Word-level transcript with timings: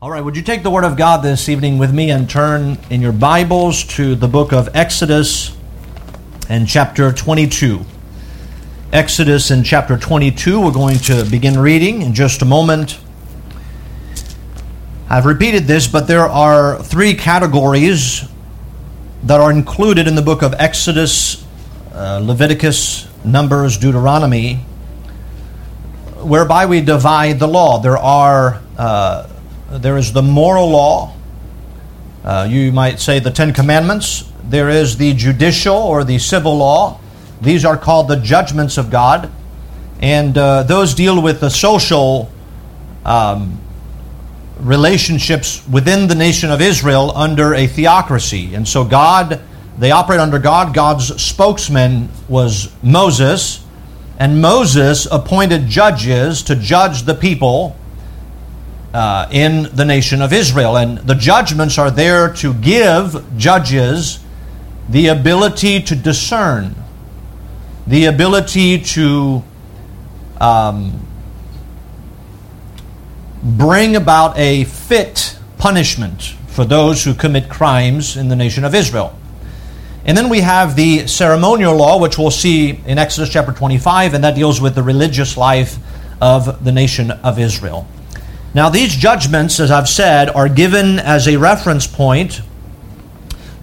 All 0.00 0.12
right, 0.12 0.20
would 0.20 0.36
you 0.36 0.44
take 0.44 0.62
the 0.62 0.70
Word 0.70 0.84
of 0.84 0.96
God 0.96 1.24
this 1.24 1.48
evening 1.48 1.76
with 1.76 1.92
me 1.92 2.12
and 2.12 2.30
turn 2.30 2.78
in 2.88 3.02
your 3.02 3.10
Bibles 3.10 3.82
to 3.96 4.14
the 4.14 4.28
book 4.28 4.52
of 4.52 4.68
Exodus 4.72 5.56
and 6.48 6.68
chapter 6.68 7.10
22. 7.10 7.84
Exodus 8.92 9.50
in 9.50 9.64
chapter 9.64 9.98
22, 9.98 10.60
we're 10.60 10.70
going 10.70 10.98
to 10.98 11.24
begin 11.28 11.58
reading 11.58 12.02
in 12.02 12.14
just 12.14 12.42
a 12.42 12.44
moment. 12.44 13.00
I've 15.10 15.26
repeated 15.26 15.64
this, 15.64 15.88
but 15.88 16.06
there 16.06 16.28
are 16.28 16.80
three 16.80 17.14
categories 17.14 18.22
that 19.24 19.40
are 19.40 19.50
included 19.50 20.06
in 20.06 20.14
the 20.14 20.22
book 20.22 20.42
of 20.42 20.54
Exodus, 20.60 21.44
uh, 21.92 22.20
Leviticus, 22.22 23.08
Numbers, 23.24 23.76
Deuteronomy, 23.76 24.58
whereby 26.18 26.66
we 26.66 26.82
divide 26.82 27.40
the 27.40 27.48
law. 27.48 27.80
There 27.80 27.98
are 27.98 28.62
uh, 28.78 29.28
there 29.70 29.98
is 29.98 30.12
the 30.12 30.22
moral 30.22 30.70
law. 30.70 31.14
Uh, 32.24 32.46
you 32.48 32.72
might 32.72 33.00
say 33.00 33.18
the 33.18 33.30
Ten 33.30 33.52
Commandments. 33.52 34.30
There 34.44 34.70
is 34.70 34.96
the 34.96 35.12
judicial 35.12 35.76
or 35.76 36.04
the 36.04 36.18
civil 36.18 36.56
law. 36.56 36.98
These 37.42 37.64
are 37.64 37.76
called 37.76 38.08
the 38.08 38.16
judgments 38.16 38.78
of 38.78 38.90
God. 38.90 39.30
And 40.00 40.36
uh, 40.38 40.62
those 40.62 40.94
deal 40.94 41.20
with 41.20 41.40
the 41.40 41.50
social 41.50 42.30
um, 43.04 43.60
relationships 44.58 45.66
within 45.68 46.08
the 46.08 46.14
nation 46.14 46.50
of 46.50 46.62
Israel 46.62 47.12
under 47.14 47.54
a 47.54 47.66
theocracy. 47.66 48.54
And 48.54 48.66
so, 48.66 48.84
God, 48.84 49.40
they 49.78 49.90
operate 49.90 50.20
under 50.20 50.38
God. 50.38 50.72
God's 50.74 51.20
spokesman 51.20 52.08
was 52.26 52.72
Moses. 52.82 53.62
And 54.18 54.40
Moses 54.40 55.06
appointed 55.10 55.66
judges 55.66 56.42
to 56.44 56.56
judge 56.56 57.02
the 57.02 57.14
people 57.14 57.76
uh, 58.92 59.28
in 59.30 59.74
the 59.74 59.84
nation 59.84 60.22
of 60.22 60.32
Israel. 60.32 60.76
And 60.76 60.98
the 60.98 61.14
judgments 61.14 61.78
are 61.78 61.90
there 61.90 62.32
to 62.34 62.54
give 62.54 63.24
judges 63.36 64.20
the 64.88 65.08
ability 65.08 65.82
to 65.82 65.94
discern, 65.94 66.74
the 67.86 68.06
ability 68.06 68.78
to 68.80 69.42
um, 70.40 71.06
bring 73.42 73.96
about 73.96 74.38
a 74.38 74.64
fit 74.64 75.38
punishment 75.58 76.34
for 76.46 76.64
those 76.64 77.04
who 77.04 77.14
commit 77.14 77.48
crimes 77.48 78.16
in 78.16 78.28
the 78.28 78.36
nation 78.36 78.64
of 78.64 78.74
Israel. 78.74 79.16
And 80.04 80.16
then 80.16 80.30
we 80.30 80.40
have 80.40 80.74
the 80.74 81.06
ceremonial 81.06 81.76
law, 81.76 82.00
which 82.00 82.16
we'll 82.16 82.30
see 82.30 82.70
in 82.86 82.96
Exodus 82.96 83.30
chapter 83.30 83.52
25, 83.52 84.14
and 84.14 84.24
that 84.24 84.34
deals 84.34 84.60
with 84.60 84.74
the 84.74 84.82
religious 84.82 85.36
life 85.36 85.76
of 86.20 86.64
the 86.64 86.72
nation 86.72 87.10
of 87.10 87.38
Israel. 87.38 87.86
Now, 88.54 88.70
these 88.70 88.96
judgments, 88.96 89.60
as 89.60 89.70
I've 89.70 89.88
said, 89.88 90.30
are 90.30 90.48
given 90.48 90.98
as 90.98 91.28
a 91.28 91.36
reference 91.36 91.86
point 91.86 92.40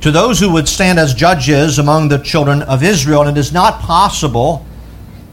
to 0.01 0.11
those 0.11 0.39
who 0.39 0.53
would 0.53 0.67
stand 0.67 0.99
as 0.99 1.15
judges 1.15 1.79
among 1.79 2.09
the 2.09 2.19
children 2.19 2.61
of 2.61 2.83
Israel. 2.83 3.21
And 3.21 3.35
it 3.35 3.39
is 3.39 3.51
not 3.51 3.79
possible, 3.79 4.63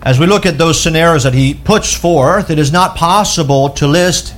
as 0.00 0.19
we 0.19 0.27
look 0.27 0.47
at 0.47 0.56
those 0.56 0.80
scenarios 0.80 1.25
that 1.25 1.34
he 1.34 1.53
puts 1.53 1.95
forth, 1.95 2.50
it 2.50 2.58
is 2.58 2.73
not 2.73 2.97
possible 2.97 3.69
to 3.70 3.86
list 3.86 4.34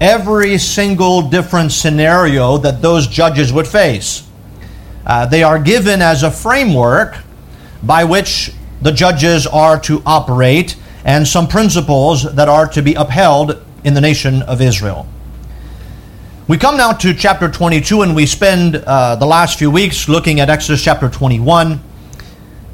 every 0.00 0.58
single 0.58 1.22
different 1.22 1.72
scenario 1.72 2.58
that 2.58 2.82
those 2.82 3.06
judges 3.06 3.52
would 3.52 3.66
face. 3.66 4.26
Uh, 5.06 5.24
they 5.24 5.42
are 5.42 5.58
given 5.58 6.02
as 6.02 6.22
a 6.22 6.30
framework 6.30 7.16
by 7.82 8.04
which 8.04 8.52
the 8.82 8.92
judges 8.92 9.46
are 9.46 9.80
to 9.80 10.02
operate 10.04 10.76
and 11.04 11.26
some 11.26 11.48
principles 11.48 12.34
that 12.34 12.48
are 12.48 12.68
to 12.68 12.82
be 12.82 12.94
upheld 12.94 13.64
in 13.84 13.94
the 13.94 14.00
nation 14.00 14.42
of 14.42 14.60
Israel. 14.60 15.06
We 16.48 16.58
come 16.58 16.76
now 16.76 16.92
to 16.92 17.14
chapter 17.14 17.48
22, 17.48 18.02
and 18.02 18.16
we 18.16 18.26
spend 18.26 18.76
uh, 18.76 19.14
the 19.16 19.26
last 19.26 19.58
few 19.58 19.70
weeks 19.70 20.08
looking 20.08 20.40
at 20.40 20.50
Exodus 20.50 20.82
chapter 20.82 21.08
21. 21.08 21.80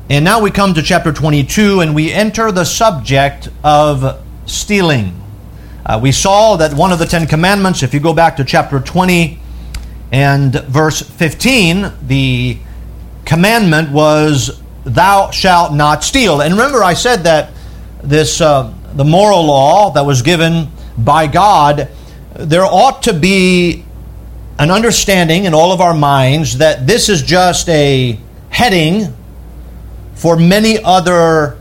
And 0.09 0.25
now 0.25 0.41
we 0.41 0.51
come 0.51 0.73
to 0.73 0.83
chapter 0.83 1.13
22, 1.13 1.81
and 1.81 1.95
we 1.95 2.11
enter 2.11 2.51
the 2.51 2.65
subject 2.65 3.49
of 3.63 4.23
stealing. 4.47 5.21
Uh, 5.85 6.01
we 6.03 6.11
saw 6.11 6.57
that 6.57 6.73
one 6.73 6.91
of 6.91 6.99
the 6.99 7.05
Ten 7.05 7.27
Commandments, 7.27 7.83
if 7.83 7.93
you 7.93 8.01
go 8.01 8.15
back 8.15 8.37
to 8.37 8.45
chapter 8.45 8.81
20 8.81 9.39
and 10.11 10.55
verse 10.55 11.03
15, 11.03 11.93
the 12.07 12.59
commandment 13.27 13.91
was, 13.91 14.63
Thou 14.85 15.31
shalt 15.33 15.75
not 15.75 16.03
steal. 16.03 16.41
And 16.41 16.55
remember, 16.55 16.83
I 16.83 16.95
said 16.95 17.25
that 17.25 17.51
this, 18.03 18.41
uh, 18.41 18.73
the 18.95 19.05
moral 19.05 19.45
law 19.45 19.91
that 19.91 20.07
was 20.07 20.23
given 20.23 20.69
by 20.99 21.27
God, 21.27 21.89
there 22.35 22.65
ought 22.65 23.03
to 23.05 23.13
be 23.13 23.85
an 24.59 24.71
understanding 24.71 25.45
in 25.45 25.55
all 25.55 25.73
of 25.73 25.81
our 25.81 25.95
minds 25.95 26.59
that 26.59 26.87
this 26.87 27.09
is 27.09 27.23
just 27.23 27.69
a 27.69 28.19
heading 28.49 29.15
for 30.15 30.37
many 30.37 30.79
other 30.83 31.59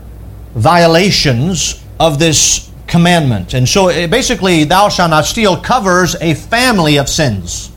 violations 0.54 1.84
of 2.00 2.18
this 2.18 2.70
commandment. 2.86 3.52
And 3.52 3.68
so 3.68 3.88
basically, 4.08 4.64
thou 4.64 4.88
shalt 4.88 5.10
not 5.10 5.26
steal 5.26 5.60
covers 5.60 6.14
a 6.16 6.34
family 6.34 6.98
of 6.98 7.08
sins. 7.08 7.70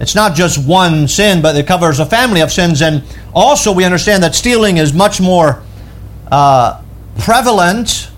It's 0.00 0.14
not 0.14 0.34
just 0.34 0.66
one 0.66 1.06
sin, 1.08 1.40
but 1.40 1.56
it 1.56 1.66
covers 1.66 2.00
a 2.00 2.06
family 2.06 2.40
of 2.40 2.50
sins. 2.50 2.82
And 2.82 3.04
also, 3.34 3.72
we 3.72 3.84
understand 3.84 4.22
that 4.24 4.34
stealing 4.34 4.76
is 4.78 4.92
much 4.92 5.20
more 5.20 5.62
uh, 6.30 6.82
prevalent. 7.18 8.10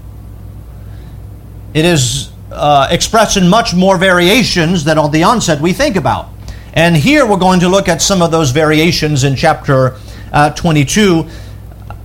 It 1.74 1.84
is 1.84 2.30
uh, 2.54 2.88
expressed 2.90 3.36
in 3.36 3.48
much 3.48 3.74
more 3.74 3.98
variations 3.98 4.84
than 4.84 4.98
on 4.98 5.10
the 5.10 5.22
onset 5.22 5.60
we 5.60 5.72
think 5.72 5.96
about. 5.96 6.28
And 6.72 6.96
here 6.96 7.26
we're 7.26 7.38
going 7.38 7.60
to 7.60 7.68
look 7.68 7.88
at 7.88 8.02
some 8.02 8.22
of 8.22 8.30
those 8.30 8.50
variations 8.50 9.24
in 9.24 9.36
chapter 9.36 9.96
uh, 10.32 10.50
22. 10.50 11.28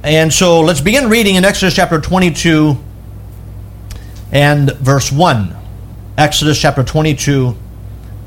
And 0.03 0.31
so 0.31 0.61
let's 0.61 0.81
begin 0.81 1.09
reading 1.09 1.35
in 1.35 1.45
Exodus 1.45 1.75
chapter 1.75 1.99
22 1.99 2.77
and 4.31 4.71
verse 4.73 5.11
1. 5.11 5.55
Exodus 6.17 6.61
chapter 6.61 6.83
22 6.83 7.55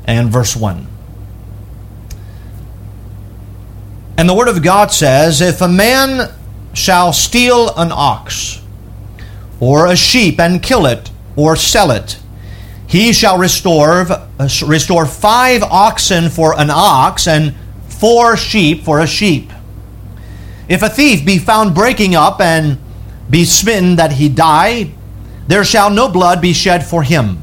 and 0.05 0.29
verse 0.29 0.55
1. 0.55 0.87
And 4.17 4.29
the 4.29 4.33
Word 4.33 4.47
of 4.47 4.61
God 4.61 4.91
says, 4.91 5.41
If 5.41 5.61
a 5.61 5.67
man 5.67 6.31
shall 6.73 7.13
steal 7.13 7.73
an 7.75 7.91
ox 7.91 8.61
or 9.59 9.87
a 9.87 9.95
sheep 9.95 10.39
and 10.39 10.61
kill 10.61 10.85
it, 10.85 11.09
or 11.35 11.55
sell 11.55 11.91
it. 11.91 12.17
He 12.87 13.13
shall 13.13 13.37
restore, 13.37 14.05
uh, 14.09 14.49
restore 14.65 15.05
five 15.05 15.63
oxen 15.63 16.29
for 16.29 16.59
an 16.59 16.69
ox 16.69 17.27
and 17.27 17.55
four 17.87 18.37
sheep 18.37 18.83
for 18.83 18.99
a 18.99 19.07
sheep. 19.07 19.51
If 20.69 20.81
a 20.83 20.89
thief 20.89 21.25
be 21.25 21.37
found 21.37 21.75
breaking 21.75 22.15
up 22.15 22.39
and 22.39 22.77
be 23.29 23.45
smitten 23.45 23.95
that 23.95 24.13
he 24.13 24.29
die, 24.29 24.91
there 25.47 25.63
shall 25.63 25.89
no 25.89 26.07
blood 26.07 26.41
be 26.41 26.53
shed 26.53 26.85
for 26.85 27.03
him. 27.03 27.39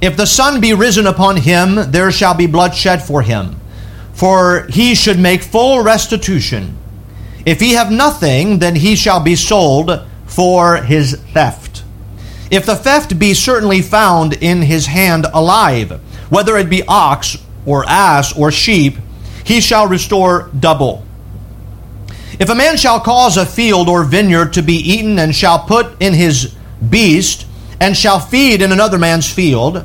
If 0.00 0.16
the 0.16 0.26
sun 0.26 0.60
be 0.60 0.74
risen 0.74 1.06
upon 1.06 1.38
him, 1.38 1.90
there 1.90 2.12
shall 2.12 2.34
be 2.34 2.46
blood 2.46 2.74
shed 2.74 3.02
for 3.02 3.22
him. 3.22 3.56
For 4.12 4.66
he 4.68 4.94
should 4.94 5.18
make 5.18 5.42
full 5.42 5.82
restitution. 5.82 6.76
If 7.46 7.60
he 7.60 7.72
have 7.72 7.90
nothing, 7.90 8.58
then 8.58 8.76
he 8.76 8.96
shall 8.96 9.20
be 9.20 9.36
sold 9.36 10.06
for 10.26 10.76
his 10.76 11.16
theft. 11.32 11.73
If 12.50 12.66
the 12.66 12.76
theft 12.76 13.18
be 13.18 13.34
certainly 13.34 13.82
found 13.82 14.34
in 14.34 14.62
his 14.62 14.86
hand 14.86 15.26
alive, 15.32 16.00
whether 16.30 16.56
it 16.56 16.68
be 16.68 16.82
ox 16.86 17.36
or 17.66 17.88
ass 17.88 18.36
or 18.36 18.50
sheep, 18.50 18.96
he 19.44 19.60
shall 19.60 19.86
restore 19.86 20.50
double. 20.58 21.04
If 22.38 22.50
a 22.50 22.54
man 22.54 22.76
shall 22.76 23.00
cause 23.00 23.36
a 23.36 23.46
field 23.46 23.88
or 23.88 24.04
vineyard 24.04 24.54
to 24.54 24.62
be 24.62 24.74
eaten, 24.74 25.18
and 25.18 25.34
shall 25.34 25.60
put 25.60 26.00
in 26.02 26.14
his 26.14 26.54
beast, 26.90 27.46
and 27.80 27.96
shall 27.96 28.18
feed 28.18 28.60
in 28.62 28.72
another 28.72 28.98
man's 28.98 29.30
field, 29.32 29.84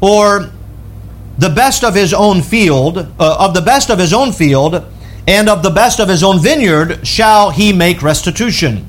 or 0.00 0.50
the 1.38 1.50
best 1.50 1.84
of 1.84 1.94
his 1.94 2.12
own 2.12 2.42
field, 2.42 2.98
uh, 2.98 3.36
of 3.38 3.54
the 3.54 3.60
best 3.60 3.90
of 3.90 3.98
his 3.98 4.12
own 4.12 4.32
field, 4.32 4.84
and 5.28 5.48
of 5.48 5.62
the 5.62 5.70
best 5.70 6.00
of 6.00 6.08
his 6.08 6.22
own 6.22 6.40
vineyard, 6.40 7.06
shall 7.06 7.50
he 7.50 7.72
make 7.72 8.02
restitution. 8.02 8.86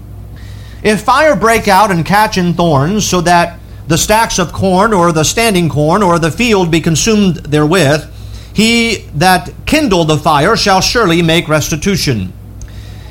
If 0.83 1.01
fire 1.01 1.35
break 1.35 1.67
out 1.67 1.91
and 1.91 2.05
catch 2.05 2.37
in 2.37 2.53
thorns, 2.53 3.07
so 3.07 3.21
that 3.21 3.59
the 3.87 3.97
stacks 3.97 4.37
of 4.37 4.53
corn 4.53 4.93
or 4.93 5.11
the 5.11 5.23
standing 5.23 5.69
corn 5.69 6.03
or 6.03 6.19
the 6.19 6.31
field 6.31 6.69
be 6.69 6.81
consumed 6.81 7.37
therewith, 7.37 8.13
he 8.53 9.05
that 9.15 9.51
kindled 9.65 10.09
the 10.09 10.17
fire 10.17 10.55
shall 10.55 10.81
surely 10.81 11.21
make 11.21 11.47
restitution. 11.47 12.33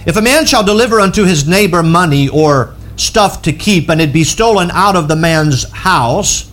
If 0.07 0.17
a 0.17 0.23
man 0.23 0.47
shall 0.47 0.65
deliver 0.65 1.01
unto 1.01 1.25
his 1.25 1.49
neighbor 1.49 1.83
money 1.83 2.29
or 2.29 2.75
stuff 2.97 3.43
to 3.43 3.53
keep, 3.53 3.89
and 3.89 4.01
it 4.01 4.13
be 4.13 4.25
stolen 4.25 4.71
out 4.71 4.97
of 4.97 5.09
the 5.09 5.17
man's 5.17 5.71
house, 5.71 6.51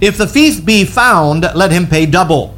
if 0.00 0.16
the 0.16 0.26
thief 0.26 0.64
be 0.64 0.84
found, 0.84 1.46
let 1.54 1.70
him 1.70 1.86
pay 1.86 2.06
double. 2.06 2.54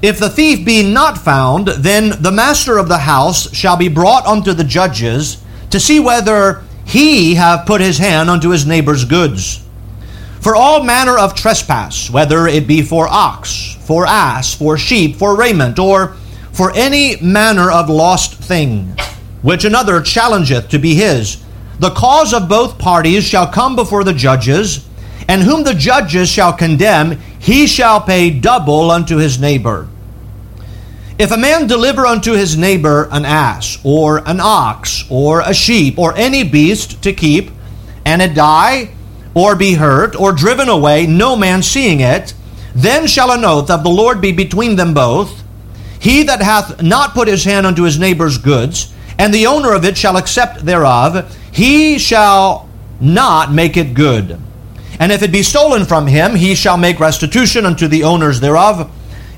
If 0.00 0.18
the 0.18 0.30
thief 0.30 0.64
be 0.64 0.82
not 0.82 1.18
found, 1.18 1.68
then 1.68 2.22
the 2.22 2.30
master 2.30 2.78
of 2.78 2.88
the 2.88 2.98
house 2.98 3.52
shall 3.54 3.76
be 3.76 3.88
brought 3.88 4.26
unto 4.26 4.52
the 4.52 4.64
judges 4.64 5.42
to 5.70 5.80
see 5.80 5.98
whether 5.98 6.62
he 6.88 7.34
have 7.34 7.66
put 7.66 7.82
his 7.82 7.98
hand 7.98 8.30
unto 8.30 8.48
his 8.48 8.66
neighbor's 8.66 9.04
goods. 9.04 9.62
For 10.40 10.56
all 10.56 10.82
manner 10.82 11.18
of 11.18 11.34
trespass, 11.34 12.08
whether 12.08 12.46
it 12.46 12.66
be 12.66 12.80
for 12.80 13.06
ox, 13.06 13.76
for 13.84 14.06
ass, 14.06 14.54
for 14.54 14.78
sheep, 14.78 15.16
for 15.16 15.36
raiment, 15.36 15.78
or 15.78 16.16
for 16.52 16.72
any 16.74 17.20
manner 17.20 17.70
of 17.70 17.90
lost 17.90 18.36
thing, 18.36 18.96
which 19.42 19.66
another 19.66 20.00
challengeth 20.00 20.70
to 20.70 20.78
be 20.78 20.94
his, 20.94 21.36
the 21.78 21.90
cause 21.90 22.32
of 22.32 22.48
both 22.48 22.78
parties 22.78 23.22
shall 23.22 23.46
come 23.46 23.76
before 23.76 24.02
the 24.02 24.14
judges, 24.14 24.88
and 25.28 25.42
whom 25.42 25.64
the 25.64 25.74
judges 25.74 26.30
shall 26.30 26.54
condemn, 26.54 27.20
he 27.38 27.66
shall 27.66 28.00
pay 28.00 28.30
double 28.30 28.90
unto 28.90 29.18
his 29.18 29.38
neighbor. 29.38 29.88
If 31.18 31.32
a 31.32 31.36
man 31.36 31.66
deliver 31.66 32.06
unto 32.06 32.34
his 32.34 32.56
neighbor 32.56 33.08
an 33.10 33.24
ass, 33.24 33.78
or 33.82 34.18
an 34.18 34.38
ox, 34.40 35.04
or 35.10 35.40
a 35.40 35.52
sheep, 35.52 35.98
or 35.98 36.16
any 36.16 36.44
beast 36.44 37.02
to 37.02 37.12
keep, 37.12 37.50
and 38.04 38.22
it 38.22 38.34
die, 38.34 38.90
or 39.34 39.56
be 39.56 39.74
hurt, 39.74 40.14
or 40.14 40.32
driven 40.32 40.68
away, 40.68 41.08
no 41.08 41.34
man 41.34 41.64
seeing 41.64 41.98
it, 41.98 42.34
then 42.72 43.08
shall 43.08 43.32
an 43.32 43.44
oath 43.44 43.68
of 43.68 43.82
the 43.82 43.90
Lord 43.90 44.20
be 44.20 44.30
between 44.30 44.76
them 44.76 44.94
both. 44.94 45.42
He 45.98 46.22
that 46.22 46.40
hath 46.40 46.80
not 46.80 47.14
put 47.14 47.26
his 47.26 47.42
hand 47.42 47.66
unto 47.66 47.82
his 47.82 47.98
neighbor's 47.98 48.38
goods, 48.38 48.94
and 49.18 49.34
the 49.34 49.48
owner 49.48 49.72
of 49.72 49.84
it 49.84 49.98
shall 49.98 50.16
accept 50.16 50.64
thereof, 50.64 51.36
he 51.50 51.98
shall 51.98 52.68
not 53.00 53.52
make 53.52 53.76
it 53.76 53.92
good. 53.92 54.40
And 55.00 55.10
if 55.10 55.24
it 55.24 55.32
be 55.32 55.42
stolen 55.42 55.84
from 55.84 56.06
him, 56.06 56.36
he 56.36 56.54
shall 56.54 56.76
make 56.76 57.00
restitution 57.00 57.66
unto 57.66 57.88
the 57.88 58.04
owners 58.04 58.38
thereof. 58.38 58.88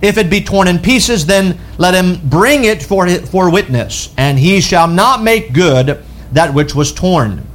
If 0.02 0.16
it 0.16 0.30
be 0.30 0.42
torn 0.42 0.68
in 0.68 0.78
pieces, 0.78 1.26
then 1.26 1.58
let 1.78 1.94
him 1.94 2.20
bring 2.28 2.64
it 2.64 2.82
for, 2.82 3.08
for 3.08 3.50
witness, 3.50 4.14
and 4.16 4.38
he 4.38 4.60
shall 4.60 4.88
not 4.88 5.22
make 5.22 5.52
good 5.52 6.02
that 6.32 6.54
which 6.54 6.74
was 6.74 6.92
torn. 6.92 7.46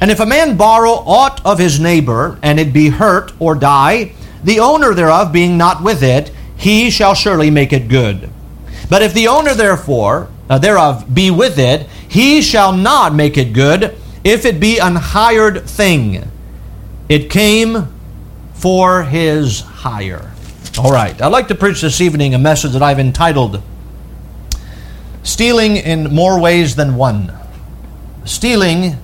And 0.00 0.10
if 0.10 0.20
a 0.20 0.26
man 0.26 0.56
borrow 0.56 0.90
aught 0.90 1.44
of 1.44 1.58
his 1.58 1.80
neighbor, 1.80 2.38
and 2.42 2.60
it 2.60 2.72
be 2.72 2.88
hurt 2.88 3.32
or 3.38 3.54
die, 3.54 4.12
the 4.44 4.60
owner 4.60 4.94
thereof 4.94 5.32
being 5.32 5.56
not 5.56 5.82
with 5.82 6.02
it, 6.02 6.30
he 6.56 6.90
shall 6.90 7.14
surely 7.14 7.50
make 7.50 7.72
it 7.72 7.88
good. 7.88 8.30
But 8.90 9.02
if 9.02 9.14
the 9.14 9.28
owner 9.28 9.54
therefore 9.54 10.28
uh, 10.48 10.58
thereof 10.58 11.12
be 11.12 11.30
with 11.30 11.58
it, 11.58 11.88
he 12.08 12.42
shall 12.42 12.72
not 12.72 13.14
make 13.14 13.36
it 13.36 13.52
good, 13.52 13.96
if 14.24 14.44
it 14.44 14.60
be 14.60 14.78
an 14.78 14.96
hired 14.96 15.68
thing. 15.68 16.30
It 17.08 17.30
came 17.30 17.88
for 18.54 19.04
his 19.04 19.60
hire. 19.60 20.32
All 20.78 20.92
right, 20.92 21.20
I'd 21.20 21.32
like 21.32 21.48
to 21.48 21.56
preach 21.56 21.80
this 21.80 22.00
evening 22.00 22.34
a 22.34 22.38
message 22.38 22.70
that 22.70 22.84
I've 22.84 23.00
entitled 23.00 23.60
Stealing 25.24 25.76
in 25.76 26.04
More 26.14 26.40
Ways 26.40 26.76
Than 26.76 26.94
One. 26.94 27.32
Stealing 28.24 28.96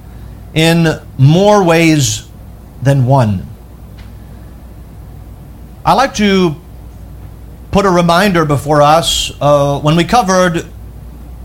in 0.55 1.01
more 1.19 1.65
ways 1.65 2.29
than 2.81 3.07
one. 3.07 3.45
I 5.85 5.95
like 5.95 6.15
to 6.15 6.55
put 7.73 7.87
a 7.87 7.91
reminder 7.91 8.45
before 8.45 8.81
us 8.81 9.33
uh, 9.41 9.81
when 9.81 9.97
we 9.97 10.05
covered 10.05 10.65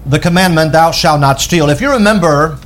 the 0.05 0.19
commandment, 0.19 0.73
Thou 0.73 0.91
shalt 0.91 1.19
not 1.19 1.41
steal. 1.41 1.69
If 1.69 1.81
you 1.81 1.91
remember, 1.91 2.59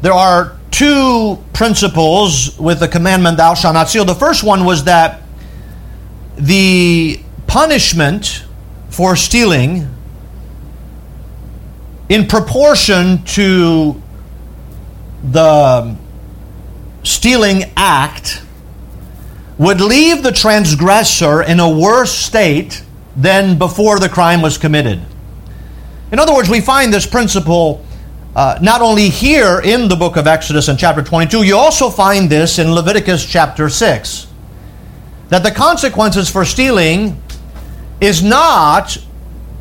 there 0.00 0.12
are 0.12 0.56
two 0.70 1.42
principles 1.54 2.56
with 2.56 2.78
the 2.78 2.86
commandment, 2.86 3.36
Thou 3.36 3.54
shalt 3.54 3.74
not 3.74 3.88
steal. 3.88 4.04
The 4.04 4.14
first 4.14 4.44
one 4.44 4.64
was 4.64 4.84
that 4.84 5.19
the 6.40 7.20
punishment 7.46 8.44
for 8.88 9.14
stealing 9.14 9.86
in 12.08 12.26
proportion 12.26 13.22
to 13.24 14.00
the 15.22 15.96
stealing 17.02 17.64
act 17.76 18.42
would 19.58 19.80
leave 19.80 20.22
the 20.22 20.32
transgressor 20.32 21.42
in 21.42 21.60
a 21.60 21.68
worse 21.68 22.12
state 22.12 22.82
than 23.14 23.58
before 23.58 23.98
the 23.98 24.08
crime 24.08 24.40
was 24.40 24.56
committed. 24.56 25.00
In 26.10 26.18
other 26.18 26.34
words, 26.34 26.48
we 26.48 26.60
find 26.60 26.92
this 26.92 27.06
principle 27.06 27.84
uh, 28.34 28.58
not 28.62 28.80
only 28.80 29.10
here 29.10 29.60
in 29.60 29.88
the 29.88 29.96
book 29.96 30.16
of 30.16 30.26
Exodus 30.26 30.68
in 30.68 30.76
chapter 30.76 31.02
22, 31.02 31.42
you 31.42 31.56
also 31.56 31.90
find 31.90 32.30
this 32.30 32.58
in 32.58 32.72
Leviticus 32.72 33.26
chapter 33.26 33.68
6 33.68 34.29
that 35.30 35.42
the 35.42 35.50
consequences 35.50 36.28
for 36.28 36.44
stealing 36.44 37.20
is 38.00 38.22
not 38.22 38.98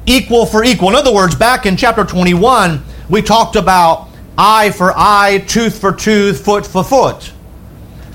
equal 0.05 0.45
for 0.45 0.63
equal. 0.63 0.89
In 0.89 0.95
other 0.95 1.13
words, 1.13 1.35
back 1.35 1.65
in 1.65 1.77
chapter 1.77 2.03
21, 2.03 2.83
we 3.09 3.21
talked 3.21 3.55
about 3.55 4.09
eye 4.37 4.71
for 4.71 4.91
eye, 4.95 5.43
tooth 5.47 5.79
for 5.79 5.93
tooth, 5.93 6.43
foot 6.43 6.65
for 6.65 6.83
foot. 6.83 7.31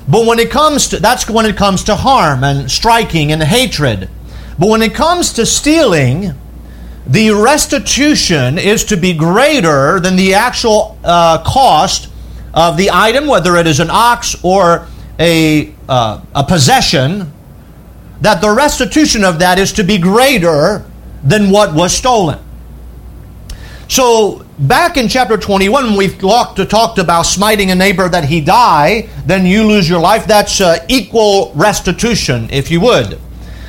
But 0.08 0.26
when 0.26 0.38
it 0.38 0.50
comes 0.50 0.88
to 0.88 1.00
that's 1.00 1.28
when 1.30 1.46
it 1.46 1.56
comes 1.56 1.84
to 1.84 1.94
harm 1.94 2.44
and 2.44 2.70
striking 2.70 3.32
and 3.32 3.42
hatred. 3.42 4.10
But 4.58 4.68
when 4.68 4.82
it 4.82 4.94
comes 4.94 5.32
to 5.34 5.46
stealing, 5.46 6.34
the 7.06 7.30
restitution 7.30 8.58
is 8.58 8.84
to 8.84 8.96
be 8.96 9.14
greater 9.14 10.00
than 10.00 10.16
the 10.16 10.34
actual 10.34 10.98
uh, 11.04 11.42
cost 11.44 12.10
of 12.52 12.76
the 12.76 12.90
item, 12.92 13.26
whether 13.26 13.56
it 13.56 13.66
is 13.66 13.80
an 13.80 13.88
ox 13.90 14.36
or 14.42 14.86
a, 15.18 15.74
uh, 15.88 16.20
a 16.34 16.44
possession 16.44 17.32
that 18.25 18.41
the 18.41 18.50
restitution 18.50 19.23
of 19.23 19.38
that 19.38 19.59
is 19.59 19.71
to 19.75 19.85
be 19.85 19.99
greater 19.99 20.85
than 21.23 21.50
what 21.50 21.75
was 21.75 21.94
stolen. 21.94 22.38
So, 23.87 24.47
back 24.59 24.97
in 24.97 25.09
chapter 25.09 25.37
21, 25.37 25.85
when 25.85 25.97
we 25.97 26.09
talked, 26.09 26.59
talked 26.71 26.99
about 26.99 27.23
smiting 27.23 27.71
a 27.71 27.75
neighbor 27.75 28.09
that 28.09 28.25
he 28.25 28.41
die, 28.41 29.11
then 29.26 29.44
you 29.44 29.67
lose 29.67 29.88
your 29.91 30.00
life. 30.00 30.26
That's 30.26 30.62
uh, 30.62 30.85
equal 30.88 31.53
restitution, 31.55 32.49
if 32.50 32.71
you 32.71 32.81
would. 32.81 33.21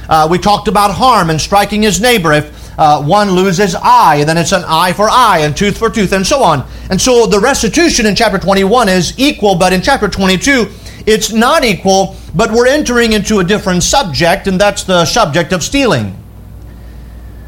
Uh, 0.08 0.28
we 0.32 0.38
talked 0.38 0.70
about 0.70 0.92
harm 0.92 1.30
and 1.30 1.42
striking 1.42 1.82
his 1.82 2.00
neighbor. 2.00 2.32
If 2.32 2.80
uh, 2.80 3.04
one 3.04 3.32
loses 3.32 3.76
eye, 3.76 4.24
then 4.24 4.38
it's 4.38 4.54
an 4.54 4.64
eye 4.66 4.94
for 4.94 5.10
eye 5.10 5.40
and 5.40 5.56
tooth 5.56 5.78
for 5.78 5.90
tooth, 5.90 6.14
and 6.14 6.26
so 6.26 6.42
on. 6.42 6.66
And 6.90 7.02
so 7.02 7.26
the 7.26 7.42
restitution 7.42 8.06
in 8.06 8.16
chapter 8.16 8.38
21 8.38 8.88
is 8.88 9.20
equal, 9.20 9.56
but 9.56 9.74
in 9.74 9.82
chapter 9.82 10.08
22, 10.08 10.72
it's 11.06 11.32
not 11.32 11.64
equal, 11.64 12.16
but 12.34 12.52
we're 12.52 12.68
entering 12.68 13.14
into 13.14 13.40
a 13.40 13.44
different 13.44 13.84
subject, 13.84 14.48
and 14.48 14.60
that's 14.60 14.84
the 14.84 15.06
subject 15.06 15.54
of 15.54 15.64
stealing. 15.64 16.22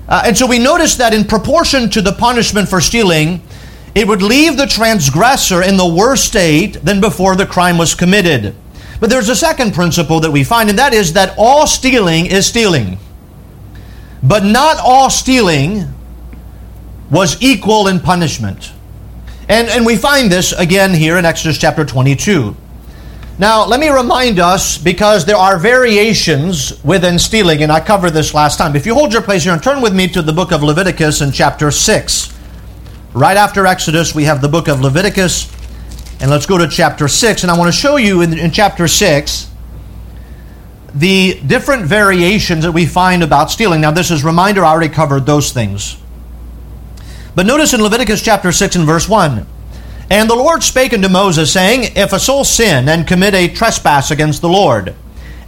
Uh, 0.08 0.24
and 0.26 0.38
so 0.38 0.48
we 0.48 0.60
notice 0.60 0.96
that 0.96 1.14
in 1.14 1.26
proportion 1.26 1.90
to 1.90 2.02
the 2.02 2.14
punishment 2.14 2.70
for 2.70 2.80
stealing, 2.80 3.42
it 3.96 4.08
would 4.08 4.22
leave 4.22 4.58
the 4.58 4.68
transgressor 4.68 5.64
in 5.64 5.76
the 5.76 5.88
worse 5.88 6.24
state 6.24 6.74
than 6.84 7.02
before 7.02 7.36
the 7.36 7.46
crime 7.46 7.78
was 7.78 7.96
committed. 7.96 8.56
But 9.00 9.10
there's 9.10 9.30
a 9.30 9.36
second 9.36 9.74
principle 9.74 10.20
that 10.22 10.32
we 10.32 10.44
find, 10.44 10.70
and 10.70 10.80
that 10.80 10.94
is 10.94 11.14
that 11.14 11.34
all 11.38 11.68
stealing 11.68 12.28
is 12.28 12.46
stealing. 12.46 12.98
But 14.24 14.44
not 14.44 14.78
all 14.80 15.10
stealing 15.10 15.94
was 17.12 17.42
equal 17.42 17.88
in 17.88 18.00
punishment. 18.00 18.72
And, 19.50 19.68
and 19.70 19.86
we 19.86 19.96
find 19.96 20.32
this 20.32 20.52
again 20.52 20.94
here 20.94 21.18
in 21.18 21.26
Exodus 21.26 21.58
chapter 21.58 21.86
22. 21.86 22.56
Now, 23.40 23.68
let 23.68 23.80
me 23.80 23.90
remind 23.90 24.40
us 24.40 24.80
because 24.80 25.24
there 25.24 25.36
are 25.36 25.60
variations 25.60 26.84
within 26.84 27.20
stealing, 27.20 27.62
and 27.62 27.72
I 27.72 27.80
covered 27.80 28.12
this 28.12 28.34
last 28.34 28.58
time. 28.58 28.76
If 28.76 28.88
you 28.88 28.96
hold 28.96 29.14
your 29.14 29.22
place 29.22 29.44
here 29.44 29.54
and 29.54 29.62
turn 29.62 29.80
with 29.80 29.94
me 29.94 30.08
to 30.08 30.24
the 30.24 30.34
book 30.34 30.52
of 30.52 30.64
Leviticus 30.64 31.22
in 31.22 31.32
chapter 31.32 31.70
6. 31.70 32.34
Right 33.14 33.38
after 33.38 33.68
Exodus, 33.68 34.16
we 34.16 34.24
have 34.24 34.42
the 34.42 34.48
book 34.48 34.68
of 34.68 34.82
Leviticus, 34.82 35.54
and 36.20 36.32
let's 36.32 36.48
go 36.48 36.58
to 36.58 36.68
chapter 36.68 37.08
6. 37.08 37.44
And 37.44 37.52
I 37.52 37.58
want 37.58 37.72
to 37.72 37.80
show 37.80 37.98
you 37.98 38.22
in, 38.22 38.40
in 38.40 38.50
chapter 38.50 38.88
6 38.88 39.52
the 40.96 41.40
different 41.46 41.84
variations 41.84 42.64
that 42.64 42.72
we 42.72 42.88
find 42.88 43.22
about 43.22 43.52
stealing. 43.52 43.82
Now, 43.82 43.92
this 43.92 44.10
is 44.10 44.24
reminder, 44.24 44.66
I 44.66 44.72
already 44.72 44.92
covered 44.92 45.28
those 45.28 45.52
things. 45.52 45.98
But 47.36 47.46
notice 47.46 47.76
in 47.76 47.84
Leviticus 47.84 48.24
chapter 48.24 48.52
6 48.52 48.78
and 48.78 48.86
verse 48.86 49.08
1 49.08 49.46
and 50.10 50.30
the 50.30 50.36
Lord 50.36 50.64
spake 50.64 50.94
unto 50.94 51.10
Moses, 51.10 51.52
saying, 51.52 51.92
If 51.96 52.14
a 52.14 52.20
soul 52.20 52.44
sin 52.44 52.88
and 52.88 53.08
commit 53.08 53.34
a 53.34 53.50
trespass 53.50 54.10
against 54.10 54.42
the 54.42 54.50
Lord, 54.50 54.96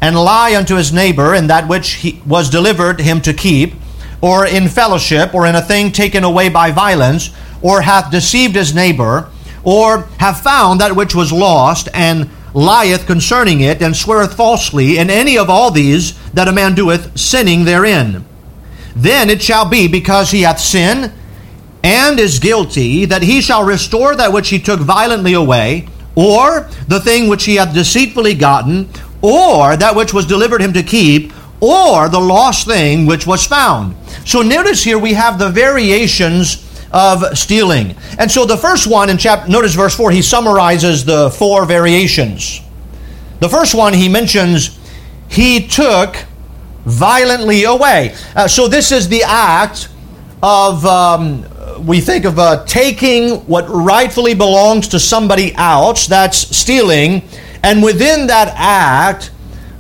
and 0.02 0.16
lie 0.16 0.56
unto 0.56 0.76
his 0.76 0.94
neighbor 0.94 1.34
in 1.34 1.48
that 1.48 1.68
which 1.68 1.92
he 1.92 2.22
was 2.26 2.50
delivered 2.50 3.00
him 3.00 3.22
to 3.22 3.34
keep, 3.34 3.74
or 4.22 4.46
in 4.46 4.68
fellowship, 4.68 5.34
or 5.34 5.46
in 5.46 5.56
a 5.56 5.62
thing 5.62 5.92
taken 5.92 6.24
away 6.24 6.50
by 6.50 6.72
violence, 6.72 7.30
or 7.62 7.82
hath 7.82 8.12
deceived 8.12 8.56
his 8.56 8.76
neighbor, 8.76 9.30
or 9.64 10.04
have 10.20 10.42
found 10.42 10.82
that 10.82 10.96
which 10.96 11.16
was 11.16 11.32
lost, 11.32 11.88
and 11.94 12.30
lieth 12.54 13.06
concerning 13.06 13.62
it, 13.62 13.82
and 13.82 13.96
sweareth 13.96 14.34
falsely, 14.34 14.98
in 14.98 15.10
any 15.10 15.38
of 15.38 15.50
all 15.50 15.72
these 15.72 16.18
that 16.32 16.48
a 16.48 16.52
man 16.52 16.76
doeth, 16.76 17.18
sinning 17.18 17.64
therein. 17.64 18.26
Then 18.96 19.30
it 19.30 19.42
shall 19.42 19.70
be, 19.70 19.88
because 19.88 20.32
he 20.32 20.42
hath 20.42 20.60
sinned, 20.60 21.14
and 21.84 22.20
is 22.20 22.40
guilty, 22.40 23.06
that 23.06 23.22
he 23.22 23.42
shall 23.42 23.64
restore 23.64 24.16
that 24.16 24.34
which 24.34 24.50
he 24.50 24.60
took 24.60 24.80
violently 24.80 25.34
away, 25.34 25.88
or 26.16 26.70
the 26.88 27.00
thing 27.00 27.30
which 27.30 27.46
he 27.46 27.56
hath 27.56 27.74
deceitfully 27.74 28.34
gotten, 28.36 28.90
or 29.22 29.78
that 29.78 29.96
which 29.96 30.14
was 30.14 30.26
delivered 30.26 30.62
him 30.62 30.74
to 30.74 30.84
keep, 30.84 31.32
or 31.62 32.10
the 32.10 32.20
lost 32.20 32.68
thing 32.68 33.06
which 33.06 33.28
was 33.28 33.46
found. 33.46 33.96
So 34.26 34.42
notice 34.42 34.84
here 34.84 34.98
we 34.98 35.14
have 35.14 35.40
the 35.40 35.50
variations 35.50 36.66
of 36.92 37.38
stealing. 37.38 37.96
And 38.18 38.32
so 38.32 38.46
the 38.46 38.58
first 38.58 38.88
one 38.88 39.10
in 39.10 39.18
chapter, 39.18 39.50
notice 39.50 39.76
verse 39.76 39.96
4, 39.96 40.12
he 40.12 40.22
summarizes 40.22 41.06
the 41.06 41.30
four 41.32 41.66
variations. 41.66 42.62
The 43.40 43.50
first 43.50 43.76
one 43.76 43.94
he 43.94 44.10
mentions 44.10 44.78
he 45.30 45.68
took 45.68 46.16
violently 46.86 47.64
away. 47.66 48.16
Uh, 48.36 48.48
so 48.48 48.68
this 48.68 48.92
is 48.92 49.08
the 49.08 49.24
act 49.24 49.90
of, 50.42 50.86
um, 50.86 51.46
we 51.86 52.02
think 52.02 52.26
of 52.26 52.40
uh, 52.40 52.66
taking 52.66 53.38
what 53.48 53.66
rightfully 53.70 54.34
belongs 54.34 54.88
to 54.90 55.00
somebody 55.00 55.54
else, 55.56 56.08
that's 56.08 56.56
stealing, 56.56 57.24
and 57.64 57.84
within 57.84 58.28
that 58.28 58.54
act, 58.56 59.32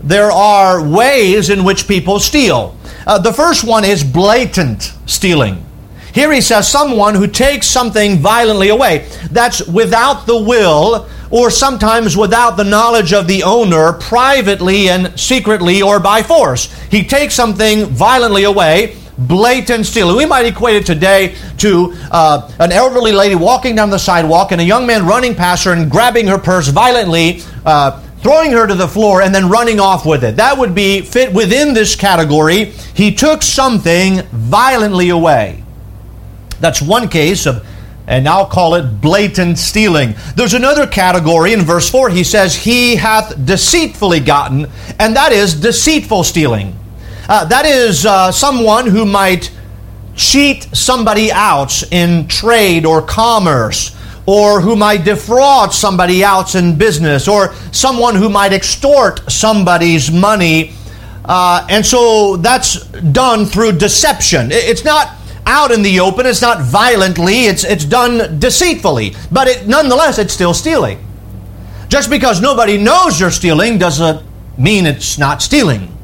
there 0.01 0.31
are 0.31 0.83
ways 0.83 1.49
in 1.49 1.63
which 1.63 1.87
people 1.87 2.19
steal. 2.19 2.77
Uh, 3.05 3.17
the 3.17 3.33
first 3.33 3.63
one 3.63 3.83
is 3.83 4.03
blatant 4.03 4.93
stealing. 5.05 5.65
Here 6.13 6.31
he 6.31 6.41
says 6.41 6.67
someone 6.67 7.15
who 7.15 7.27
takes 7.27 7.67
something 7.67 8.17
violently 8.17 8.69
away. 8.69 9.07
That's 9.31 9.65
without 9.67 10.25
the 10.25 10.41
will 10.41 11.07
or 11.31 11.51
sometimes 11.51 12.17
without 12.17 12.57
the 12.57 12.63
knowledge 12.63 13.13
of 13.13 13.27
the 13.27 13.43
owner, 13.43 13.93
privately 13.93 14.89
and 14.89 15.17
secretly 15.19 15.81
or 15.81 15.99
by 15.99 16.23
force. 16.23 16.73
He 16.89 17.03
takes 17.03 17.35
something 17.35 17.85
violently 17.85 18.45
away, 18.45 18.97
blatant 19.27 19.85
stealing. 19.85 20.15
We 20.15 20.25
might 20.25 20.45
equate 20.45 20.77
it 20.77 20.85
today 20.85 21.35
to 21.57 21.93
uh, 22.11 22.51
an 22.59 22.71
elderly 22.71 23.11
lady 23.11 23.35
walking 23.35 23.75
down 23.75 23.89
the 23.89 23.99
sidewalk 23.99 24.51
and 24.51 24.61
a 24.61 24.63
young 24.63 24.87
man 24.87 25.05
running 25.05 25.35
past 25.35 25.65
her 25.65 25.73
and 25.73 25.89
grabbing 25.91 26.27
her 26.27 26.37
purse 26.37 26.67
violently. 26.67 27.41
Uh, 27.65 28.01
throwing 28.21 28.51
her 28.51 28.67
to 28.67 28.75
the 28.75 28.87
floor 28.87 29.21
and 29.21 29.33
then 29.33 29.49
running 29.49 29.79
off 29.79 30.05
with 30.05 30.25
it. 30.25 30.35
That 30.35 30.57
would 30.57 30.75
be 30.75 31.01
fit 31.01 31.33
within 31.33 31.73
this 31.73 31.95
category. 31.95 32.65
He 32.93 33.15
took 33.15 33.41
something 33.41 34.23
violently 34.31 35.07
away. 35.09 35.63
That's 36.59 36.81
one 36.81 37.07
case 37.07 37.45
of 37.45 37.65
and 38.09 38.27
I'll 38.27 38.47
call 38.47 38.73
it 38.73 39.01
blatant 39.01 39.59
stealing. 39.59 40.15
There's 40.35 40.55
another 40.55 40.87
category 40.87 41.53
in 41.53 41.61
verse 41.61 41.89
4. 41.91 42.09
He 42.09 42.23
says, 42.23 42.55
He 42.55 42.95
hath 42.95 43.45
deceitfully 43.45 44.21
gotten, 44.21 44.65
and 44.97 45.15
that 45.15 45.31
is 45.31 45.53
deceitful 45.53 46.23
stealing. 46.23 46.75
Uh, 47.29 47.45
that 47.45 47.63
is 47.63 48.07
uh, 48.07 48.31
someone 48.31 48.87
who 48.87 49.05
might 49.05 49.51
cheat 50.15 50.63
somebody 50.75 51.31
out 51.31 51.83
in 51.93 52.27
trade 52.27 52.87
or 52.87 53.03
commerce, 53.03 53.95
or 54.25 54.59
who 54.59 54.75
might 54.75 55.05
defraud 55.05 55.71
somebody 55.71 56.23
else 56.23 56.55
in 56.55 56.75
business, 56.75 57.27
or 57.27 57.53
someone 57.71 58.15
who 58.15 58.29
might 58.29 58.51
extort 58.51 59.31
somebody's 59.31 60.09
money. 60.11 60.73
Uh, 61.23 61.65
and 61.69 61.85
so 61.85 62.35
that's 62.37 62.83
done 63.11 63.45
through 63.45 63.73
deception. 63.73 64.49
It's 64.51 64.83
not 64.83 65.15
out 65.45 65.69
in 65.69 65.83
the 65.83 65.99
open. 65.99 66.25
It's 66.25 66.41
not 66.41 66.63
violently, 66.63 67.45
it's, 67.45 67.63
it's 67.63 67.85
done 67.85 68.39
deceitfully. 68.39 69.13
But 69.31 69.47
it, 69.47 69.67
nonetheless, 69.67 70.17
it's 70.17 70.33
still 70.33 70.55
stealing. 70.55 71.05
Just 71.89 72.09
because 72.09 72.41
nobody 72.41 72.79
knows 72.79 73.19
you're 73.19 73.29
stealing 73.29 73.77
doesn't 73.77 74.23
mean 74.57 74.87
it's 74.87 75.19
not 75.19 75.43
stealing, 75.43 75.95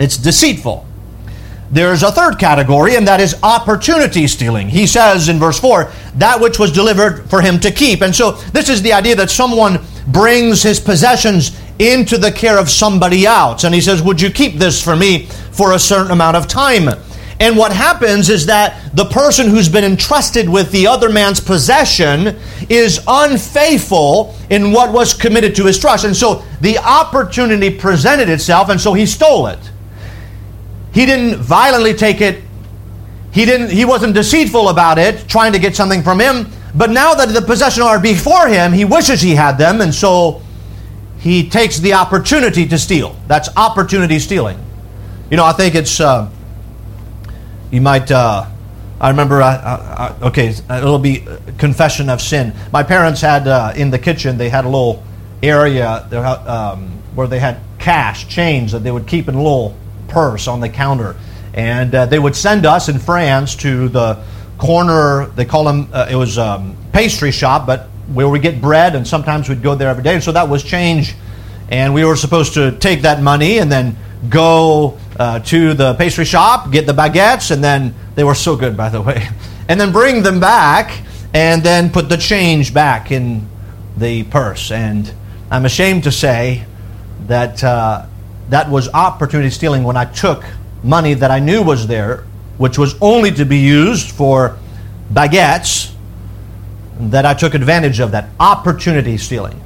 it's 0.00 0.16
deceitful. 0.16 0.86
There's 1.70 2.02
a 2.02 2.10
third 2.10 2.40
category, 2.40 2.96
and 2.96 3.06
that 3.06 3.20
is 3.20 3.36
opportunity 3.44 4.26
stealing. 4.26 4.68
He 4.68 4.88
says 4.88 5.28
in 5.28 5.38
verse 5.38 5.60
4, 5.60 5.92
that 6.16 6.40
which 6.40 6.58
was 6.58 6.72
delivered 6.72 7.30
for 7.30 7.40
him 7.40 7.60
to 7.60 7.70
keep. 7.70 8.02
And 8.02 8.14
so 8.14 8.32
this 8.52 8.68
is 8.68 8.82
the 8.82 8.92
idea 8.92 9.14
that 9.14 9.30
someone 9.30 9.78
brings 10.08 10.64
his 10.64 10.80
possessions 10.80 11.56
into 11.78 12.18
the 12.18 12.32
care 12.32 12.58
of 12.58 12.68
somebody 12.68 13.24
else. 13.24 13.62
And 13.62 13.72
he 13.72 13.80
says, 13.80 14.02
Would 14.02 14.20
you 14.20 14.30
keep 14.30 14.54
this 14.54 14.82
for 14.82 14.96
me 14.96 15.26
for 15.52 15.72
a 15.72 15.78
certain 15.78 16.10
amount 16.10 16.36
of 16.36 16.48
time? 16.48 16.88
And 17.38 17.56
what 17.56 17.72
happens 17.72 18.28
is 18.28 18.46
that 18.46 18.94
the 18.94 19.06
person 19.06 19.48
who's 19.48 19.68
been 19.68 19.84
entrusted 19.84 20.46
with 20.46 20.70
the 20.72 20.86
other 20.86 21.08
man's 21.08 21.40
possession 21.40 22.36
is 22.68 23.00
unfaithful 23.06 24.34
in 24.50 24.72
what 24.72 24.92
was 24.92 25.14
committed 25.14 25.54
to 25.56 25.64
his 25.64 25.78
trust. 25.78 26.04
And 26.04 26.14
so 26.14 26.44
the 26.60 26.76
opportunity 26.78 27.70
presented 27.70 28.28
itself, 28.28 28.68
and 28.68 28.78
so 28.78 28.92
he 28.92 29.06
stole 29.06 29.46
it. 29.46 29.69
He 30.92 31.06
didn't 31.06 31.40
violently 31.40 31.94
take 31.94 32.20
it. 32.20 32.42
He 33.32 33.44
didn't 33.44 33.70
he 33.70 33.84
wasn't 33.84 34.14
deceitful 34.14 34.68
about 34.68 34.98
it, 34.98 35.28
trying 35.28 35.52
to 35.52 35.58
get 35.58 35.76
something 35.76 36.02
from 36.02 36.20
him. 36.20 36.46
But 36.74 36.90
now 36.90 37.14
that 37.14 37.28
the 37.28 37.42
possession 37.42 37.82
are 37.82 38.00
before 38.00 38.48
him, 38.48 38.72
he 38.72 38.84
wishes 38.84 39.20
he 39.20 39.34
had 39.34 39.58
them, 39.58 39.80
and 39.80 39.94
so 39.94 40.42
he 41.18 41.48
takes 41.48 41.78
the 41.78 41.94
opportunity 41.94 42.66
to 42.66 42.78
steal. 42.78 43.16
That's 43.26 43.48
opportunity 43.56 44.18
stealing. 44.18 44.58
You 45.30 45.36
know, 45.36 45.44
I 45.44 45.52
think 45.52 45.74
it's 45.74 46.00
uh, 46.00 46.30
you 47.70 47.80
might, 47.80 48.10
uh, 48.10 48.46
I 49.00 49.10
remember, 49.10 49.40
uh, 49.42 49.46
uh, 49.46 50.16
uh 50.22 50.28
okay, 50.28 50.48
it'll 50.48 50.98
be 50.98 51.24
confession 51.58 52.08
of 52.08 52.20
sin. 52.20 52.52
My 52.72 52.82
parents 52.82 53.20
had 53.20 53.46
uh, 53.46 53.72
in 53.76 53.90
the 53.90 53.98
kitchen, 53.98 54.38
they 54.38 54.48
had 54.48 54.64
a 54.64 54.68
little 54.68 55.04
area 55.42 56.06
um, 56.46 56.90
where 57.14 57.26
they 57.26 57.38
had 57.38 57.58
cash, 57.78 58.28
change 58.28 58.72
that 58.72 58.80
they 58.80 58.90
would 58.90 59.06
keep 59.06 59.28
in 59.28 59.36
little 59.36 59.76
purse 60.10 60.48
on 60.48 60.60
the 60.60 60.68
counter. 60.68 61.16
And 61.54 61.94
uh, 61.94 62.06
they 62.06 62.18
would 62.18 62.36
send 62.36 62.66
us 62.66 62.88
in 62.88 62.98
France 62.98 63.56
to 63.56 63.88
the 63.88 64.22
corner, 64.58 65.26
they 65.36 65.44
call 65.44 65.64
them, 65.64 65.88
it 66.08 66.14
was 66.14 66.38
um, 66.38 66.76
pastry 66.92 67.32
shop, 67.32 67.66
but 67.66 67.88
where 68.12 68.28
we 68.28 68.38
get 68.38 68.60
bread, 68.60 68.94
and 68.94 69.06
sometimes 69.06 69.48
we'd 69.48 69.62
go 69.62 69.74
there 69.74 69.88
every 69.88 70.02
day. 70.02 70.14
And 70.14 70.22
so 70.22 70.32
that 70.32 70.48
was 70.48 70.62
change. 70.62 71.14
And 71.70 71.94
we 71.94 72.04
were 72.04 72.16
supposed 72.16 72.54
to 72.54 72.72
take 72.72 73.02
that 73.02 73.22
money 73.22 73.58
and 73.58 73.70
then 73.70 73.96
go 74.28 74.98
uh, 75.18 75.38
to 75.40 75.74
the 75.74 75.94
pastry 75.94 76.24
shop, 76.24 76.70
get 76.72 76.86
the 76.86 76.92
baguettes, 76.92 77.50
and 77.50 77.62
then 77.62 77.94
they 78.16 78.24
were 78.24 78.34
so 78.34 78.56
good, 78.56 78.76
by 78.76 78.88
the 78.88 79.00
way, 79.00 79.28
and 79.68 79.80
then 79.80 79.92
bring 79.92 80.22
them 80.22 80.40
back 80.40 81.02
and 81.32 81.62
then 81.62 81.90
put 81.90 82.08
the 82.08 82.16
change 82.16 82.74
back 82.74 83.12
in 83.12 83.48
the 83.96 84.24
purse. 84.24 84.70
And 84.72 85.12
I'm 85.50 85.64
ashamed 85.64 86.04
to 86.04 86.12
say 86.12 86.64
that 87.26 87.62
uh, 87.62 88.06
that 88.50 88.68
was 88.68 88.88
opportunity 88.88 89.50
stealing 89.50 89.84
when 89.84 89.96
I 89.96 90.04
took 90.04 90.44
money 90.82 91.14
that 91.14 91.30
I 91.30 91.38
knew 91.38 91.62
was 91.62 91.86
there, 91.86 92.24
which 92.58 92.78
was 92.78 92.94
only 93.00 93.30
to 93.32 93.44
be 93.44 93.58
used 93.58 94.10
for 94.10 94.58
baguettes, 95.12 95.92
that 96.98 97.24
I 97.24 97.32
took 97.32 97.54
advantage 97.54 98.00
of 98.00 98.10
that 98.12 98.28
opportunity 98.38 99.16
stealing. 99.16 99.58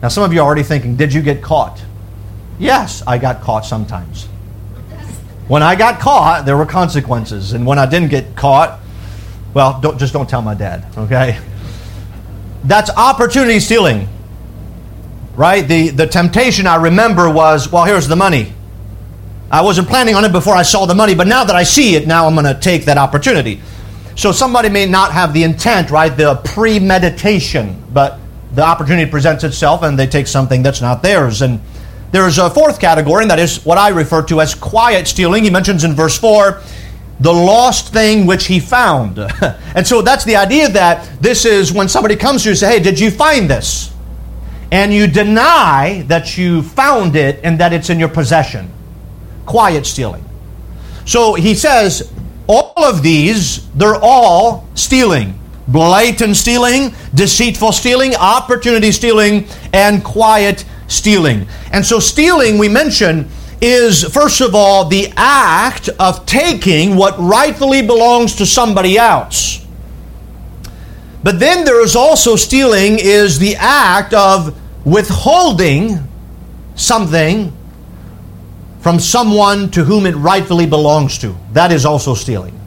Now, 0.00 0.08
some 0.08 0.24
of 0.24 0.32
you 0.32 0.40
are 0.40 0.44
already 0.44 0.62
thinking, 0.62 0.96
did 0.96 1.12
you 1.12 1.20
get 1.20 1.42
caught? 1.42 1.82
Yes, 2.58 3.02
I 3.06 3.18
got 3.18 3.42
caught 3.42 3.66
sometimes. 3.66 4.26
When 5.48 5.62
I 5.62 5.74
got 5.74 6.00
caught, 6.00 6.46
there 6.46 6.56
were 6.56 6.66
consequences. 6.66 7.52
And 7.52 7.66
when 7.66 7.78
I 7.78 7.86
didn't 7.86 8.08
get 8.08 8.34
caught, 8.34 8.80
well, 9.52 9.80
don't, 9.80 9.98
just 9.98 10.12
don't 10.12 10.28
tell 10.28 10.42
my 10.42 10.54
dad, 10.54 10.86
okay? 10.96 11.38
That's 12.64 12.90
opportunity 12.90 13.60
stealing, 13.60 14.08
right? 15.36 15.66
The, 15.66 15.90
the 15.90 16.06
temptation 16.06 16.66
I 16.66 16.76
remember 16.76 17.30
was, 17.30 17.70
well, 17.70 17.84
here's 17.84 18.08
the 18.08 18.16
money. 18.16 18.52
I 19.50 19.60
wasn't 19.62 19.88
planning 19.88 20.14
on 20.14 20.24
it 20.24 20.32
before 20.32 20.54
I 20.54 20.62
saw 20.62 20.86
the 20.86 20.94
money, 20.94 21.14
but 21.14 21.26
now 21.26 21.44
that 21.44 21.54
I 21.54 21.62
see 21.62 21.94
it, 21.96 22.06
now 22.06 22.26
I'm 22.26 22.34
going 22.34 22.46
to 22.46 22.58
take 22.60 22.86
that 22.86 22.98
opportunity. 22.98 23.60
So 24.16 24.32
somebody 24.32 24.68
may 24.68 24.86
not 24.86 25.12
have 25.12 25.32
the 25.32 25.42
intent, 25.42 25.90
right? 25.90 26.08
The 26.08 26.36
premeditation, 26.44 27.82
but 27.92 28.18
the 28.54 28.62
opportunity 28.62 29.10
presents 29.10 29.44
itself 29.44 29.82
and 29.82 29.98
they 29.98 30.06
take 30.06 30.26
something 30.26 30.62
that's 30.62 30.80
not 30.80 31.02
theirs. 31.02 31.42
And 31.42 31.60
there's 32.12 32.38
a 32.38 32.48
fourth 32.48 32.80
category, 32.80 33.24
and 33.24 33.30
that 33.30 33.40
is 33.40 33.64
what 33.64 33.76
I 33.76 33.88
refer 33.88 34.22
to 34.26 34.40
as 34.40 34.54
quiet 34.54 35.08
stealing. 35.08 35.42
He 35.42 35.50
mentions 35.50 35.82
in 35.82 35.94
verse 35.94 36.16
4 36.18 36.60
the 37.20 37.32
lost 37.32 37.92
thing 37.92 38.26
which 38.26 38.46
he 38.46 38.58
found. 38.58 39.18
and 39.74 39.86
so 39.86 40.02
that's 40.02 40.24
the 40.24 40.36
idea 40.36 40.68
that 40.70 41.08
this 41.20 41.44
is 41.44 41.72
when 41.72 41.88
somebody 41.88 42.16
comes 42.16 42.42
to 42.42 42.48
you 42.48 42.50
and 42.50 42.58
say, 42.58 42.78
Hey, 42.78 42.82
did 42.82 42.98
you 42.98 43.10
find 43.10 43.48
this? 43.48 43.93
And 44.74 44.92
you 44.92 45.06
deny 45.06 46.02
that 46.08 46.36
you 46.36 46.62
found 46.62 47.14
it 47.14 47.38
and 47.44 47.60
that 47.60 47.72
it's 47.72 47.90
in 47.90 48.00
your 48.00 48.08
possession. 48.08 48.72
Quiet 49.46 49.86
stealing. 49.86 50.24
So 51.04 51.34
he 51.34 51.54
says, 51.54 52.12
all 52.48 52.72
of 52.76 53.00
these, 53.02 53.70
they're 53.74 53.94
all 53.94 54.68
stealing 54.74 55.38
blatant 55.68 56.36
stealing, 56.36 56.94
deceitful 57.14 57.72
stealing, 57.72 58.14
opportunity 58.16 58.92
stealing, 58.92 59.46
and 59.72 60.04
quiet 60.04 60.64
stealing. 60.88 61.46
And 61.72 61.84
so, 61.84 62.00
stealing, 62.00 62.58
we 62.58 62.68
mention, 62.68 63.28
is 63.60 64.04
first 64.04 64.40
of 64.40 64.54
all 64.54 64.84
the 64.86 65.12
act 65.16 65.88
of 65.98 66.26
taking 66.26 66.96
what 66.96 67.18
rightfully 67.18 67.80
belongs 67.80 68.36
to 68.36 68.46
somebody 68.46 68.98
else. 68.98 69.64
But 71.22 71.40
then 71.40 71.64
there 71.64 71.82
is 71.82 71.96
also 71.96 72.36
stealing 72.36 72.98
is 72.98 73.38
the 73.38 73.56
act 73.56 74.12
of 74.12 74.54
withholding 74.84 75.98
something 76.74 77.52
from 78.80 79.00
someone 79.00 79.70
to 79.70 79.84
whom 79.84 80.04
it 80.06 80.14
rightfully 80.14 80.66
belongs 80.66 81.18
to. 81.18 81.34
That 81.52 81.72
is 81.72 81.86
also 81.86 82.14
stealing. 82.14 82.60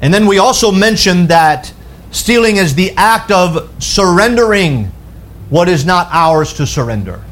And 0.00 0.12
then 0.12 0.26
we 0.26 0.38
also 0.38 0.72
mentioned 0.72 1.28
that 1.28 1.72
stealing 2.10 2.56
is 2.56 2.74
the 2.74 2.92
act 2.96 3.30
of 3.30 3.70
surrendering 3.82 4.90
what 5.50 5.68
is 5.68 5.84
not 5.84 6.08
ours 6.10 6.54
to 6.54 6.66
surrender. 6.66 7.22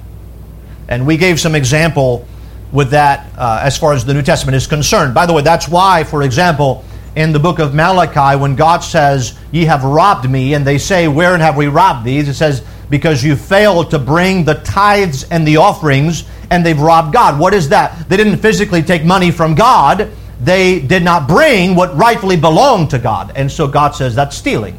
And 0.89 1.07
we 1.07 1.17
gave 1.17 1.41
some 1.41 1.55
example 1.55 2.27
with 2.73 2.91
that 2.91 3.27
uh, 3.39 3.61
as 3.63 3.79
far 3.79 3.95
as 3.95 4.05
the 4.05 4.13
New 4.13 4.23
Testament 4.23 4.57
is 4.57 4.67
concerned. 4.67 5.15
By 5.15 5.27
the 5.27 5.33
way, 5.33 5.43
that's 5.43 5.69
why, 5.69 6.05
for 6.05 6.23
example, 6.23 6.85
in 7.17 7.33
the 7.33 7.39
book 7.39 7.59
of 7.59 7.75
Malachi, 7.75 8.39
when 8.39 8.57
God 8.57 8.81
says, 8.81 9.39
Ye 9.53 9.65
have 9.65 9.85
robbed 9.85 10.29
me, 10.29 10.55
and 10.55 10.67
they 10.67 10.79
say, 10.79 11.07
Wherein 11.07 11.41
have 11.41 11.57
we 11.57 11.69
robbed 11.69 12.05
these? 12.05 12.29
It 12.29 12.35
says, 12.35 12.65
Because 12.91 13.25
you 13.25 13.37
failed 13.37 13.91
to 13.91 13.99
bring 13.99 14.45
the 14.45 14.55
tithes 14.55 15.25
and 15.31 15.47
the 15.47 15.57
offerings, 15.57 16.25
and 16.51 16.65
they've 16.65 16.81
robbed 16.81 17.13
God. 17.13 17.39
What 17.39 17.55
is 17.55 17.71
that? 17.71 18.09
They 18.09 18.17
didn't 18.17 18.39
physically 18.39 18.83
take 18.83 19.05
money 19.05 19.31
from 19.31 19.55
God, 19.55 20.11
they 20.41 20.81
did 20.81 21.03
not 21.03 21.27
bring 21.27 21.75
what 21.75 21.97
rightfully 21.97 22.37
belonged 22.37 22.91
to 22.91 22.99
God. 22.99 23.33
And 23.35 23.51
so 23.51 23.67
God 23.67 23.95
says 23.95 24.15
that's 24.15 24.37
stealing, 24.37 24.79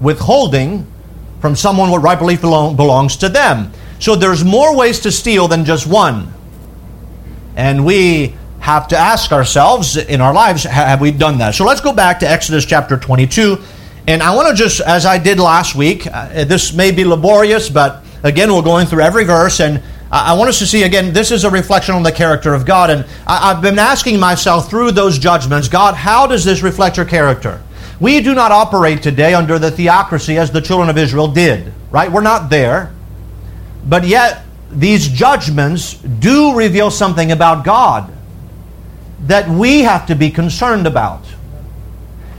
withholding 0.00 0.86
from 1.40 1.54
someone 1.54 1.90
what 1.90 2.02
rightfully 2.02 2.36
belong, 2.36 2.74
belongs 2.74 3.16
to 3.18 3.28
them. 3.28 3.70
So 4.00 4.16
there's 4.16 4.44
more 4.44 4.76
ways 4.76 5.00
to 5.00 5.12
steal 5.12 5.48
than 5.48 5.64
just 5.64 5.86
one. 5.86 6.32
And 7.56 7.84
we 7.84 8.34
have 8.60 8.88
to 8.88 8.96
ask 8.96 9.32
ourselves 9.32 9.96
in 9.96 10.20
our 10.20 10.34
lives, 10.34 10.64
have 10.64 11.00
we 11.00 11.10
done 11.10 11.38
that? 11.38 11.54
So 11.54 11.64
let's 11.64 11.80
go 11.80 11.92
back 11.92 12.20
to 12.20 12.28
Exodus 12.28 12.64
chapter 12.64 12.96
22. 12.96 13.58
And 14.08 14.22
I 14.22 14.34
want 14.34 14.48
to 14.48 14.54
just, 14.54 14.80
as 14.80 15.04
I 15.04 15.18
did 15.18 15.38
last 15.38 15.74
week, 15.74 16.06
uh, 16.06 16.44
this 16.44 16.72
may 16.72 16.92
be 16.92 17.04
laborious, 17.04 17.68
but 17.68 18.02
again, 18.22 18.50
we're 18.50 18.62
going 18.62 18.86
through 18.86 19.02
every 19.02 19.24
verse. 19.24 19.60
And 19.60 19.82
I 20.10 20.32
want 20.32 20.48
us 20.48 20.58
to 20.60 20.66
see, 20.66 20.84
again, 20.84 21.12
this 21.12 21.30
is 21.30 21.44
a 21.44 21.50
reflection 21.50 21.94
on 21.94 22.02
the 22.02 22.10
character 22.10 22.54
of 22.54 22.64
God. 22.64 22.88
And 22.88 23.04
I, 23.26 23.50
I've 23.50 23.60
been 23.60 23.78
asking 23.78 24.18
myself 24.18 24.70
through 24.70 24.92
those 24.92 25.18
judgments, 25.18 25.68
God, 25.68 25.94
how 25.94 26.26
does 26.26 26.42
this 26.42 26.62
reflect 26.62 26.96
your 26.96 27.04
character? 27.04 27.62
We 28.00 28.22
do 28.22 28.34
not 28.34 28.50
operate 28.50 29.02
today 29.02 29.34
under 29.34 29.58
the 29.58 29.70
theocracy 29.70 30.38
as 30.38 30.50
the 30.50 30.62
children 30.62 30.88
of 30.88 30.96
Israel 30.96 31.28
did, 31.28 31.70
right? 31.90 32.10
We're 32.10 32.22
not 32.22 32.48
there. 32.48 32.94
But 33.86 34.06
yet, 34.06 34.42
these 34.70 35.06
judgments 35.06 35.92
do 35.92 36.56
reveal 36.56 36.90
something 36.90 37.30
about 37.30 37.62
God 37.62 38.10
that 39.26 39.50
we 39.50 39.82
have 39.82 40.06
to 40.06 40.14
be 40.14 40.30
concerned 40.30 40.86
about. 40.86 41.26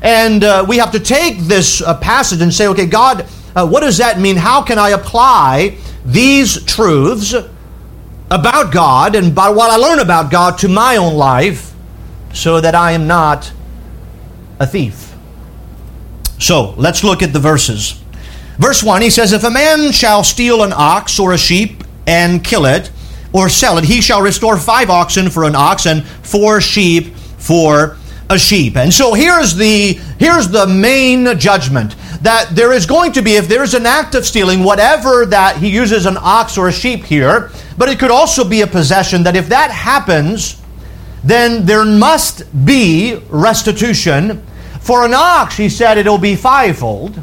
And 0.02 0.44
uh, 0.44 0.66
we 0.68 0.78
have 0.78 0.92
to 0.92 1.00
take 1.00 1.40
this 1.40 1.82
uh, 1.82 1.98
passage 2.00 2.42
and 2.42 2.54
say, 2.54 2.68
okay, 2.68 2.86
God, 2.86 3.26
uh, 3.56 3.68
what 3.68 3.82
does 3.82 3.98
that 3.98 4.20
mean? 4.20 4.38
How 4.38 4.62
can 4.62 4.80
I 4.80 4.90
apply 4.90 5.78
these 6.06 6.64
truths 6.66 7.34
about 8.32 8.72
God 8.72 9.16
and 9.16 9.36
by 9.36 9.50
what 9.50 9.72
I 9.72 9.76
learn 9.76 10.00
about 10.00 10.32
God 10.32 10.58
to 10.60 10.68
my 10.68 10.98
own 10.98 11.16
life 11.16 11.74
so 12.34 12.62
that 12.62 12.76
I 12.76 12.94
am 12.94 13.08
not 13.08 13.52
a 14.60 14.68
thief? 14.68 15.14
So 16.38 16.74
let's 16.78 17.04
look 17.04 17.22
at 17.22 17.34
the 17.34 17.40
verses. 17.40 18.02
Verse 18.58 18.82
1, 18.84 19.02
he 19.02 19.10
says, 19.10 19.34
If 19.34 19.44
a 19.44 19.50
man 19.50 19.92
shall 19.92 20.24
steal 20.24 20.64
an 20.64 20.72
ox 20.74 21.20
or 21.20 21.34
a 21.34 21.38
sheep 21.38 21.84
and 22.08 22.44
kill 22.44 22.66
it, 22.66 22.92
or 23.32 23.50
sell 23.50 23.78
it, 23.78 23.84
he 23.84 24.02
shall 24.02 24.22
restore 24.22 24.58
five 24.58 24.90
oxen 24.90 25.30
for 25.30 25.44
an 25.44 25.56
ox 25.56 25.86
and 25.86 26.06
four 26.06 26.62
sheep 26.62 27.16
for 27.38 27.98
a 28.30 28.38
sheep. 28.38 28.78
And 28.78 28.94
so 28.94 29.14
here's 29.14 29.56
the 29.56 29.94
here's 30.20 30.48
the 30.50 30.68
main 30.68 31.38
judgment 31.40 31.96
that 32.22 32.50
there 32.54 32.74
is 32.74 32.86
going 32.86 33.14
to 33.14 33.22
be 33.22 33.36
if 33.36 33.48
there 33.48 33.64
is 33.64 33.74
an 33.74 33.86
act 33.86 34.14
of 34.16 34.26
stealing 34.26 34.64
whatever 34.64 35.26
that 35.26 35.58
he 35.58 35.70
uses 35.70 36.06
an 36.06 36.18
ox 36.20 36.58
or 36.58 36.68
a 36.68 36.72
sheep 36.72 37.04
here, 37.04 37.52
but 37.78 37.90
it 37.90 37.98
could 37.98 38.12
also 38.12 38.48
be 38.48 38.62
a 38.62 38.68
possession 38.68 39.24
that 39.24 39.36
if 39.36 39.50
that 39.50 39.72
happens 39.72 40.60
then 41.24 41.66
there 41.66 41.86
must 41.86 42.44
be 42.66 43.22
restitution. 43.30 44.44
For 44.80 45.06
an 45.06 45.14
ox, 45.14 45.58
he 45.58 45.70
said 45.70 45.98
it'll 45.98 46.18
be 46.18 46.36
fivefold. 46.36 47.22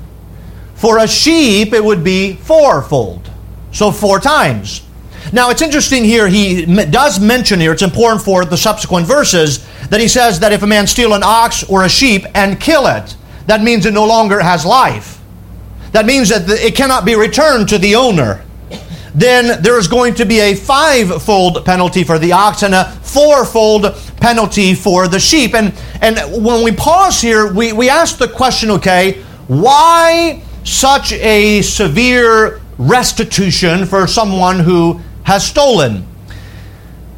For 0.74 0.98
a 0.98 1.08
sheep, 1.08 1.72
it 1.72 1.82
would 1.82 2.04
be 2.04 2.34
fourfold. 2.34 3.30
So 3.72 3.90
four 3.90 4.20
times. 4.20 4.82
Now, 5.32 5.50
it's 5.50 5.62
interesting 5.62 6.04
here, 6.04 6.28
he 6.28 6.64
does 6.66 7.18
mention 7.18 7.58
here, 7.58 7.72
it's 7.72 7.82
important 7.82 8.22
for 8.22 8.44
the 8.44 8.56
subsequent 8.56 9.06
verses, 9.06 9.66
that 9.90 10.00
he 10.00 10.08
says 10.08 10.40
that 10.40 10.52
if 10.52 10.62
a 10.62 10.66
man 10.66 10.86
steal 10.86 11.14
an 11.14 11.22
ox 11.24 11.64
or 11.64 11.84
a 11.84 11.88
sheep 11.88 12.24
and 12.34 12.60
kill 12.60 12.86
it, 12.86 13.16
that 13.46 13.62
means 13.62 13.86
it 13.86 13.94
no 13.94 14.06
longer 14.06 14.40
has 14.40 14.64
life. 14.64 15.20
That 15.92 16.06
means 16.06 16.28
that 16.28 16.48
it 16.48 16.74
cannot 16.74 17.04
be 17.04 17.14
returned 17.14 17.68
to 17.68 17.78
the 17.78 17.94
owner. 17.94 18.44
Then 19.14 19.62
there 19.62 19.78
is 19.78 19.88
going 19.88 20.14
to 20.16 20.26
be 20.26 20.40
a 20.40 20.54
five-fold 20.54 21.64
penalty 21.64 22.04
for 22.04 22.18
the 22.18 22.32
ox 22.32 22.62
and 22.62 22.74
a 22.74 22.84
four-fold 23.02 23.94
penalty 24.20 24.74
for 24.74 25.08
the 25.08 25.18
sheep. 25.18 25.54
And, 25.54 25.72
and 26.02 26.44
when 26.44 26.62
we 26.62 26.72
pause 26.72 27.20
here, 27.20 27.52
we, 27.52 27.72
we 27.72 27.88
ask 27.88 28.18
the 28.18 28.28
question, 28.28 28.70
okay, 28.72 29.22
why 29.46 30.42
such 30.64 31.12
a 31.12 31.62
severe 31.62 32.60
restitution 32.76 33.86
for 33.86 34.06
someone 34.06 34.60
who 34.60 35.00
has 35.22 35.46
stolen. 35.46 36.06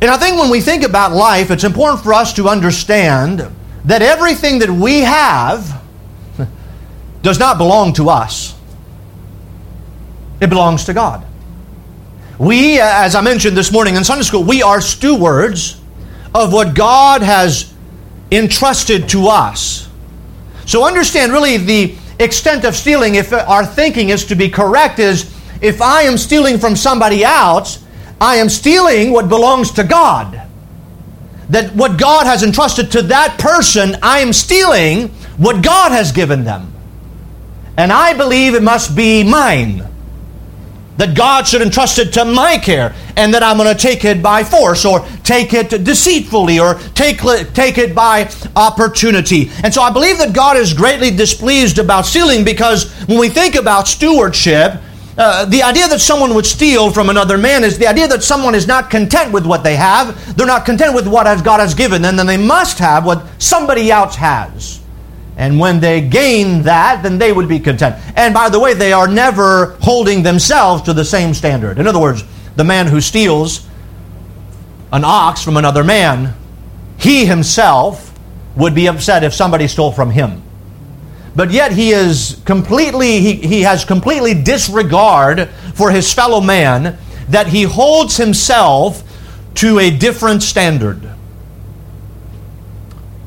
And 0.00 0.10
I 0.10 0.16
think 0.16 0.38
when 0.38 0.50
we 0.50 0.60
think 0.60 0.84
about 0.84 1.12
life, 1.12 1.50
it's 1.50 1.64
important 1.64 2.02
for 2.02 2.14
us 2.14 2.32
to 2.34 2.48
understand 2.48 3.44
that 3.84 4.02
everything 4.02 4.60
that 4.60 4.70
we 4.70 5.00
have 5.00 5.82
does 7.22 7.38
not 7.38 7.58
belong 7.58 7.92
to 7.94 8.08
us, 8.08 8.54
it 10.40 10.48
belongs 10.48 10.84
to 10.84 10.94
God. 10.94 11.24
We, 12.38 12.78
uh, 12.78 12.84
as 12.86 13.16
I 13.16 13.20
mentioned 13.20 13.56
this 13.56 13.72
morning 13.72 13.96
in 13.96 14.04
Sunday 14.04 14.22
school, 14.22 14.44
we 14.44 14.62
are 14.62 14.80
stewards 14.80 15.80
of 16.32 16.52
what 16.52 16.76
God 16.76 17.22
has 17.22 17.74
entrusted 18.30 19.08
to 19.08 19.26
us. 19.26 19.88
So 20.64 20.86
understand 20.86 21.32
really 21.32 21.56
the 21.56 21.96
extent 22.20 22.64
of 22.64 22.76
stealing, 22.76 23.16
if 23.16 23.32
our 23.32 23.66
thinking 23.66 24.10
is 24.10 24.26
to 24.26 24.36
be 24.36 24.48
correct, 24.48 25.00
is 25.00 25.34
if 25.60 25.82
I 25.82 26.02
am 26.02 26.16
stealing 26.16 26.58
from 26.58 26.76
somebody 26.76 27.24
else, 27.24 27.82
I 28.20 28.36
am 28.36 28.48
stealing 28.48 29.12
what 29.12 29.28
belongs 29.28 29.72
to 29.72 29.84
God. 29.84 30.42
That 31.50 31.74
what 31.74 31.98
God 31.98 32.26
has 32.26 32.42
entrusted 32.42 32.92
to 32.92 33.02
that 33.02 33.38
person, 33.38 33.96
I 34.02 34.18
am 34.18 34.32
stealing 34.32 35.08
what 35.38 35.62
God 35.62 35.92
has 35.92 36.12
given 36.12 36.44
them. 36.44 36.74
And 37.76 37.92
I 37.92 38.12
believe 38.14 38.54
it 38.54 38.62
must 38.62 38.96
be 38.96 39.22
mine. 39.22 39.84
That 40.98 41.16
God 41.16 41.46
should 41.46 41.62
entrust 41.62 42.00
it 42.00 42.12
to 42.14 42.24
my 42.24 42.58
care, 42.58 42.92
and 43.16 43.32
that 43.32 43.44
I'm 43.44 43.56
going 43.56 43.72
to 43.72 43.80
take 43.80 44.04
it 44.04 44.20
by 44.20 44.42
force, 44.42 44.84
or 44.84 45.06
take 45.22 45.54
it 45.54 45.70
deceitfully, 45.84 46.58
or 46.58 46.74
take, 46.94 47.20
take 47.54 47.78
it 47.78 47.94
by 47.94 48.28
opportunity. 48.56 49.48
And 49.62 49.72
so 49.72 49.80
I 49.80 49.92
believe 49.92 50.18
that 50.18 50.32
God 50.34 50.56
is 50.56 50.74
greatly 50.74 51.12
displeased 51.12 51.78
about 51.78 52.04
stealing 52.04 52.44
because 52.44 52.92
when 53.06 53.16
we 53.16 53.28
think 53.28 53.54
about 53.54 53.86
stewardship, 53.86 54.80
uh, 55.18 55.44
the 55.46 55.64
idea 55.64 55.88
that 55.88 55.98
someone 55.98 56.32
would 56.32 56.46
steal 56.46 56.92
from 56.92 57.10
another 57.10 57.36
man 57.36 57.64
is 57.64 57.76
the 57.76 57.88
idea 57.88 58.06
that 58.06 58.22
someone 58.22 58.54
is 58.54 58.68
not 58.68 58.88
content 58.88 59.32
with 59.32 59.44
what 59.44 59.64
they 59.64 59.74
have. 59.74 60.36
They're 60.36 60.46
not 60.46 60.64
content 60.64 60.94
with 60.94 61.08
what 61.08 61.24
God 61.42 61.58
has 61.58 61.74
given 61.74 62.02
them, 62.02 62.16
then 62.16 62.26
they 62.26 62.36
must 62.36 62.78
have 62.78 63.04
what 63.04 63.26
somebody 63.42 63.90
else 63.90 64.14
has. 64.14 64.80
And 65.36 65.58
when 65.58 65.80
they 65.80 66.00
gain 66.00 66.62
that, 66.62 67.02
then 67.02 67.18
they 67.18 67.32
would 67.32 67.48
be 67.48 67.58
content. 67.58 67.96
And 68.16 68.32
by 68.32 68.48
the 68.48 68.60
way, 68.60 68.74
they 68.74 68.92
are 68.92 69.08
never 69.08 69.76
holding 69.80 70.22
themselves 70.22 70.82
to 70.82 70.92
the 70.92 71.04
same 71.04 71.34
standard. 71.34 71.78
In 71.78 71.88
other 71.88 72.00
words, 72.00 72.22
the 72.54 72.64
man 72.64 72.86
who 72.86 73.00
steals 73.00 73.66
an 74.92 75.02
ox 75.04 75.42
from 75.42 75.56
another 75.56 75.82
man, 75.82 76.34
he 76.96 77.26
himself 77.26 78.16
would 78.56 78.74
be 78.74 78.88
upset 78.88 79.24
if 79.24 79.34
somebody 79.34 79.66
stole 79.66 79.92
from 79.92 80.10
him 80.10 80.42
but 81.38 81.52
yet 81.52 81.70
he 81.70 81.92
is 81.92 82.42
completely 82.44 83.20
he, 83.20 83.34
he 83.34 83.62
has 83.62 83.84
completely 83.84 84.34
disregard 84.34 85.48
for 85.72 85.92
his 85.92 86.12
fellow 86.12 86.40
man 86.40 86.98
that 87.28 87.46
he 87.46 87.62
holds 87.62 88.16
himself 88.16 89.04
to 89.54 89.78
a 89.78 89.88
different 89.88 90.42
standard. 90.42 91.00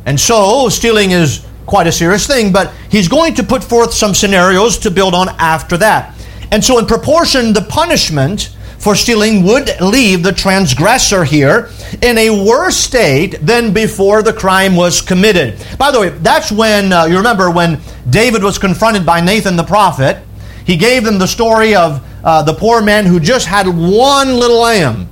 And 0.06 0.20
so 0.20 0.68
stealing 0.68 1.12
is 1.12 1.48
quite 1.66 1.88
a 1.88 1.92
serious 1.92 2.28
thing 2.28 2.52
but 2.52 2.74
he's 2.90 3.08
going 3.08 3.34
to 3.36 3.44
put 3.44 3.64
forth 3.64 3.94
some 3.94 4.14
scenarios 4.14 4.78
to 4.80 4.92
build 4.92 5.14
on 5.14 5.30
after 5.40 5.78
that. 5.78 6.14
And 6.52 6.62
so 6.62 6.80
in 6.80 6.88
proportion 6.88 7.54
the 7.54 7.62
punishment 7.62 8.54
for 8.82 8.96
stealing 8.96 9.44
would 9.44 9.70
leave 9.80 10.24
the 10.24 10.32
transgressor 10.32 11.24
here 11.24 11.70
in 12.02 12.18
a 12.18 12.32
worse 12.32 12.76
state 12.76 13.38
than 13.42 13.72
before 13.72 14.24
the 14.24 14.34
crime 14.34 14.76
was 14.76 15.02
committed. 15.02 15.64
By 15.78 15.92
the 15.92 16.00
way, 16.00 16.10
that's 16.10 16.52
when, 16.52 16.92
uh, 16.92 17.06
you 17.06 17.18
remember 17.18 17.52
when 17.52 17.80
David 18.10 18.44
was 18.44 18.58
confronted 18.58 19.06
by 19.06 19.22
Nathan 19.22 19.56
the 19.56 19.64
prophet, 19.64 20.24
he 20.66 20.78
gave 20.78 21.04
them 21.04 21.20
the 21.20 21.28
story 21.28 21.76
of 21.76 22.04
uh, 22.24 22.42
the 22.42 22.56
poor 22.56 22.82
man 22.82 23.06
who 23.06 23.20
just 23.20 23.46
had 23.46 23.68
one 23.68 24.36
little 24.38 24.62
lamb. 24.62 25.08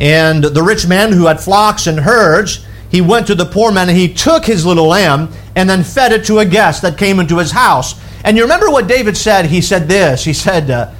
And 0.00 0.42
the 0.42 0.62
rich 0.62 0.86
man 0.86 1.12
who 1.12 1.26
had 1.26 1.40
flocks 1.40 1.86
and 1.86 2.00
herds, 2.00 2.64
he 2.90 3.02
went 3.02 3.26
to 3.26 3.34
the 3.34 3.44
poor 3.44 3.70
man 3.70 3.90
and 3.90 3.98
he 3.98 4.14
took 4.14 4.46
his 4.46 4.64
little 4.64 4.86
lamb 4.86 5.30
and 5.54 5.68
then 5.68 5.84
fed 5.84 6.12
it 6.12 6.24
to 6.26 6.38
a 6.38 6.46
guest 6.46 6.80
that 6.82 6.96
came 6.96 7.20
into 7.20 7.36
his 7.36 7.50
house. 7.50 8.00
And 8.24 8.38
you 8.38 8.44
remember 8.44 8.70
what 8.70 8.86
David 8.86 9.16
said? 9.16 9.46
He 9.46 9.60
said 9.60 9.88
this. 9.88 10.24
He 10.24 10.32
said, 10.32 10.70
uh, 10.70 10.90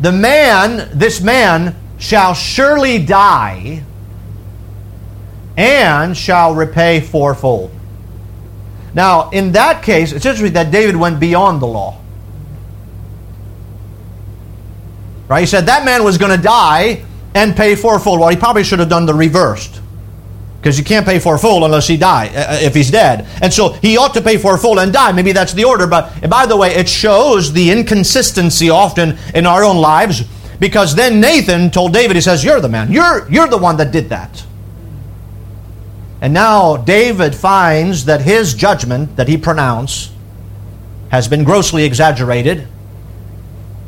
the 0.00 0.12
man, 0.12 0.90
this 0.96 1.20
man, 1.20 1.76
shall 1.98 2.34
surely 2.34 3.04
die 3.04 3.82
and 5.56 6.16
shall 6.16 6.54
repay 6.54 7.00
fourfold. 7.00 7.72
Now, 8.94 9.30
in 9.30 9.52
that 9.52 9.82
case, 9.82 10.12
it's 10.12 10.24
interesting 10.24 10.52
that 10.54 10.70
David 10.70 10.96
went 10.96 11.18
beyond 11.18 11.60
the 11.60 11.66
law. 11.66 12.00
Right? 15.26 15.40
He 15.40 15.46
said 15.46 15.66
that 15.66 15.84
man 15.84 16.04
was 16.04 16.16
going 16.16 16.34
to 16.34 16.42
die 16.42 17.04
and 17.34 17.54
pay 17.54 17.74
fourfold. 17.74 18.20
Well, 18.20 18.28
he 18.28 18.36
probably 18.36 18.64
should 18.64 18.78
have 18.78 18.88
done 18.88 19.04
the 19.04 19.14
reversed 19.14 19.80
because 20.60 20.78
you 20.78 20.84
can't 20.84 21.06
pay 21.06 21.18
for 21.18 21.36
a 21.36 21.38
full 21.38 21.64
unless 21.64 21.86
he 21.86 21.96
die 21.96 22.28
uh, 22.28 22.54
uh, 22.54 22.58
if 22.60 22.74
he's 22.74 22.90
dead 22.90 23.26
and 23.42 23.52
so 23.52 23.70
he 23.74 23.96
ought 23.96 24.14
to 24.14 24.20
pay 24.20 24.36
for 24.36 24.54
a 24.54 24.58
full 24.58 24.80
and 24.80 24.92
die 24.92 25.12
maybe 25.12 25.32
that's 25.32 25.52
the 25.52 25.64
order 25.64 25.86
but 25.86 26.28
by 26.28 26.46
the 26.46 26.56
way 26.56 26.74
it 26.74 26.88
shows 26.88 27.52
the 27.52 27.70
inconsistency 27.70 28.68
often 28.68 29.16
in 29.34 29.46
our 29.46 29.62
own 29.62 29.76
lives 29.76 30.24
Because 30.60 30.94
then 30.96 31.20
Nathan 31.20 31.70
told 31.70 31.92
David, 31.92 32.16
he 32.16 32.20
says, 32.20 32.42
You're 32.44 32.60
the 32.60 32.68
man. 32.68 32.90
You're, 32.90 33.30
you're 33.30 33.48
the 33.48 33.58
one 33.58 33.76
that 33.76 33.92
did 33.92 34.08
that. 34.08 34.44
And 36.20 36.34
now 36.34 36.76
David 36.76 37.34
finds 37.34 38.06
that 38.06 38.22
his 38.22 38.54
judgment 38.54 39.16
that 39.16 39.28
he 39.28 39.36
pronounced 39.36 40.10
has 41.10 41.28
been 41.28 41.44
grossly 41.44 41.84
exaggerated. 41.84 42.66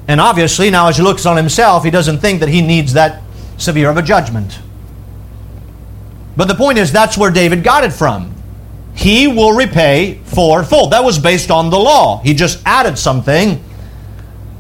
And 0.07 0.21
obviously, 0.21 0.71
now 0.71 0.89
as 0.89 0.97
he 0.97 1.03
looks 1.03 1.27
on 1.27 1.37
himself, 1.37 1.85
he 1.85 1.91
doesn't 1.91 2.19
think 2.19 2.41
that 2.41 2.49
he 2.49 2.63
needs 2.63 2.93
that 2.93 3.23
severe 3.59 3.91
of 3.91 3.97
a 3.97 4.03
judgment. 4.03 4.61
But 6.41 6.49
the 6.49 6.55
point 6.55 6.79
is, 6.79 6.91
that's 6.91 7.19
where 7.19 7.31
David 7.31 7.63
got 7.63 7.85
it 7.85 7.93
from. 7.93 8.35
He 8.95 9.29
will 9.29 9.53
repay 9.53 10.21
fourfold. 10.25 10.95
That 10.95 11.05
was 11.05 11.19
based 11.19 11.51
on 11.51 11.69
the 11.69 11.79
law. 11.79 12.23
He 12.23 12.33
just 12.33 12.63
added 12.65 12.97
something. 12.97 13.63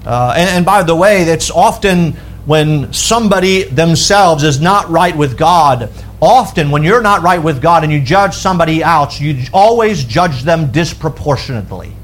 Uh, 0.05 0.35
and, 0.37 0.51
and 0.51 0.67
by 0.67 0.83
the 0.83 0.95
way, 0.95 1.23
it's 1.23 1.51
often 1.51 2.13
when 2.45 2.93
somebody 2.93 3.63
themselves 3.63 4.43
is 4.43 4.61
not 4.61 4.91
right 4.91 5.17
with 5.17 5.39
God, 5.39 5.91
often 6.21 6.71
when 6.71 6.83
you're 6.83 7.01
not 7.01 7.23
right 7.23 7.43
with 7.43 7.63
God 7.63 7.83
and 7.83 7.91
you 7.91 8.03
judge 8.03 8.35
somebody 8.35 8.83
else, 8.83 9.19
you 9.19 9.43
always 9.51 10.05
judge 10.05 10.43
them 10.43 10.71
disproportionately. 10.71 11.97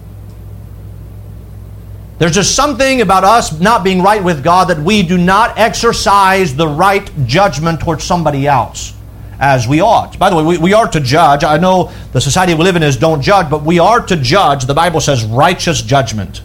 There's 2.16 2.32
just 2.32 2.54
something 2.54 3.02
about 3.02 3.24
us 3.24 3.60
not 3.60 3.84
being 3.84 4.00
right 4.00 4.24
with 4.24 4.42
God 4.42 4.68
that 4.68 4.78
we 4.78 5.02
do 5.02 5.18
not 5.18 5.58
exercise 5.58 6.56
the 6.56 6.66
right 6.66 7.10
judgment 7.26 7.80
towards 7.80 8.04
somebody 8.04 8.46
else 8.46 8.95
as 9.38 9.68
we 9.68 9.80
ought. 9.80 10.18
By 10.18 10.30
the 10.30 10.36
way, 10.36 10.42
we, 10.42 10.58
we 10.58 10.72
are 10.72 10.88
to 10.88 11.00
judge. 11.00 11.44
I 11.44 11.58
know 11.58 11.92
the 12.12 12.20
society 12.20 12.54
we 12.54 12.64
live 12.64 12.76
in 12.76 12.82
is 12.82 12.96
don't 12.96 13.20
judge, 13.20 13.50
but 13.50 13.62
we 13.62 13.78
are 13.78 14.04
to 14.06 14.16
judge. 14.16 14.64
The 14.64 14.74
Bible 14.74 15.00
says 15.00 15.24
righteous 15.24 15.82
judgment. 15.82 16.42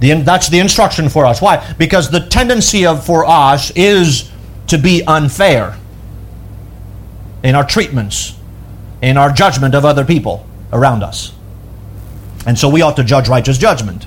The, 0.00 0.22
that's 0.22 0.48
the 0.48 0.60
instruction 0.60 1.08
for 1.08 1.26
us. 1.26 1.42
Why? 1.42 1.74
Because 1.78 2.10
the 2.10 2.20
tendency 2.20 2.86
of 2.86 3.04
for 3.04 3.24
us 3.24 3.72
is 3.74 4.30
to 4.68 4.78
be 4.78 5.02
unfair 5.04 5.76
in 7.42 7.54
our 7.54 7.66
treatments, 7.66 8.36
in 9.02 9.16
our 9.16 9.32
judgment 9.32 9.74
of 9.74 9.84
other 9.84 10.04
people 10.04 10.46
around 10.72 11.02
us. 11.02 11.32
And 12.46 12.58
so 12.58 12.68
we 12.68 12.82
ought 12.82 12.96
to 12.96 13.04
judge 13.04 13.28
righteous 13.28 13.58
judgment. 13.58 14.06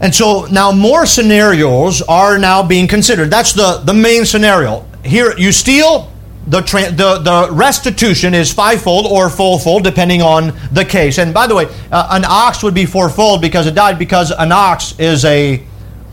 And 0.00 0.12
so 0.12 0.46
now 0.46 0.72
more 0.72 1.06
scenarios 1.06 2.02
are 2.02 2.36
now 2.36 2.66
being 2.66 2.88
considered. 2.88 3.30
That's 3.30 3.52
the, 3.52 3.82
the 3.84 3.94
main 3.94 4.24
scenario. 4.24 4.84
Here, 5.04 5.36
you 5.36 5.52
steal, 5.52 6.12
the, 6.46 6.60
the, 6.60 7.18
the 7.18 7.48
restitution 7.52 8.34
is 8.34 8.52
fivefold 8.52 9.06
or 9.06 9.30
fourfold, 9.30 9.84
depending 9.84 10.22
on 10.22 10.52
the 10.72 10.84
case. 10.84 11.18
And 11.18 11.32
by 11.32 11.46
the 11.46 11.54
way, 11.54 11.66
uh, 11.90 12.08
an 12.10 12.24
ox 12.24 12.62
would 12.62 12.74
be 12.74 12.86
fourfold 12.86 13.40
because 13.40 13.66
it 13.66 13.74
died 13.74 13.98
because 13.98 14.30
an 14.30 14.52
ox 14.52 14.98
is 14.98 15.24
a 15.24 15.64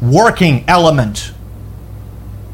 working 0.02 0.66
element. 0.68 1.34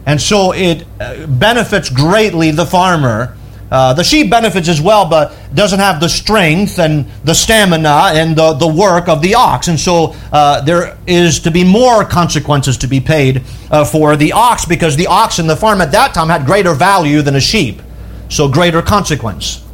And 0.05 0.21
so 0.21 0.53
it 0.53 0.85
uh, 0.99 1.25
benefits 1.25 1.89
greatly 1.89 2.51
the 2.51 2.65
farmer 2.65 3.35
uh, 3.71 3.93
the 3.93 4.03
sheep 4.03 4.29
benefits 4.29 4.69
as 4.69 4.79
well, 4.79 5.09
but 5.09 5.35
doesn't 5.53 5.79
have 5.79 5.99
the 5.99 6.07
strength 6.07 6.79
and 6.79 7.05
the 7.23 7.33
stamina 7.33 8.11
and 8.13 8.35
the, 8.35 8.53
the 8.53 8.67
work 8.67 9.09
of 9.09 9.21
the 9.21 9.35
ox. 9.35 9.67
And 9.67 9.79
so 9.79 10.15
uh, 10.31 10.61
there 10.61 10.97
is 11.07 11.39
to 11.41 11.51
be 11.51 11.63
more 11.63 12.05
consequences 12.05 12.77
to 12.77 12.87
be 12.87 12.99
paid 12.99 13.43
uh, 13.71 13.83
for 13.83 14.15
the 14.15 14.33
ox 14.33 14.65
because 14.65 14.95
the 14.95 15.07
ox 15.07 15.39
in 15.39 15.47
the 15.47 15.55
farm 15.55 15.81
at 15.81 15.91
that 15.91 16.13
time 16.13 16.29
had 16.29 16.45
greater 16.45 16.73
value 16.73 17.21
than 17.21 17.35
a 17.35 17.41
sheep. 17.41 17.81
So 18.29 18.47
greater 18.47 18.81
consequence. 18.81 19.64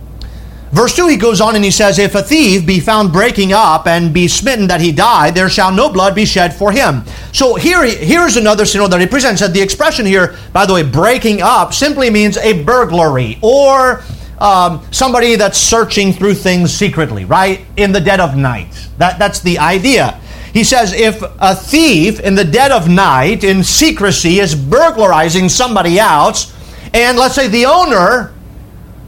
Verse 0.71 0.95
2, 0.95 1.07
he 1.07 1.17
goes 1.17 1.41
on 1.41 1.55
and 1.55 1.65
he 1.65 1.71
says, 1.71 1.99
If 1.99 2.15
a 2.15 2.23
thief 2.23 2.65
be 2.65 2.79
found 2.79 3.11
breaking 3.11 3.51
up 3.51 3.87
and 3.87 4.13
be 4.13 4.29
smitten 4.29 4.67
that 4.67 4.79
he 4.79 4.93
die, 4.93 5.29
there 5.29 5.49
shall 5.49 5.71
no 5.71 5.91
blood 5.91 6.15
be 6.15 6.23
shed 6.23 6.53
for 6.53 6.71
him. 6.71 7.03
So 7.33 7.55
here, 7.55 7.83
here's 7.85 8.37
another 8.37 8.65
scenario 8.65 8.89
that 8.89 9.01
he 9.01 9.07
presents. 9.07 9.41
That 9.41 9.53
the 9.53 9.61
expression 9.61 10.05
here, 10.05 10.37
by 10.53 10.65
the 10.65 10.73
way, 10.73 10.83
breaking 10.83 11.41
up, 11.41 11.73
simply 11.73 12.09
means 12.09 12.37
a 12.37 12.63
burglary 12.63 13.37
or 13.41 14.03
um, 14.39 14.81
somebody 14.91 15.35
that's 15.35 15.57
searching 15.57 16.13
through 16.13 16.35
things 16.35 16.73
secretly, 16.73 17.25
right? 17.25 17.65
In 17.75 17.91
the 17.91 18.01
dead 18.01 18.21
of 18.21 18.37
night. 18.37 18.89
That, 18.97 19.19
that's 19.19 19.41
the 19.41 19.59
idea. 19.59 20.21
He 20.53 20.63
says, 20.63 20.93
if 20.93 21.21
a 21.21 21.53
thief 21.53 22.21
in 22.21 22.35
the 22.35 22.45
dead 22.45 22.71
of 22.71 22.87
night, 22.87 23.43
in 23.43 23.63
secrecy, 23.63 24.39
is 24.39 24.55
burglarizing 24.55 25.49
somebody 25.49 25.99
else, 25.99 26.53
and 26.93 27.17
let's 27.17 27.35
say 27.35 27.47
the 27.47 27.65
owner 27.65 28.33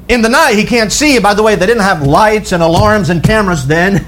in 0.07 0.21
the 0.21 0.29
night 0.29 0.55
he 0.55 0.65
can't 0.65 0.91
see. 0.91 1.19
By 1.19 1.33
the 1.33 1.43
way, 1.43 1.55
they 1.55 1.65
didn't 1.65 1.83
have 1.83 2.05
lights 2.05 2.51
and 2.51 2.61
alarms 2.61 3.09
and 3.09 3.23
cameras 3.23 3.67
then. 3.67 4.05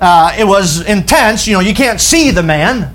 Uh, 0.00 0.34
it 0.38 0.44
was 0.44 0.80
intense. 0.86 1.46
You 1.46 1.54
know, 1.54 1.60
you 1.60 1.74
can't 1.74 2.00
see 2.00 2.30
the 2.30 2.42
man. 2.42 2.94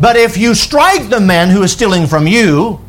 But 0.00 0.16
if 0.16 0.36
you 0.36 0.54
strike 0.54 1.08
the 1.08 1.20
man 1.20 1.48
who 1.48 1.62
is 1.62 1.72
stealing 1.72 2.06
from 2.06 2.26
you, 2.26 2.80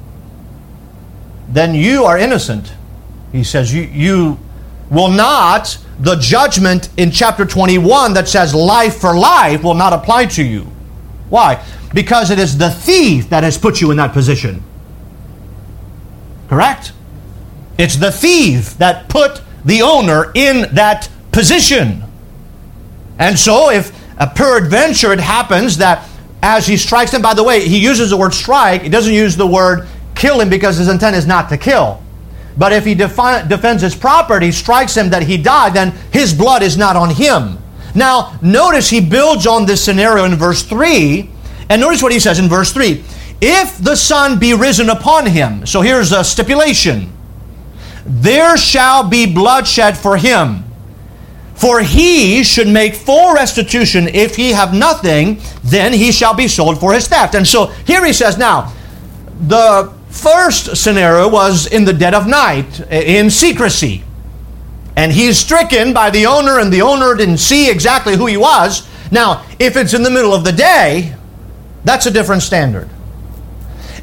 then 1.47 1.75
you 1.75 2.05
are 2.05 2.17
innocent. 2.17 2.73
He 3.31 3.43
says, 3.43 3.73
you, 3.73 3.83
you 3.83 4.39
will 4.89 5.09
not, 5.09 5.77
the 5.99 6.15
judgment 6.15 6.89
in 6.97 7.11
chapter 7.11 7.45
21 7.45 8.13
that 8.13 8.27
says 8.27 8.53
life 8.55 8.97
for 8.97 9.15
life 9.15 9.63
will 9.63 9.73
not 9.73 9.93
apply 9.93 10.25
to 10.25 10.43
you. 10.43 10.63
Why? 11.29 11.63
Because 11.93 12.31
it 12.31 12.39
is 12.39 12.57
the 12.57 12.69
thief 12.69 13.29
that 13.29 13.43
has 13.43 13.57
put 13.57 13.79
you 13.81 13.91
in 13.91 13.97
that 13.97 14.13
position. 14.13 14.63
Correct? 16.49 16.93
It's 17.83 17.97
the 17.97 18.13
thief 18.13 18.77
that 18.77 19.09
put 19.09 19.41
the 19.65 19.81
owner 19.81 20.31
in 20.35 20.73
that 20.73 21.09
position. 21.33 22.01
And 23.19 23.37
so, 23.37 23.71
if 23.71 23.91
a 24.17 24.25
peradventure 24.25 25.11
it 25.11 25.19
happens 25.19 25.79
that 25.79 26.07
as 26.41 26.65
he 26.65 26.77
strikes 26.77 27.13
him, 27.13 27.21
by 27.21 27.33
the 27.33 27.43
way, 27.43 27.67
he 27.67 27.77
uses 27.77 28.11
the 28.11 28.15
word 28.15 28.33
strike, 28.33 28.83
he 28.83 28.89
doesn't 28.89 29.13
use 29.13 29.35
the 29.35 29.45
word 29.45 29.85
kill 30.15 30.39
him 30.39 30.49
because 30.49 30.77
his 30.77 30.87
intent 30.87 31.17
is 31.17 31.27
not 31.27 31.49
to 31.49 31.57
kill. 31.57 32.01
But 32.57 32.71
if 32.71 32.85
he 32.85 32.95
defi- 32.95 33.49
defends 33.49 33.83
his 33.83 33.95
property, 33.95 34.53
strikes 34.53 34.95
him 34.95 35.09
that 35.09 35.23
he 35.23 35.35
died, 35.35 35.73
then 35.73 35.91
his 36.13 36.33
blood 36.33 36.63
is 36.63 36.77
not 36.77 36.95
on 36.95 37.09
him. 37.09 37.57
Now, 37.93 38.39
notice 38.41 38.89
he 38.89 39.01
builds 39.01 39.45
on 39.45 39.65
this 39.65 39.83
scenario 39.83 40.23
in 40.23 40.35
verse 40.35 40.63
3, 40.63 41.29
and 41.69 41.81
notice 41.81 42.01
what 42.01 42.13
he 42.13 42.19
says 42.21 42.39
in 42.39 42.47
verse 42.47 42.71
3 42.71 43.03
If 43.41 43.77
the 43.79 43.97
sun 43.97 44.39
be 44.39 44.53
risen 44.53 44.89
upon 44.89 45.25
him, 45.25 45.65
so 45.65 45.81
here's 45.81 46.13
a 46.13 46.23
stipulation 46.23 47.11
there 48.05 48.57
shall 48.57 49.07
be 49.07 49.31
bloodshed 49.31 49.97
for 49.97 50.17
him. 50.17 50.63
For 51.55 51.81
he 51.81 52.43
should 52.43 52.67
make 52.67 52.95
full 52.95 53.33
restitution. 53.33 54.07
If 54.07 54.35
he 54.35 54.51
have 54.51 54.73
nothing, 54.73 55.39
then 55.63 55.93
he 55.93 56.11
shall 56.11 56.33
be 56.33 56.47
sold 56.47 56.79
for 56.79 56.93
his 56.93 57.07
theft. 57.07 57.35
And 57.35 57.47
so 57.47 57.67
here 57.85 58.05
he 58.05 58.11
says, 58.11 58.37
now, 58.37 58.73
the 59.47 59.93
first 60.09 60.75
scenario 60.75 61.29
was 61.29 61.67
in 61.67 61.85
the 61.85 61.93
dead 61.93 62.13
of 62.13 62.27
night, 62.27 62.79
in 62.91 63.29
secrecy. 63.29 64.03
And 64.95 65.11
he's 65.11 65.37
stricken 65.37 65.93
by 65.93 66.09
the 66.09 66.25
owner, 66.25 66.59
and 66.59 66.71
the 66.71 66.81
owner 66.81 67.15
didn't 67.15 67.37
see 67.37 67.69
exactly 67.69 68.15
who 68.15 68.25
he 68.25 68.37
was. 68.37 68.87
Now, 69.11 69.45
if 69.59 69.77
it's 69.77 69.93
in 69.93 70.03
the 70.03 70.09
middle 70.09 70.33
of 70.33 70.43
the 70.43 70.51
day, 70.51 71.15
that's 71.83 72.05
a 72.05 72.11
different 72.11 72.41
standard. 72.41 72.89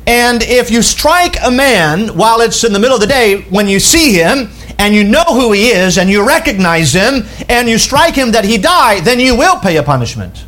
And 0.06 0.42
if 0.42 0.70
you 0.70 0.82
strike 0.82 1.36
a 1.42 1.50
man 1.50 2.16
while 2.16 2.40
it's 2.40 2.64
in 2.64 2.72
the 2.72 2.78
middle 2.78 2.96
of 2.96 3.00
the 3.00 3.06
day, 3.06 3.42
when 3.50 3.68
you 3.68 3.78
see 3.78 4.12
him 4.12 4.48
and 4.78 4.94
you 4.94 5.04
know 5.04 5.24
who 5.24 5.52
he 5.52 5.68
is 5.68 5.98
and 5.98 6.08
you 6.08 6.26
recognize 6.26 6.92
him 6.92 7.24
and 7.48 7.68
you 7.68 7.78
strike 7.78 8.14
him 8.14 8.32
that 8.32 8.44
he 8.44 8.58
die, 8.58 9.00
then 9.00 9.20
you 9.20 9.36
will 9.36 9.58
pay 9.58 9.76
a 9.76 9.82
punishment. 9.82 10.44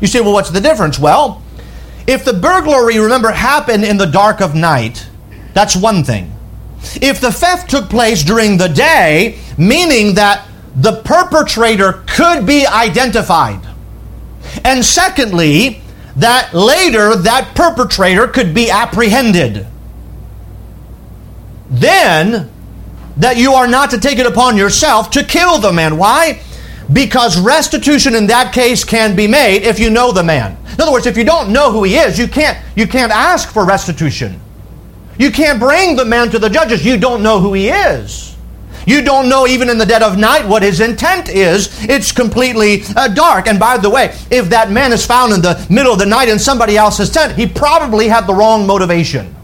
You 0.00 0.06
say, 0.06 0.20
well, 0.20 0.32
what's 0.32 0.50
the 0.50 0.60
difference? 0.60 0.98
Well, 0.98 1.42
if 2.06 2.24
the 2.24 2.32
burglary, 2.32 2.98
remember, 2.98 3.30
happened 3.30 3.84
in 3.84 3.98
the 3.98 4.06
dark 4.06 4.40
of 4.40 4.54
night, 4.54 5.06
that's 5.54 5.76
one 5.76 6.04
thing. 6.04 6.32
If 7.00 7.20
the 7.20 7.32
theft 7.32 7.70
took 7.70 7.90
place 7.90 8.22
during 8.22 8.56
the 8.56 8.68
day, 8.68 9.38
meaning 9.56 10.14
that 10.14 10.46
the 10.76 11.02
perpetrator 11.02 12.04
could 12.06 12.46
be 12.46 12.66
identified. 12.66 13.60
And 14.64 14.84
secondly, 14.84 15.82
that 16.18 16.52
later 16.52 17.16
that 17.16 17.54
perpetrator 17.54 18.26
could 18.28 18.54
be 18.54 18.70
apprehended. 18.70 19.66
Then, 21.70 22.50
that 23.18 23.36
you 23.36 23.52
are 23.52 23.66
not 23.66 23.90
to 23.90 23.98
take 23.98 24.18
it 24.18 24.26
upon 24.26 24.56
yourself 24.56 25.10
to 25.10 25.24
kill 25.24 25.58
the 25.58 25.72
man. 25.72 25.98
Why? 25.98 26.40
Because 26.92 27.38
restitution 27.38 28.14
in 28.14 28.28
that 28.28 28.54
case 28.54 28.84
can 28.84 29.14
be 29.14 29.26
made 29.26 29.62
if 29.62 29.78
you 29.78 29.90
know 29.90 30.12
the 30.12 30.22
man. 30.22 30.56
In 30.72 30.80
other 30.80 30.92
words, 30.92 31.06
if 31.06 31.16
you 31.16 31.24
don't 31.24 31.52
know 31.52 31.72
who 31.72 31.82
he 31.82 31.96
is, 31.96 32.18
you 32.18 32.28
can't, 32.28 32.58
you 32.76 32.86
can't 32.86 33.12
ask 33.12 33.52
for 33.52 33.66
restitution. 33.66 34.40
You 35.18 35.32
can't 35.32 35.58
bring 35.58 35.96
the 35.96 36.04
man 36.04 36.30
to 36.30 36.38
the 36.38 36.48
judges. 36.48 36.86
You 36.86 36.96
don't 36.96 37.22
know 37.22 37.40
who 37.40 37.52
he 37.52 37.68
is. 37.68 38.36
You 38.88 39.02
don't 39.02 39.28
know 39.28 39.46
even 39.46 39.68
in 39.68 39.76
the 39.76 39.84
dead 39.84 40.02
of 40.02 40.16
night 40.16 40.48
what 40.48 40.62
his 40.62 40.80
intent 40.80 41.28
is. 41.28 41.68
It's 41.90 42.10
completely 42.10 42.84
uh, 42.96 43.08
dark. 43.08 43.46
And 43.46 43.60
by 43.60 43.76
the 43.76 43.90
way, 43.90 44.16
if 44.30 44.48
that 44.48 44.70
man 44.70 44.94
is 44.94 45.04
found 45.04 45.34
in 45.34 45.42
the 45.42 45.66
middle 45.68 45.92
of 45.92 45.98
the 45.98 46.06
night 46.06 46.30
in 46.30 46.38
somebody 46.38 46.78
else's 46.78 47.10
tent, 47.10 47.34
he 47.34 47.46
probably 47.46 48.08
had 48.08 48.26
the 48.26 48.32
wrong 48.32 48.66
motivation. 48.66 49.36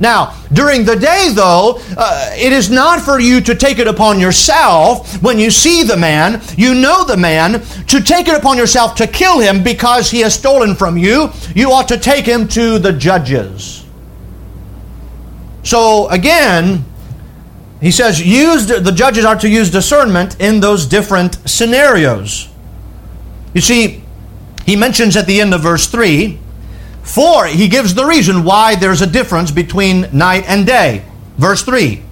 Now, 0.00 0.34
during 0.54 0.86
the 0.86 0.96
day, 0.96 1.28
though, 1.34 1.82
uh, 1.98 2.30
it 2.34 2.50
is 2.50 2.70
not 2.70 3.02
for 3.02 3.20
you 3.20 3.42
to 3.42 3.54
take 3.54 3.78
it 3.78 3.86
upon 3.86 4.20
yourself 4.20 5.22
when 5.22 5.38
you 5.38 5.50
see 5.50 5.82
the 5.82 5.96
man, 5.96 6.40
you 6.56 6.72
know 6.72 7.04
the 7.04 7.16
man, 7.18 7.60
to 7.88 8.00
take 8.00 8.26
it 8.26 8.38
upon 8.38 8.56
yourself 8.56 8.94
to 8.94 9.06
kill 9.06 9.38
him 9.38 9.62
because 9.62 10.10
he 10.10 10.20
has 10.20 10.32
stolen 10.34 10.74
from 10.74 10.96
you. 10.96 11.30
You 11.54 11.72
ought 11.72 11.88
to 11.88 11.98
take 11.98 12.24
him 12.24 12.48
to 12.48 12.78
the 12.78 12.92
judges. 12.94 13.84
So, 15.62 16.08
again, 16.08 16.86
he 17.80 17.90
says, 17.90 18.20
used, 18.20 18.68
the 18.68 18.92
judges 18.92 19.24
are 19.24 19.36
to 19.36 19.48
use 19.48 19.70
discernment 19.70 20.40
in 20.40 20.60
those 20.60 20.86
different 20.86 21.34
scenarios. 21.48 22.48
You 23.54 23.60
see, 23.60 24.02
he 24.66 24.76
mentions 24.76 25.16
at 25.16 25.26
the 25.26 25.40
end 25.40 25.54
of 25.54 25.62
verse 25.62 25.86
3 25.86 26.38
for, 27.08 27.46
he 27.46 27.68
gives 27.68 27.94
the 27.94 28.04
reason 28.04 28.44
why 28.44 28.74
there's 28.76 29.00
a 29.00 29.06
difference 29.06 29.50
between 29.50 30.06
night 30.12 30.44
and 30.46 30.66
day. 30.66 31.04
Verse 31.38 31.62
3 31.62 32.02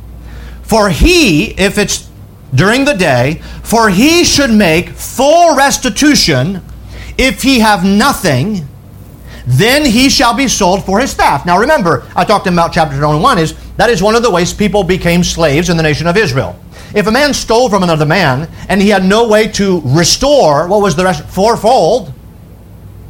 For 0.63 0.89
he, 0.89 1.51
if 1.61 1.77
it's 1.77 2.09
during 2.55 2.87
the 2.87 2.95
day, 2.95 3.43
for 3.63 3.91
he 3.91 4.25
should 4.25 4.51
make 4.51 4.89
full 4.89 5.55
restitution 5.55 6.63
if 7.19 7.43
he 7.43 7.59
have 7.59 7.85
nothing, 7.85 8.67
then 9.47 9.85
he 9.85 10.09
shall 10.11 10.35
be 10.35 10.49
sold 10.49 10.85
for 10.85 10.99
his 10.99 11.15
theft. 11.15 11.47
Now 11.47 11.59
remember, 11.59 12.07
I 12.17 12.25
talked 12.25 12.47
about 12.47 12.73
chapter 12.73 12.99
21 12.99 13.39
is 13.39 13.55
that 13.77 13.91
is 13.91 14.03
one 14.03 14.17
of 14.17 14.23
the 14.23 14.31
ways 14.31 14.53
people 14.53 14.83
became 14.83 15.23
slaves 15.23 15.71
in 15.71 15.77
the 15.77 15.83
nation 15.83 16.07
of 16.07 16.17
Israel. 16.17 16.59
If 16.95 17.07
a 17.07 17.13
man 17.13 17.33
stole 17.33 17.69
from 17.69 17.83
another 17.83 18.07
man 18.07 18.51
and 18.69 18.83
he 18.83 18.89
had 18.89 19.05
no 19.05 19.29
way 19.29 19.49
to 19.49 19.83
restore 19.85 20.67
what 20.67 20.83
was 20.83 20.97
the 20.97 21.05
rest 21.05 21.25
fourfold, 21.25 22.13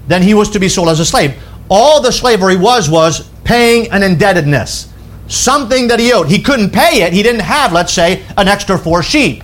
then 0.08 0.22
he 0.22 0.34
was 0.34 0.50
to 0.50 0.58
be 0.58 0.68
sold 0.68 0.88
as 0.88 1.00
a 1.00 1.04
slave 1.04 1.40
all 1.68 2.00
the 2.00 2.12
slavery 2.12 2.56
was 2.56 2.88
was 2.88 3.28
paying 3.44 3.90
an 3.90 4.02
indebtedness, 4.02 4.92
something 5.28 5.88
that 5.88 6.00
he 6.00 6.12
owed. 6.12 6.28
He 6.28 6.40
couldn't 6.40 6.70
pay 6.70 7.02
it. 7.02 7.12
He 7.12 7.22
didn't 7.22 7.40
have, 7.40 7.72
let's 7.72 7.92
say, 7.92 8.24
an 8.36 8.48
extra 8.48 8.78
four 8.78 9.02
sheep. 9.02 9.42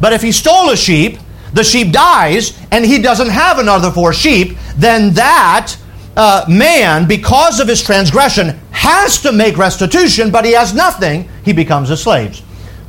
But 0.00 0.12
if 0.12 0.22
he 0.22 0.32
stole 0.32 0.70
a 0.70 0.76
sheep, 0.76 1.18
the 1.52 1.64
sheep 1.64 1.92
dies, 1.92 2.58
and 2.70 2.84
he 2.84 3.00
doesn't 3.00 3.30
have 3.30 3.58
another 3.58 3.90
four 3.90 4.12
sheep, 4.12 4.56
then 4.76 5.12
that 5.14 5.76
uh, 6.16 6.44
man, 6.48 7.06
because 7.06 7.60
of 7.60 7.68
his 7.68 7.82
transgression, 7.82 8.58
has 8.70 9.22
to 9.22 9.30
make 9.32 9.56
restitution, 9.56 10.30
but 10.30 10.44
he 10.44 10.52
has 10.52 10.74
nothing. 10.74 11.28
He 11.44 11.52
becomes 11.52 11.90
a 11.90 11.96
slave. 11.96 12.40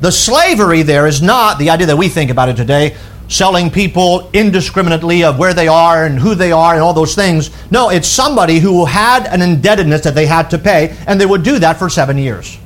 The 0.01 0.11
slavery 0.11 0.81
there 0.81 1.07
is 1.07 1.21
not 1.21 1.59
the 1.59 1.69
idea 1.69 1.87
that 1.87 1.97
we 1.97 2.09
think 2.09 2.31
about 2.31 2.49
it 2.49 2.55
today 2.55 2.95
selling 3.29 3.69
people 3.69 4.29
indiscriminately 4.33 5.23
of 5.23 5.37
where 5.37 5.53
they 5.53 5.67
are 5.67 6.05
and 6.05 6.19
who 6.19 6.33
they 6.33 6.51
are 6.51 6.73
and 6.73 6.81
all 6.81 6.93
those 6.93 7.13
things. 7.15 7.51
No, 7.71 7.89
it's 7.89 8.07
somebody 8.07 8.57
who 8.59 8.85
had 8.85 9.27
an 9.27 9.41
indebtedness 9.41 10.01
that 10.01 10.15
they 10.15 10.25
had 10.25 10.49
to 10.49 10.57
pay, 10.57 10.97
and 11.07 11.21
they 11.21 11.27
would 11.27 11.43
do 11.43 11.59
that 11.59 11.77
for 11.77 11.89
seven 11.89 12.17
years. 12.17 12.57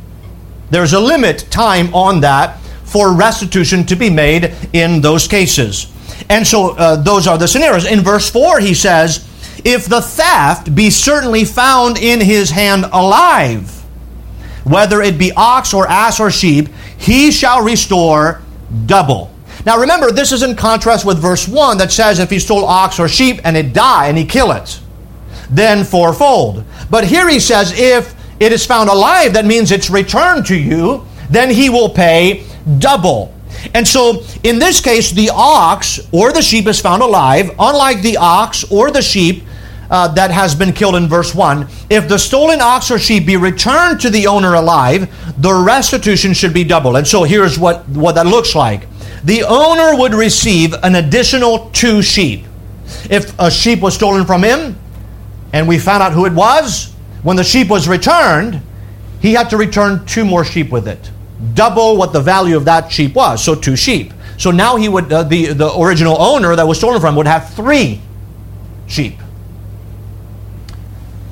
There's 0.69 0.93
a 0.93 0.99
limit 0.99 1.45
time 1.51 1.93
on 1.93 2.21
that 2.21 2.59
for 2.93 3.11
restitution 3.11 3.83
to 3.83 3.95
be 3.95 4.07
made 4.07 4.53
in 4.71 5.01
those 5.01 5.27
cases. 5.27 5.91
And 6.29 6.45
so 6.45 6.77
uh, 6.77 6.95
those 6.97 7.25
are 7.25 7.39
the 7.39 7.47
scenarios. 7.47 7.87
In 7.87 8.01
verse 8.01 8.29
4, 8.29 8.59
he 8.59 8.75
says, 8.75 9.27
If 9.65 9.87
the 9.87 9.99
theft 9.99 10.75
be 10.75 10.91
certainly 10.91 11.43
found 11.43 11.97
in 11.97 12.21
his 12.21 12.51
hand 12.51 12.85
alive, 12.93 13.67
whether 14.63 15.01
it 15.01 15.17
be 15.17 15.31
ox 15.35 15.73
or 15.73 15.87
ass 15.87 16.19
or 16.19 16.29
sheep, 16.29 16.69
he 16.99 17.31
shall 17.31 17.63
restore 17.63 18.43
double. 18.85 19.31
Now 19.65 19.79
remember, 19.79 20.11
this 20.11 20.31
is 20.31 20.43
in 20.43 20.55
contrast 20.55 21.03
with 21.03 21.17
verse 21.17 21.47
1 21.47 21.79
that 21.79 21.91
says 21.91 22.19
if 22.19 22.29
he 22.29 22.37
stole 22.37 22.63
ox 22.63 22.99
or 22.99 23.07
sheep 23.07 23.41
and 23.43 23.57
it 23.57 23.73
die 23.73 24.07
and 24.07 24.15
he 24.15 24.23
kill 24.23 24.51
it, 24.51 24.79
then 25.49 25.83
fourfold. 25.83 26.63
But 26.91 27.05
here 27.05 27.27
he 27.27 27.39
says 27.39 27.73
if 27.75 28.13
it 28.39 28.51
is 28.51 28.67
found 28.67 28.91
alive, 28.91 29.33
that 29.33 29.45
means 29.45 29.71
it's 29.71 29.89
returned 29.89 30.45
to 30.45 30.55
you, 30.55 31.07
then 31.31 31.49
he 31.49 31.71
will 31.71 31.89
pay 31.89 32.45
double. 32.79 33.33
And 33.73 33.87
so 33.87 34.23
in 34.43 34.59
this 34.59 34.81
case, 34.81 35.11
the 35.11 35.29
ox 35.33 35.99
or 36.11 36.31
the 36.31 36.41
sheep 36.41 36.67
is 36.67 36.79
found 36.79 37.01
alive, 37.01 37.51
unlike 37.59 38.01
the 38.01 38.17
ox 38.17 38.63
or 38.71 38.91
the 38.91 39.01
sheep 39.01 39.43
uh, 39.89 40.07
that 40.09 40.31
has 40.31 40.55
been 40.55 40.73
killed 40.73 40.95
in 40.95 41.07
verse 41.07 41.35
1. 41.35 41.67
If 41.89 42.09
the 42.09 42.17
stolen 42.17 42.61
ox 42.61 42.89
or 42.89 42.97
sheep 42.97 43.25
be 43.25 43.37
returned 43.37 44.01
to 44.01 44.09
the 44.09 44.27
owner 44.27 44.55
alive, 44.55 45.07
the 45.39 45.53
restitution 45.53 46.33
should 46.33 46.53
be 46.53 46.63
double. 46.63 46.95
And 46.95 47.07
so 47.07 47.23
here's 47.23 47.59
what, 47.59 47.87
what 47.89 48.15
that 48.15 48.25
looks 48.25 48.55
like 48.55 48.87
the 49.23 49.43
owner 49.43 49.97
would 49.97 50.13
receive 50.13 50.73
an 50.83 50.95
additional 50.95 51.69
two 51.69 52.01
sheep. 52.01 52.43
If 53.09 53.37
a 53.39 53.49
sheep 53.49 53.79
was 53.79 53.95
stolen 53.95 54.25
from 54.25 54.43
him 54.43 54.77
and 55.53 55.65
we 55.65 55.79
found 55.79 56.03
out 56.03 56.11
who 56.11 56.25
it 56.25 56.33
was, 56.33 56.93
when 57.21 57.37
the 57.37 57.43
sheep 57.43 57.69
was 57.69 57.87
returned, 57.87 58.61
he 59.21 59.33
had 59.33 59.49
to 59.51 59.57
return 59.57 60.05
two 60.05 60.25
more 60.25 60.43
sheep 60.43 60.71
with 60.71 60.89
it. 60.89 61.09
Double 61.53 61.97
what 61.97 62.13
the 62.13 62.21
value 62.21 62.55
of 62.55 62.65
that 62.65 62.91
sheep 62.91 63.15
was, 63.15 63.43
so 63.43 63.55
two 63.55 63.75
sheep. 63.75 64.13
So 64.37 64.51
now 64.51 64.77
he 64.77 64.89
would 64.89 65.11
uh, 65.11 65.23
the 65.23 65.53
the 65.53 65.77
original 65.77 66.19
owner 66.19 66.55
that 66.55 66.67
was 66.67 66.77
stolen 66.77 67.01
from 67.01 67.15
would 67.15 67.27
have 67.27 67.53
three 67.53 68.01
sheep. 68.87 69.17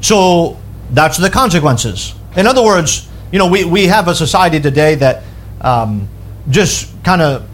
So 0.02 0.58
that's 0.92 1.18
the 1.18 1.30
consequences. 1.30 2.14
In 2.36 2.48
other 2.48 2.64
words, 2.64 3.08
you 3.32 3.40
know, 3.40 3.48
we, 3.48 3.64
we 3.64 3.88
have 3.88 4.08
a 4.08 4.16
society 4.16 4.60
today 4.60 4.96
that 4.96 5.24
um, 5.62 6.08
just 6.50 6.92
kind 7.04 7.22
of 7.22 7.48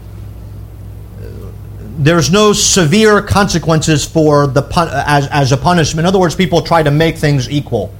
there's 1.98 2.30
no 2.30 2.52
severe 2.52 3.20
consequences 3.20 4.04
for 4.04 4.46
the 4.46 4.62
as, 5.06 5.26
as 5.28 5.52
a 5.52 5.56
punishment. 5.56 6.04
In 6.04 6.06
other 6.06 6.18
words, 6.18 6.34
people 6.34 6.62
try 6.62 6.82
to 6.82 6.90
make 6.90 7.16
things 7.16 7.50
equal. 7.50 7.92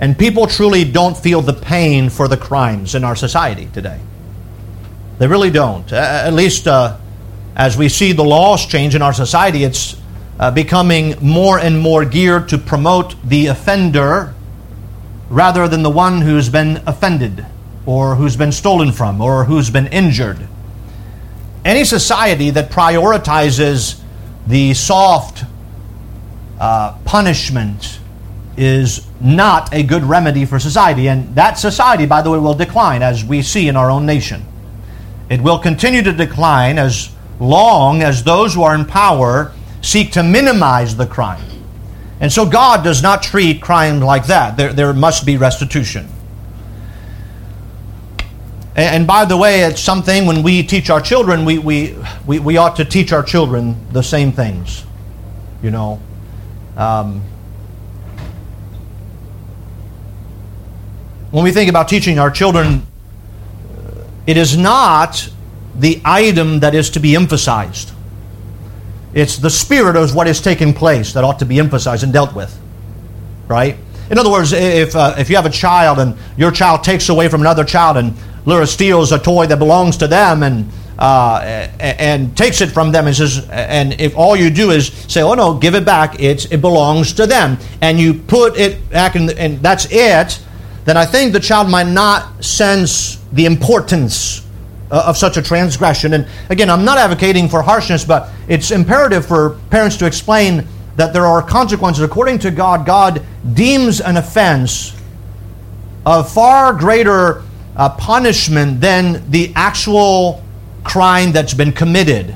And 0.00 0.18
people 0.18 0.46
truly 0.46 0.84
don't 0.84 1.14
feel 1.14 1.42
the 1.42 1.52
pain 1.52 2.08
for 2.08 2.26
the 2.26 2.38
crimes 2.38 2.94
in 2.94 3.04
our 3.04 3.14
society 3.14 3.68
today. 3.74 4.00
They 5.18 5.26
really 5.26 5.50
don't. 5.50 5.92
At 5.92 6.32
least 6.32 6.66
uh, 6.66 6.96
as 7.54 7.76
we 7.76 7.90
see 7.90 8.12
the 8.12 8.24
laws 8.24 8.64
change 8.64 8.94
in 8.94 9.02
our 9.02 9.12
society, 9.12 9.62
it's 9.62 10.00
uh, 10.38 10.50
becoming 10.50 11.14
more 11.20 11.58
and 11.58 11.78
more 11.78 12.06
geared 12.06 12.48
to 12.48 12.56
promote 12.56 13.14
the 13.22 13.48
offender 13.48 14.34
rather 15.28 15.68
than 15.68 15.82
the 15.82 15.90
one 15.90 16.22
who's 16.22 16.48
been 16.48 16.82
offended 16.86 17.44
or 17.84 18.14
who's 18.14 18.36
been 18.36 18.52
stolen 18.52 18.92
from 18.92 19.20
or 19.20 19.44
who's 19.44 19.68
been 19.68 19.86
injured. 19.88 20.48
Any 21.62 21.84
society 21.84 22.48
that 22.48 22.70
prioritizes 22.70 24.00
the 24.46 24.72
soft 24.72 25.44
uh, 26.58 26.96
punishment 27.04 28.00
is 28.60 29.06
not 29.22 29.72
a 29.72 29.82
good 29.82 30.02
remedy 30.02 30.44
for 30.44 30.58
society. 30.58 31.08
And 31.08 31.34
that 31.34 31.54
society, 31.54 32.04
by 32.04 32.20
the 32.20 32.30
way, 32.30 32.38
will 32.38 32.54
decline 32.54 33.02
as 33.02 33.24
we 33.24 33.40
see 33.40 33.68
in 33.68 33.74
our 33.74 33.90
own 33.90 34.04
nation. 34.04 34.44
It 35.30 35.40
will 35.40 35.58
continue 35.58 36.02
to 36.02 36.12
decline 36.12 36.78
as 36.78 37.08
long 37.40 38.02
as 38.02 38.22
those 38.22 38.52
who 38.52 38.62
are 38.62 38.74
in 38.74 38.84
power 38.84 39.52
seek 39.80 40.12
to 40.12 40.22
minimize 40.22 40.94
the 40.94 41.06
crime. 41.06 41.42
And 42.20 42.30
so 42.30 42.44
God 42.44 42.84
does 42.84 43.02
not 43.02 43.22
treat 43.22 43.62
crime 43.62 44.00
like 44.00 44.26
that. 44.26 44.58
There, 44.58 44.74
there 44.74 44.92
must 44.92 45.24
be 45.24 45.38
restitution. 45.38 46.06
And, 48.76 49.06
by 49.06 49.24
the 49.24 49.38
way, 49.38 49.62
it's 49.62 49.80
something 49.80 50.26
when 50.26 50.42
we 50.42 50.62
teach 50.62 50.90
our 50.90 51.00
children, 51.00 51.46
we, 51.46 51.58
we, 51.58 51.96
we, 52.26 52.38
we 52.38 52.56
ought 52.58 52.76
to 52.76 52.84
teach 52.84 53.10
our 53.12 53.22
children 53.22 53.74
the 53.90 54.02
same 54.02 54.32
things. 54.32 54.84
You 55.62 55.70
know. 55.70 56.00
Um, 56.76 57.22
when 61.30 61.44
we 61.44 61.52
think 61.52 61.70
about 61.70 61.88
teaching 61.88 62.18
our 62.18 62.30
children, 62.30 62.86
it 64.26 64.36
is 64.36 64.56
not 64.56 65.28
the 65.76 66.00
item 66.04 66.60
that 66.60 66.74
is 66.74 66.90
to 66.90 67.00
be 67.00 67.14
emphasized. 67.14 67.92
It's 69.14 69.38
the 69.38 69.50
spirit 69.50 69.96
of 69.96 70.14
what 70.14 70.26
is 70.26 70.40
taking 70.40 70.72
place 70.72 71.12
that 71.14 71.24
ought 71.24 71.38
to 71.40 71.46
be 71.46 71.58
emphasized 71.58 72.04
and 72.04 72.12
dealt 72.12 72.34
with. 72.34 72.56
Right? 73.48 73.76
In 74.10 74.18
other 74.18 74.30
words, 74.30 74.52
if, 74.52 74.94
uh, 74.94 75.14
if 75.18 75.30
you 75.30 75.36
have 75.36 75.46
a 75.46 75.50
child 75.50 75.98
and 75.98 76.16
your 76.36 76.50
child 76.50 76.82
takes 76.84 77.08
away 77.08 77.28
from 77.28 77.40
another 77.40 77.64
child 77.64 77.96
and 77.96 78.14
lure 78.44 78.66
steals 78.66 79.12
a 79.12 79.18
toy 79.18 79.46
that 79.46 79.58
belongs 79.58 79.96
to 79.98 80.08
them 80.08 80.42
and 80.42 80.70
uh, 80.98 81.40
and 81.80 82.36
takes 82.36 82.60
it 82.60 82.66
from 82.66 82.92
them 82.92 83.06
and 83.06 83.16
says, 83.16 83.48
and 83.48 83.98
if 83.98 84.14
all 84.18 84.36
you 84.36 84.50
do 84.50 84.70
is 84.70 84.88
say, 85.08 85.22
oh 85.22 85.32
no, 85.32 85.54
give 85.54 85.74
it 85.74 85.82
back, 85.82 86.20
it's, 86.20 86.44
it 86.46 86.60
belongs 86.60 87.14
to 87.14 87.26
them, 87.26 87.56
and 87.80 87.98
you 87.98 88.12
put 88.12 88.58
it 88.58 88.90
back 88.90 89.16
in, 89.16 89.30
and 89.38 89.60
that's 89.60 89.86
it, 89.90 90.38
then 90.84 90.96
I 90.96 91.04
think 91.04 91.32
the 91.32 91.40
child 91.40 91.68
might 91.68 91.86
not 91.86 92.44
sense 92.44 93.16
the 93.32 93.46
importance 93.46 94.46
uh, 94.90 95.04
of 95.06 95.16
such 95.16 95.36
a 95.36 95.42
transgression. 95.42 96.14
And 96.14 96.26
again, 96.48 96.70
I'm 96.70 96.84
not 96.84 96.98
advocating 96.98 97.48
for 97.48 97.62
harshness, 97.62 98.04
but 98.04 98.30
it's 98.48 98.70
imperative 98.70 99.26
for 99.26 99.58
parents 99.70 99.96
to 99.98 100.06
explain 100.06 100.66
that 100.96 101.12
there 101.12 101.26
are 101.26 101.42
consequences. 101.42 102.02
According 102.02 102.40
to 102.40 102.50
God, 102.50 102.84
God 102.84 103.24
deems 103.54 104.00
an 104.00 104.16
offense 104.16 104.96
of 106.04 106.32
far 106.32 106.72
greater 106.72 107.42
uh, 107.76 107.88
punishment 107.90 108.80
than 108.80 109.30
the 109.30 109.52
actual 109.54 110.42
crime 110.82 111.32
that's 111.32 111.54
been 111.54 111.72
committed. 111.72 112.34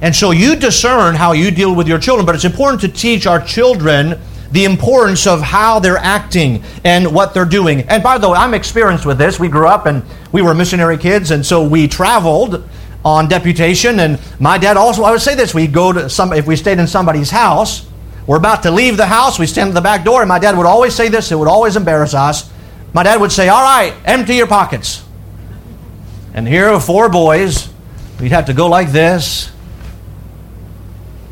And 0.00 0.14
so 0.14 0.32
you 0.32 0.56
discern 0.56 1.14
how 1.14 1.32
you 1.32 1.50
deal 1.50 1.74
with 1.74 1.88
your 1.88 1.98
children, 1.98 2.26
but 2.26 2.34
it's 2.34 2.44
important 2.44 2.82
to 2.82 2.88
teach 2.88 3.26
our 3.26 3.40
children 3.40 4.20
the 4.54 4.64
importance 4.64 5.26
of 5.26 5.42
how 5.42 5.80
they're 5.80 5.98
acting 5.98 6.62
and 6.84 7.12
what 7.12 7.34
they're 7.34 7.44
doing. 7.44 7.80
And 7.88 8.04
by 8.04 8.18
the 8.18 8.30
way, 8.30 8.38
I'm 8.38 8.54
experienced 8.54 9.04
with 9.04 9.18
this. 9.18 9.40
We 9.40 9.48
grew 9.48 9.66
up 9.66 9.86
and 9.86 10.04
we 10.30 10.42
were 10.42 10.54
missionary 10.54 10.96
kids, 10.96 11.32
and 11.32 11.44
so 11.44 11.66
we 11.66 11.88
traveled 11.88 12.66
on 13.04 13.28
deputation. 13.28 13.98
And 13.98 14.20
my 14.38 14.56
dad 14.56 14.76
also, 14.76 15.02
I 15.02 15.10
would 15.10 15.20
say 15.20 15.34
this: 15.34 15.54
we'd 15.54 15.72
go 15.72 15.92
to 15.92 16.08
some 16.08 16.32
if 16.32 16.46
we 16.46 16.54
stayed 16.54 16.78
in 16.78 16.86
somebody's 16.86 17.30
house. 17.30 17.84
We're 18.28 18.38
about 18.38 18.62
to 18.62 18.70
leave 18.70 18.96
the 18.96 19.06
house. 19.06 19.40
We 19.40 19.48
stand 19.48 19.70
at 19.70 19.74
the 19.74 19.80
back 19.80 20.04
door, 20.04 20.22
and 20.22 20.28
my 20.28 20.38
dad 20.38 20.56
would 20.56 20.66
always 20.66 20.94
say 20.94 21.08
this. 21.08 21.32
It 21.32 21.36
would 21.36 21.48
always 21.48 21.74
embarrass 21.74 22.14
us. 22.14 22.48
My 22.92 23.02
dad 23.02 23.20
would 23.20 23.32
say, 23.32 23.48
"All 23.48 23.62
right, 23.62 23.92
empty 24.04 24.36
your 24.36 24.46
pockets." 24.46 25.02
And 26.32 26.46
here 26.46 26.68
are 26.68 26.80
four 26.80 27.08
boys. 27.08 27.68
We'd 28.20 28.30
have 28.30 28.46
to 28.46 28.54
go 28.54 28.68
like 28.68 28.92
this 28.92 29.50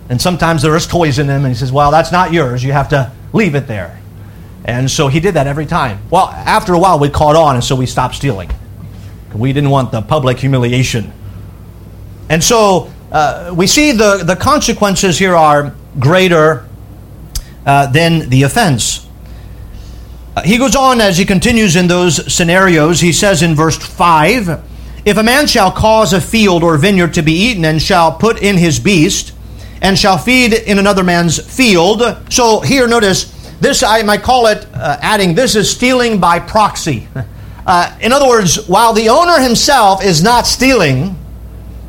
and 0.08 0.20
sometimes 0.20 0.62
there's 0.62 0.86
toys 0.86 1.18
in 1.18 1.26
them, 1.26 1.44
and 1.44 1.54
he 1.54 1.58
says, 1.58 1.72
Well, 1.72 1.90
that's 1.90 2.12
not 2.12 2.32
yours. 2.32 2.62
You 2.62 2.72
have 2.72 2.88
to 2.90 3.12
leave 3.32 3.54
it 3.54 3.66
there. 3.66 4.00
And 4.64 4.90
so 4.90 5.08
he 5.08 5.20
did 5.20 5.34
that 5.34 5.46
every 5.46 5.66
time. 5.66 6.00
Well, 6.10 6.28
after 6.28 6.74
a 6.74 6.78
while, 6.78 6.98
we 6.98 7.08
caught 7.08 7.36
on, 7.36 7.56
and 7.56 7.64
so 7.64 7.74
we 7.74 7.86
stopped 7.86 8.14
stealing. 8.14 8.50
We 9.34 9.52
didn't 9.52 9.70
want 9.70 9.90
the 9.90 10.02
public 10.02 10.38
humiliation. 10.38 11.12
And 12.28 12.42
so 12.42 12.92
uh, 13.10 13.52
we 13.56 13.66
see 13.66 13.92
the, 13.92 14.22
the 14.24 14.36
consequences 14.36 15.18
here 15.18 15.34
are 15.34 15.74
greater 15.98 16.68
uh, 17.66 17.86
than 17.88 18.28
the 18.28 18.44
offense. 18.44 19.06
Uh, 20.36 20.42
he 20.42 20.58
goes 20.58 20.74
on 20.74 21.00
as 21.00 21.18
he 21.18 21.24
continues 21.24 21.76
in 21.76 21.88
those 21.88 22.32
scenarios. 22.32 23.00
He 23.00 23.12
says 23.12 23.42
in 23.42 23.54
verse 23.54 23.76
5 23.76 24.62
If 25.04 25.16
a 25.16 25.22
man 25.22 25.46
shall 25.46 25.70
cause 25.70 26.12
a 26.12 26.20
field 26.20 26.62
or 26.62 26.78
vineyard 26.78 27.14
to 27.14 27.22
be 27.22 27.32
eaten, 27.32 27.64
and 27.64 27.82
shall 27.82 28.12
put 28.12 28.40
in 28.40 28.56
his 28.56 28.78
beast, 28.78 29.32
and 29.82 29.98
shall 29.98 30.16
feed 30.16 30.54
in 30.54 30.78
another 30.78 31.04
man's 31.04 31.38
field. 31.38 32.02
So 32.30 32.60
here, 32.60 32.86
notice, 32.86 33.24
this 33.60 33.82
I 33.82 34.02
might 34.02 34.22
call 34.22 34.46
it, 34.46 34.66
uh, 34.72 34.96
adding, 35.02 35.34
this 35.34 35.56
is 35.56 35.70
stealing 35.70 36.18
by 36.18 36.38
proxy. 36.40 37.06
Uh, 37.64 37.96
in 38.00 38.12
other 38.12 38.26
words, 38.26 38.66
while 38.66 38.92
the 38.92 39.08
owner 39.08 39.40
himself 39.40 40.04
is 40.04 40.20
not 40.20 40.48
stealing 40.48 41.16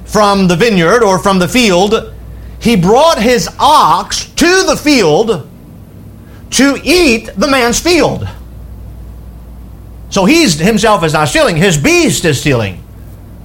from 0.05 0.47
the 0.47 0.55
vineyard 0.55 1.01
or 1.01 1.17
from 1.17 1.39
the 1.39 1.47
field, 1.47 2.13
he 2.59 2.75
brought 2.75 3.19
his 3.19 3.49
ox 3.59 4.27
to 4.35 4.63
the 4.67 4.77
field 4.77 5.49
to 6.51 6.79
eat 6.83 7.25
the 7.37 7.47
man's 7.47 7.79
field. 7.79 8.29
So 10.11 10.25
he's 10.25 10.59
himself 10.59 11.03
is 11.03 11.13
not 11.13 11.27
stealing, 11.29 11.57
his 11.57 11.75
beast 11.75 12.23
is 12.23 12.39
stealing. 12.39 12.83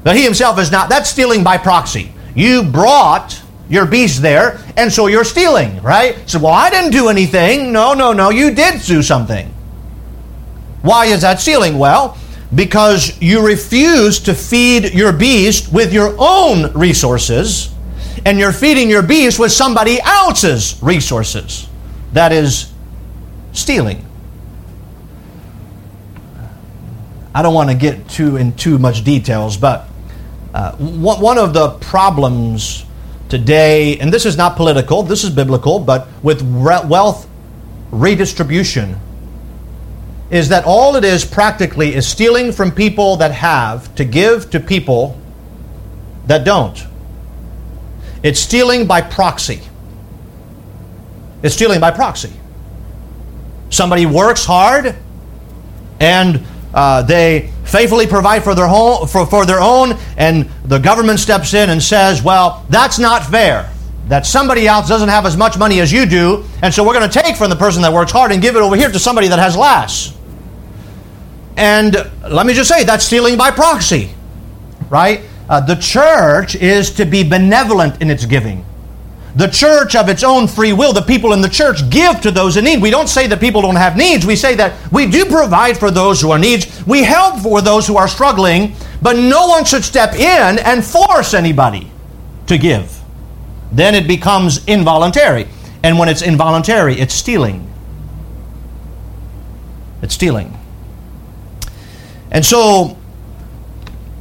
But 0.05 0.15
he 0.15 0.23
himself 0.23 0.59
is 0.59 0.71
not. 0.71 0.91
That's 0.91 1.09
stealing 1.09 1.43
by 1.43 1.57
proxy. 1.57 2.13
You 2.35 2.63
brought 2.63 3.43
your 3.69 3.87
beast 3.87 4.23
there, 4.23 4.59
and 4.77 4.93
so 4.93 5.07
you're 5.07 5.25
stealing, 5.25 5.83
right? 5.83 6.29
So, 6.29 6.39
well, 6.39 6.53
I 6.53 6.71
didn't 6.71 6.93
do 6.93 7.09
anything. 7.09 7.73
No, 7.73 7.95
no, 7.95 8.13
no, 8.13 8.31
you 8.31 8.55
did 8.55 8.81
do 8.83 9.03
something. 9.03 9.47
Why 10.83 11.07
is 11.07 11.23
that 11.23 11.41
stealing? 11.41 11.79
Well, 11.79 12.17
because 12.55 13.21
you 13.21 13.45
refuse 13.47 14.21
to 14.21 14.35
feed 14.35 14.95
your 14.95 15.13
beast 15.13 15.73
with 15.73 15.93
your 15.93 16.15
own 16.19 16.73
resources, 16.73 17.71
and 18.25 18.39
you're 18.39 18.53
feeding 18.53 18.89
your 18.89 19.03
beast 19.03 19.39
with 19.39 19.53
somebody 19.53 20.01
else's 20.01 20.79
resources. 20.83 21.69
That 22.15 22.33
is 22.33 22.73
stealing. 23.53 24.05
I 27.35 27.43
don't 27.43 27.55
want 27.55 27.69
to 27.71 27.77
get 27.77 28.09
too 28.09 28.37
in 28.37 28.55
too 28.55 28.79
much 28.79 29.05
details, 29.05 29.57
but 29.57 29.87
uh, 30.55 30.73
one 30.77 31.37
of 31.39 31.53
the 31.53 31.71
problems 31.81 32.85
today, 33.29 33.99
and 33.99 34.13
this 34.13 34.25
is 34.25 34.37
not 34.37 34.57
political, 34.57 35.03
this 35.03 35.25
is 35.25 35.31
biblical, 35.31 35.79
but 35.79 36.09
with 36.23 36.43
wealth 36.43 37.29
redistribution, 37.91 38.99
is 40.31 40.49
that 40.51 40.65
all 40.65 40.97
it 40.97 41.05
is 41.05 41.25
practically 41.25 41.95
is 41.95 42.07
stealing 42.07 42.53
from 42.53 42.71
people 42.71 43.17
that 43.17 43.33
have 43.33 43.95
to 43.95 44.05
give 44.05 44.51
to 44.51 44.61
people 44.61 45.19
that 46.27 46.45
don't. 46.45 46.85
It's 48.23 48.41
stealing 48.41 48.87
by 48.87 49.01
proxy. 49.01 49.61
It's 51.43 51.55
stealing 51.55 51.81
by 51.81 51.93
proxy. 51.93 52.33
Somebody 53.71 54.07
works 54.07 54.45
hard 54.45 54.97
and 56.01 56.45
uh, 56.75 57.03
they 57.03 57.51
faithfully 57.69 58.07
provide 58.07 58.43
for 58.43 58.55
their, 58.55 58.67
home, 58.67 59.07
for, 59.07 59.27
for 59.27 59.47
their 59.47 59.61
own, 59.61 59.93
and 60.17 60.49
the 60.65 60.79
government 60.79 61.21
steps 61.21 61.55
in 61.55 61.71
and 61.71 61.83
says, 61.83 62.23
well, 62.23 62.65
that's 62.71 62.99
not 62.99 63.25
fair. 63.25 63.71
That 64.09 64.25
somebody 64.25 64.67
else 64.67 64.89
doesn't 64.89 65.11
have 65.11 65.27
as 65.27 65.37
much 65.37 65.59
money 65.59 65.81
as 65.81 65.93
you 65.93 66.07
do, 66.07 66.45
and 66.63 66.73
so 66.73 66.85
we're 66.85 66.95
going 66.95 67.09
to 67.09 67.23
take 67.23 67.37
from 67.37 67.51
the 67.51 67.57
person 67.57 67.83
that 67.83 67.93
works 67.93 68.11
hard 68.11 68.33
and 68.33 68.41
give 68.41 68.57
it 68.57 68.63
over 68.63 68.75
here 68.75 68.91
to 68.91 68.99
somebody 68.99 69.29
that 69.29 69.39
has 69.39 69.57
less. 69.57 70.17
And 71.57 71.95
let 72.29 72.47
me 72.47 72.55
just 72.55 72.69
say, 72.71 72.85
that's 72.85 73.05
stealing 73.05 73.37
by 73.37 73.51
proxy, 73.51 74.15
right? 74.89 75.23
Uh, 75.49 75.61
the 75.61 75.75
church 75.75 76.55
is 76.55 76.91
to 76.93 77.05
be 77.05 77.29
benevolent 77.29 78.01
in 78.01 78.11
its 78.11 78.25
giving. 78.25 78.65
The 79.37 79.47
church, 79.47 79.95
of 79.95 80.09
its 80.09 80.25
own 80.25 80.49
free 80.49 80.73
will, 80.73 80.93
the 80.93 81.03
people 81.03 81.33
in 81.33 81.41
the 81.41 81.49
church 81.49 81.89
give 81.91 82.21
to 82.23 82.31
those 82.31 82.57
in 82.57 82.65
need. 82.65 82.81
We 82.81 82.91
don't 82.91 83.09
say 83.09 83.27
that 83.27 83.41
people 83.41 83.63
don't 83.63 83.77
have 83.77 83.97
needs. 83.97 84.27
We 84.27 84.37
say 84.37 84.55
that 84.57 84.75
we 84.91 85.07
do 85.07 85.25
provide 85.27 85.79
for 85.79 85.91
those 85.91 86.21
who 86.21 86.31
are 86.31 86.39
needs. 86.39 86.85
We 86.87 87.03
help 87.03 87.41
for 87.41 87.61
those 87.61 87.87
who 87.87 87.97
are 87.97 88.09
struggling, 88.09 88.75
but 89.03 89.17
no 89.17 89.47
one 89.47 89.65
should 89.65 89.85
step 89.85 90.15
in 90.15 90.59
and 90.59 90.85
force 90.85 91.35
anybody 91.35 91.91
to 92.47 92.59
give. 92.59 92.99
Then 93.71 93.95
it 93.95 94.09
becomes 94.09 94.65
involuntary. 94.67 95.47
And 95.83 95.99
when 95.99 96.09
it's 96.09 96.23
involuntary, 96.23 96.99
it's 96.99 97.15
stealing. 97.15 97.71
It's 100.03 100.15
stealing. 100.15 100.57
And 102.31 102.45
so, 102.45 102.97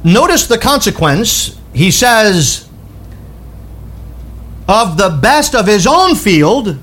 notice 0.04 0.46
the 0.46 0.58
consequence. 0.58 1.58
He 1.72 1.90
says, 1.90 2.67
of 4.68 4.98
the 4.98 5.18
best 5.22 5.54
of 5.54 5.66
his 5.66 5.86
own 5.86 6.14
field 6.14 6.78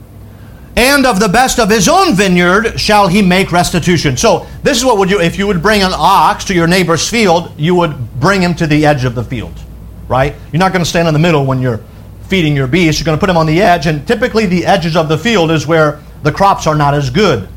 and 0.75 1.05
of 1.05 1.19
the 1.19 1.29
best 1.29 1.59
of 1.59 1.69
his 1.69 1.87
own 1.87 2.15
vineyard 2.15 2.77
shall 2.79 3.07
he 3.07 3.21
make 3.21 3.51
restitution. 3.51 4.17
So, 4.17 4.45
this 4.63 4.77
is 4.77 4.83
what 4.83 4.97
would 4.97 5.09
you 5.09 5.21
if 5.21 5.37
you 5.37 5.47
would 5.47 5.61
bring 5.61 5.83
an 5.83 5.93
ox 5.93 6.43
to 6.45 6.53
your 6.53 6.67
neighbor's 6.67 7.09
field, 7.09 7.53
you 7.57 7.75
would 7.75 8.19
bring 8.19 8.41
him 8.41 8.55
to 8.55 8.67
the 8.67 8.85
edge 8.85 9.05
of 9.05 9.15
the 9.15 9.23
field, 9.23 9.53
right? 10.07 10.35
You're 10.51 10.59
not 10.59 10.73
going 10.73 10.83
to 10.83 10.89
stand 10.89 11.07
in 11.07 11.13
the 11.13 11.19
middle 11.19 11.45
when 11.45 11.61
you're 11.61 11.81
feeding 12.27 12.55
your 12.55 12.67
beast. 12.67 12.99
You're 12.99 13.05
going 13.05 13.17
to 13.17 13.19
put 13.19 13.29
him 13.29 13.37
on 13.37 13.45
the 13.45 13.61
edge, 13.61 13.85
and 13.85 14.05
typically 14.05 14.47
the 14.47 14.65
edges 14.65 14.97
of 14.97 15.07
the 15.07 15.17
field 15.17 15.51
is 15.51 15.65
where 15.65 16.01
the 16.23 16.31
crops 16.31 16.67
are 16.67 16.75
not 16.75 16.93
as 16.93 17.09
good. 17.09 17.47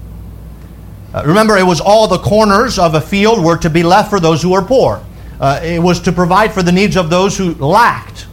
Uh, 1.13 1.25
remember, 1.27 1.57
it 1.57 1.65
was 1.65 1.81
all 1.81 2.07
the 2.07 2.19
corners 2.19 2.79
of 2.79 2.95
a 2.95 3.01
field 3.01 3.43
were 3.43 3.57
to 3.57 3.71
be 3.71 3.83
left 3.83 4.11
for 4.11 4.21
those 4.21 4.43
who 4.43 4.51
were 4.51 4.63
poor. 4.63 5.03
Uh, 5.41 5.59
it 5.63 5.83
was 5.83 6.01
to 6.03 6.13
provide 6.13 6.53
for 6.53 6.63
the 6.63 6.71
needs 6.71 6.97
of 6.97 7.11
those 7.11 7.37
who 7.37 7.55
lacked. 7.55 8.28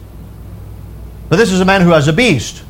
But 1.28 1.36
this 1.36 1.52
is 1.52 1.60
a 1.60 1.64
man 1.64 1.82
who 1.82 1.90
has 1.90 2.08
a 2.08 2.12
beast. 2.12 2.62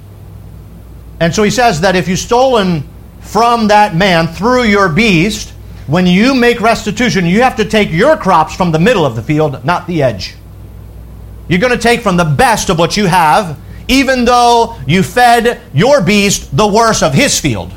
And 1.21 1.35
so 1.35 1.43
he 1.43 1.51
says 1.51 1.81
that 1.81 1.97
if 1.97 2.09
you've 2.09 2.19
stolen 2.19 2.89
from 3.21 3.69
that 3.69 3.95
man 3.95 4.29
through 4.29 4.65
your 4.65 4.89
beast, 4.89 5.51
when 5.87 6.07
you 6.07 6.35
make 6.35 6.61
restitution, 6.61 7.27
you 7.27 7.43
have 7.43 7.57
to 7.57 7.65
take 7.65 7.91
your 7.91 8.17
crops 8.17 8.55
from 8.55 8.73
the 8.73 8.79
middle 8.79 9.07
of 9.07 9.17
the 9.17 9.23
field, 9.23 9.65
not 9.65 9.87
the 9.87 10.03
edge. 10.03 10.35
You're 11.49 11.61
going 11.61 11.73
to 11.73 11.79
take 11.79 12.01
from 12.01 12.17
the 12.17 12.25
best 12.25 12.71
of 12.71 12.79
what 12.79 12.97
you 12.97 13.07
have, 13.07 13.59
even 13.89 14.25
though 14.25 14.77
you 14.87 15.03
fed 15.03 15.61
your 15.73 16.03
beast 16.03 16.57
the 16.57 16.67
worst 16.67 17.03
of 17.03 17.15
his 17.15 17.39
field. 17.39 17.73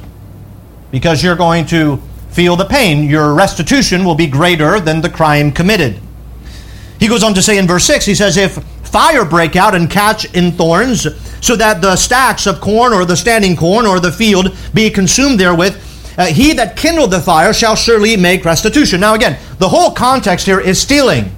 Because 0.91 1.23
you're 1.23 1.35
going 1.35 1.67
to 1.67 2.01
feel 2.31 2.55
the 2.55 2.65
pain. 2.65 3.07
Your 3.07 3.35
restitution 3.35 4.03
will 4.03 4.15
be 4.15 4.25
greater 4.25 4.79
than 4.79 5.01
the 5.01 5.09
crime 5.09 5.51
committed. 5.51 5.99
He 6.99 7.07
goes 7.07 7.23
on 7.23 7.33
to 7.35 7.41
say 7.41 7.57
in 7.57 7.67
verse 7.67 7.85
6, 7.85 8.05
he 8.05 8.15
says, 8.15 8.37
If 8.37 8.57
fire 8.91 9.25
break 9.25 9.55
out 9.55 9.75
and 9.75 9.89
catch 9.89 10.25
in 10.33 10.51
thorns, 10.51 11.07
so 11.41 11.55
that 11.55 11.81
the 11.81 11.95
stacks 11.95 12.47
of 12.47 12.59
corn 12.59 12.93
or 12.93 13.05
the 13.05 13.15
standing 13.15 13.55
corn 13.55 13.85
or 13.85 13.99
the 13.99 14.11
field 14.11 14.55
be 14.73 14.89
consumed 14.89 15.39
therewith, 15.39 15.75
uh, 16.17 16.25
he 16.25 16.53
that 16.53 16.75
kindled 16.75 17.11
the 17.11 17.21
fire 17.21 17.53
shall 17.53 17.75
surely 17.75 18.17
make 18.17 18.43
restitution. 18.43 18.99
Now, 18.99 19.13
again, 19.13 19.39
the 19.57 19.69
whole 19.69 19.91
context 19.91 20.45
here 20.45 20.59
is 20.59 20.81
stealing. 20.81 21.31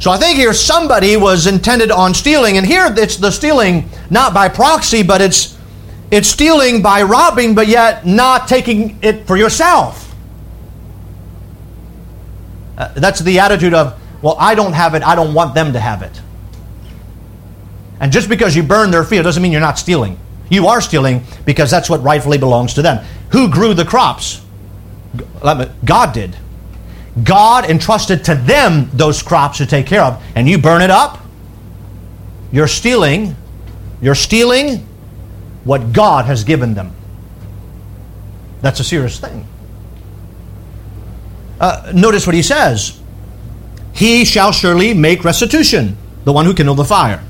So 0.00 0.10
I 0.10 0.16
think 0.16 0.36
here 0.36 0.54
somebody 0.54 1.16
was 1.16 1.46
intended 1.46 1.90
on 1.90 2.14
stealing, 2.14 2.56
and 2.56 2.66
here 2.66 2.86
it's 2.96 3.16
the 3.16 3.30
stealing 3.30 3.90
not 4.10 4.32
by 4.32 4.48
proxy, 4.48 5.02
but 5.02 5.20
it's 5.20 5.58
it's 6.10 6.28
stealing 6.28 6.80
by 6.80 7.02
robbing, 7.02 7.54
but 7.54 7.66
yet 7.66 8.06
not 8.06 8.48
taking 8.48 8.98
it 9.02 9.26
for 9.26 9.36
yourself. 9.36 10.14
Uh, 12.78 12.94
that's 12.94 13.20
the 13.20 13.40
attitude 13.40 13.74
of, 13.74 14.00
well, 14.22 14.36
I 14.38 14.54
don't 14.54 14.72
have 14.72 14.94
it, 14.94 15.02
I 15.02 15.14
don't 15.14 15.34
want 15.34 15.54
them 15.54 15.72
to 15.74 15.80
have 15.80 16.02
it. 16.02 16.22
And 18.00 18.12
just 18.12 18.28
because 18.28 18.54
you 18.54 18.62
burn 18.62 18.90
their 18.90 19.04
field 19.04 19.24
doesn't 19.24 19.42
mean 19.42 19.52
you're 19.52 19.60
not 19.60 19.78
stealing. 19.78 20.18
You 20.50 20.66
are 20.68 20.80
stealing 20.80 21.24
because 21.44 21.70
that's 21.70 21.90
what 21.90 22.02
rightfully 22.02 22.38
belongs 22.38 22.74
to 22.74 22.82
them. 22.82 23.04
Who 23.30 23.50
grew 23.50 23.74
the 23.74 23.84
crops? 23.84 24.44
God 25.42 26.12
did. 26.12 26.36
God 27.22 27.68
entrusted 27.68 28.24
to 28.26 28.34
them 28.34 28.90
those 28.92 29.22
crops 29.22 29.58
to 29.58 29.66
take 29.66 29.86
care 29.86 30.02
of, 30.02 30.22
and 30.34 30.48
you 30.48 30.58
burn 30.58 30.82
it 30.82 30.90
up. 30.90 31.18
You're 32.52 32.68
stealing. 32.68 33.34
You're 34.00 34.14
stealing 34.14 34.86
what 35.64 35.92
God 35.92 36.26
has 36.26 36.44
given 36.44 36.74
them. 36.74 36.92
That's 38.60 38.80
a 38.80 38.84
serious 38.84 39.18
thing. 39.18 39.46
Uh, 41.60 41.92
notice 41.94 42.24
what 42.26 42.34
he 42.34 42.42
says 42.42 43.00
He 43.92 44.24
shall 44.24 44.52
surely 44.52 44.94
make 44.94 45.24
restitution, 45.24 45.96
the 46.24 46.32
one 46.32 46.44
who 46.44 46.54
kindled 46.54 46.78
the 46.78 46.84
fire. 46.84 47.22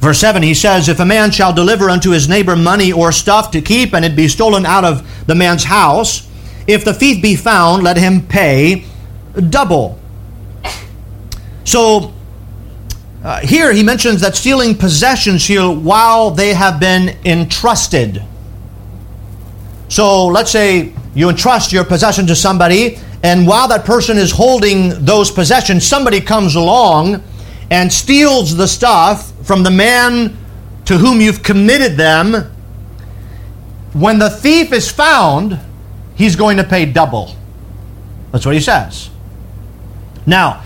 Verse 0.00 0.18
7, 0.18 0.42
he 0.42 0.54
says, 0.54 0.88
If 0.88 0.98
a 0.98 1.04
man 1.04 1.30
shall 1.30 1.52
deliver 1.52 1.90
unto 1.90 2.10
his 2.10 2.28
neighbor 2.28 2.56
money 2.56 2.90
or 2.90 3.12
stuff 3.12 3.50
to 3.50 3.60
keep, 3.60 3.92
and 3.92 4.04
it 4.04 4.16
be 4.16 4.28
stolen 4.28 4.64
out 4.64 4.84
of 4.84 5.26
the 5.26 5.34
man's 5.34 5.64
house, 5.64 6.26
if 6.66 6.84
the 6.84 6.94
thief 6.94 7.22
be 7.22 7.36
found, 7.36 7.82
let 7.82 7.98
him 7.98 8.26
pay 8.26 8.84
double. 9.50 9.98
So, 11.64 12.14
uh, 13.22 13.40
here 13.40 13.72
he 13.72 13.82
mentions 13.82 14.22
that 14.22 14.34
stealing 14.34 14.74
possessions 14.74 15.46
here 15.46 15.68
while 15.68 16.30
they 16.30 16.54
have 16.54 16.80
been 16.80 17.16
entrusted. 17.26 18.22
So, 19.88 20.26
let's 20.26 20.50
say 20.50 20.94
you 21.14 21.28
entrust 21.28 21.72
your 21.72 21.84
possession 21.84 22.26
to 22.28 22.34
somebody, 22.34 22.98
and 23.22 23.46
while 23.46 23.68
that 23.68 23.84
person 23.84 24.16
is 24.16 24.32
holding 24.32 25.04
those 25.04 25.30
possessions, 25.30 25.86
somebody 25.86 26.22
comes 26.22 26.54
along 26.54 27.22
and 27.70 27.92
steals 27.92 28.56
the 28.56 28.66
stuff 28.66 29.32
from 29.46 29.62
the 29.62 29.70
man 29.70 30.36
to 30.86 30.98
whom 30.98 31.20
you've 31.20 31.42
committed 31.42 31.96
them. 31.96 32.50
When 33.92 34.18
the 34.18 34.30
thief 34.30 34.72
is 34.72 34.90
found, 34.90 35.58
he's 36.16 36.36
going 36.36 36.56
to 36.56 36.64
pay 36.64 36.86
double. 36.86 37.36
That's 38.32 38.44
what 38.44 38.54
he 38.54 38.60
says. 38.60 39.10
Now, 40.26 40.62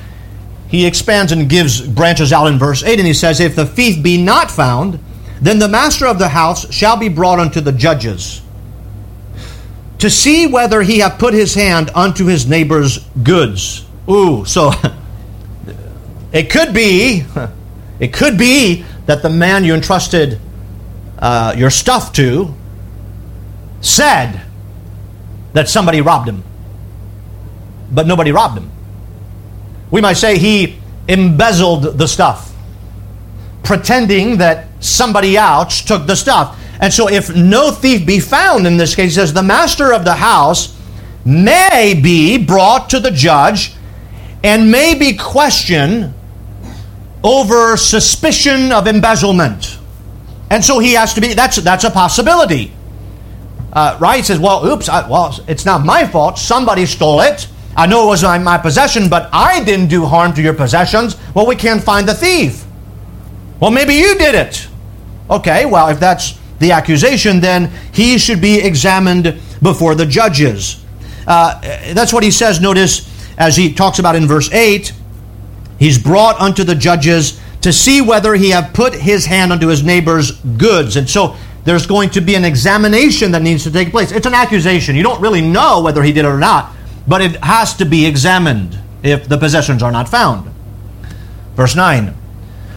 he 0.68 0.86
expands 0.86 1.30
and 1.30 1.48
gives 1.48 1.80
branches 1.80 2.32
out 2.32 2.46
in 2.46 2.58
verse 2.58 2.82
8, 2.82 2.98
and 2.98 3.06
he 3.06 3.14
says, 3.14 3.40
If 3.40 3.54
the 3.54 3.66
thief 3.66 4.02
be 4.02 4.22
not 4.22 4.50
found, 4.50 4.98
then 5.40 5.58
the 5.58 5.68
master 5.68 6.06
of 6.06 6.18
the 6.18 6.28
house 6.28 6.72
shall 6.72 6.96
be 6.96 7.08
brought 7.08 7.38
unto 7.38 7.60
the 7.60 7.72
judges 7.72 8.42
to 9.98 10.10
see 10.10 10.46
whether 10.46 10.82
he 10.82 10.98
have 10.98 11.18
put 11.18 11.32
his 11.32 11.54
hand 11.54 11.90
unto 11.94 12.26
his 12.26 12.46
neighbor's 12.46 12.98
goods. 13.22 13.86
Ooh, 14.08 14.44
so 14.44 14.70
it 16.34 16.50
could 16.50 16.74
be, 16.74 17.24
it 18.00 18.12
could 18.12 18.36
be 18.36 18.84
that 19.06 19.22
the 19.22 19.30
man 19.30 19.64
you 19.64 19.72
entrusted 19.72 20.40
uh, 21.18 21.54
your 21.56 21.70
stuff 21.70 22.12
to 22.14 22.52
said 23.80 24.42
that 25.52 25.68
somebody 25.68 26.00
robbed 26.00 26.28
him, 26.28 26.42
but 27.92 28.06
nobody 28.06 28.32
robbed 28.32 28.58
him. 28.58 28.70
We 29.92 30.00
might 30.00 30.14
say 30.14 30.36
he 30.38 30.78
embezzled 31.06 31.98
the 31.98 32.08
stuff, 32.08 32.52
pretending 33.62 34.38
that 34.38 34.66
somebody 34.80 35.36
else 35.36 35.82
took 35.82 36.06
the 36.06 36.16
stuff. 36.16 36.58
And 36.80 36.92
so, 36.92 37.08
if 37.08 37.34
no 37.34 37.70
thief 37.70 38.04
be 38.04 38.18
found 38.18 38.66
in 38.66 38.76
this 38.76 38.96
case, 38.96 39.14
says 39.14 39.32
the 39.32 39.42
master 39.42 39.92
of 39.92 40.04
the 40.04 40.14
house 40.14 40.76
may 41.24 41.94
be 41.94 42.44
brought 42.44 42.90
to 42.90 42.98
the 42.98 43.12
judge 43.12 43.74
and 44.42 44.70
may 44.70 44.94
be 44.94 45.16
questioned 45.16 46.12
over 47.24 47.76
suspicion 47.78 48.70
of 48.70 48.86
embezzlement. 48.86 49.78
And 50.50 50.62
so 50.62 50.78
he 50.78 50.92
has 50.92 51.14
to 51.14 51.20
be, 51.20 51.32
that's, 51.32 51.56
that's 51.56 51.84
a 51.84 51.90
possibility. 51.90 52.72
Uh, 53.72 53.96
right? 54.00 54.18
He 54.18 54.22
says, 54.22 54.38
well, 54.38 54.64
oops, 54.66 54.88
I, 54.88 55.08
well, 55.08 55.36
it's 55.48 55.64
not 55.64 55.84
my 55.84 56.06
fault. 56.06 56.38
Somebody 56.38 56.86
stole 56.86 57.22
it. 57.22 57.48
I 57.76 57.86
know 57.86 58.04
it 58.04 58.06
was 58.06 58.22
my, 58.22 58.38
my 58.38 58.58
possession, 58.58 59.08
but 59.08 59.28
I 59.32 59.64
didn't 59.64 59.88
do 59.88 60.04
harm 60.04 60.32
to 60.34 60.42
your 60.42 60.54
possessions. 60.54 61.16
Well, 61.34 61.46
we 61.46 61.56
can't 61.56 61.82
find 61.82 62.06
the 62.06 62.14
thief. 62.14 62.64
Well, 63.58 63.72
maybe 63.72 63.94
you 63.94 64.16
did 64.16 64.34
it. 64.34 64.68
Okay, 65.28 65.64
well, 65.64 65.88
if 65.88 65.98
that's 65.98 66.38
the 66.58 66.70
accusation, 66.70 67.40
then 67.40 67.72
he 67.92 68.18
should 68.18 68.40
be 68.40 68.60
examined 68.60 69.40
before 69.62 69.94
the 69.94 70.06
judges. 70.06 70.84
Uh, 71.26 71.60
that's 71.94 72.12
what 72.12 72.22
he 72.22 72.30
says, 72.30 72.60
notice, 72.60 73.10
as 73.38 73.56
he 73.56 73.72
talks 73.72 73.98
about 73.98 74.14
in 74.14 74.26
verse 74.26 74.52
8. 74.52 74.92
He's 75.84 75.98
brought 75.98 76.40
unto 76.40 76.64
the 76.64 76.74
judges 76.74 77.38
to 77.60 77.70
see 77.70 78.00
whether 78.00 78.32
he 78.34 78.48
have 78.48 78.72
put 78.72 78.94
his 78.94 79.26
hand 79.26 79.52
unto 79.52 79.66
his 79.66 79.82
neighbor's 79.82 80.30
goods. 80.30 80.96
And 80.96 81.10
so 81.10 81.36
there's 81.64 81.86
going 81.86 82.08
to 82.10 82.22
be 82.22 82.36
an 82.36 82.44
examination 82.46 83.32
that 83.32 83.42
needs 83.42 83.64
to 83.64 83.70
take 83.70 83.90
place. 83.90 84.10
It's 84.10 84.24
an 84.24 84.32
accusation. 84.32 84.96
You 84.96 85.02
don't 85.02 85.20
really 85.20 85.42
know 85.42 85.82
whether 85.82 86.02
he 86.02 86.10
did 86.10 86.24
it 86.24 86.28
or 86.28 86.38
not, 86.38 86.72
but 87.06 87.20
it 87.20 87.36
has 87.44 87.74
to 87.74 87.84
be 87.84 88.06
examined 88.06 88.78
if 89.02 89.28
the 89.28 89.36
possessions 89.36 89.82
are 89.82 89.92
not 89.92 90.08
found. 90.08 90.50
Verse 91.54 91.76
9 91.76 92.14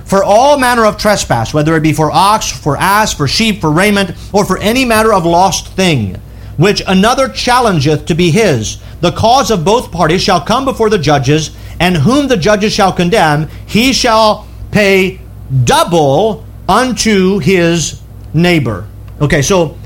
For 0.03 0.21
all 0.21 0.59
manner 0.59 0.85
of 0.85 0.97
trespass, 0.97 1.53
whether 1.53 1.77
it 1.77 1.83
be 1.83 1.93
for 1.93 2.11
ox, 2.11 2.51
for 2.51 2.75
ass, 2.75 3.13
for 3.13 3.25
sheep, 3.25 3.61
for 3.61 3.71
raiment, 3.71 4.17
or 4.33 4.43
for 4.43 4.57
any 4.57 4.83
matter 4.83 5.13
of 5.13 5.25
lost 5.25 5.69
thing, 5.69 6.15
which 6.57 6.81
another 6.85 7.29
challengeth 7.29 8.05
to 8.07 8.15
be 8.15 8.31
his, 8.31 8.81
the 8.99 9.13
cause 9.13 9.49
of 9.49 9.63
both 9.63 9.93
parties 9.93 10.21
shall 10.21 10.41
come 10.41 10.65
before 10.65 10.89
the 10.89 10.97
judges, 10.97 11.55
and 11.79 11.95
whom 11.95 12.27
the 12.27 12.37
judges 12.37 12.73
shall 12.73 12.91
condemn, 12.91 13.47
he 13.65 13.93
shall 13.93 14.47
pay 14.71 15.19
double 15.63 16.45
unto 16.67 17.39
his 17.39 18.01
neighbor. 18.33 18.87
Okay, 19.21 19.41
so 19.41 19.77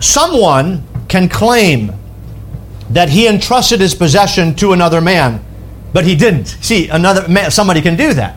someone 0.00 0.82
can 1.08 1.28
claim 1.28 1.92
that 2.90 3.08
he 3.08 3.26
entrusted 3.26 3.80
his 3.80 3.94
possession 3.94 4.54
to 4.56 4.72
another 4.72 5.00
man, 5.00 5.44
but 5.92 6.04
he 6.04 6.14
didn't. 6.14 6.46
See, 6.46 6.88
another 6.88 7.26
man, 7.28 7.50
somebody 7.50 7.80
can 7.80 7.96
do 7.96 8.12
that. 8.14 8.36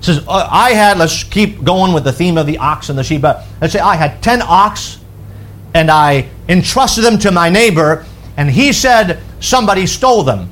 says, 0.00 0.24
uh, 0.28 0.48
I 0.50 0.70
had, 0.70 0.98
let's 0.98 1.24
keep 1.24 1.64
going 1.64 1.92
with 1.92 2.04
the 2.04 2.12
theme 2.12 2.36
of 2.36 2.46
the 2.46 2.58
ox 2.58 2.88
and 2.88 2.98
the 2.98 3.04
sheep, 3.04 3.22
but 3.22 3.44
let's 3.60 3.72
say 3.72 3.80
I 3.80 3.96
had 3.96 4.22
10 4.22 4.42
ox 4.42 4.98
and 5.74 5.90
I 5.90 6.28
entrusted 6.48 7.04
them 7.04 7.18
to 7.20 7.30
my 7.30 7.50
neighbor, 7.50 8.06
and 8.36 8.50
he 8.50 8.72
said 8.72 9.20
somebody 9.40 9.86
stole 9.86 10.22
them. 10.22 10.50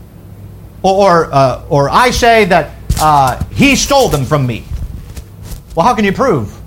Or, 0.83 1.27
or, 1.27 1.35
uh, 1.35 1.66
or 1.68 1.91
I 1.91 2.11
say 2.11 2.45
that 2.47 2.74
uh, 3.01 3.43
he 3.47 3.77
stole 3.77 4.09
them 4.09 4.24
from 4.24 4.47
me. 4.47 4.64
Well, 5.74 5.85
how 5.87 5.95
can 5.95 6.05
you 6.05 6.12
prove 6.12 6.59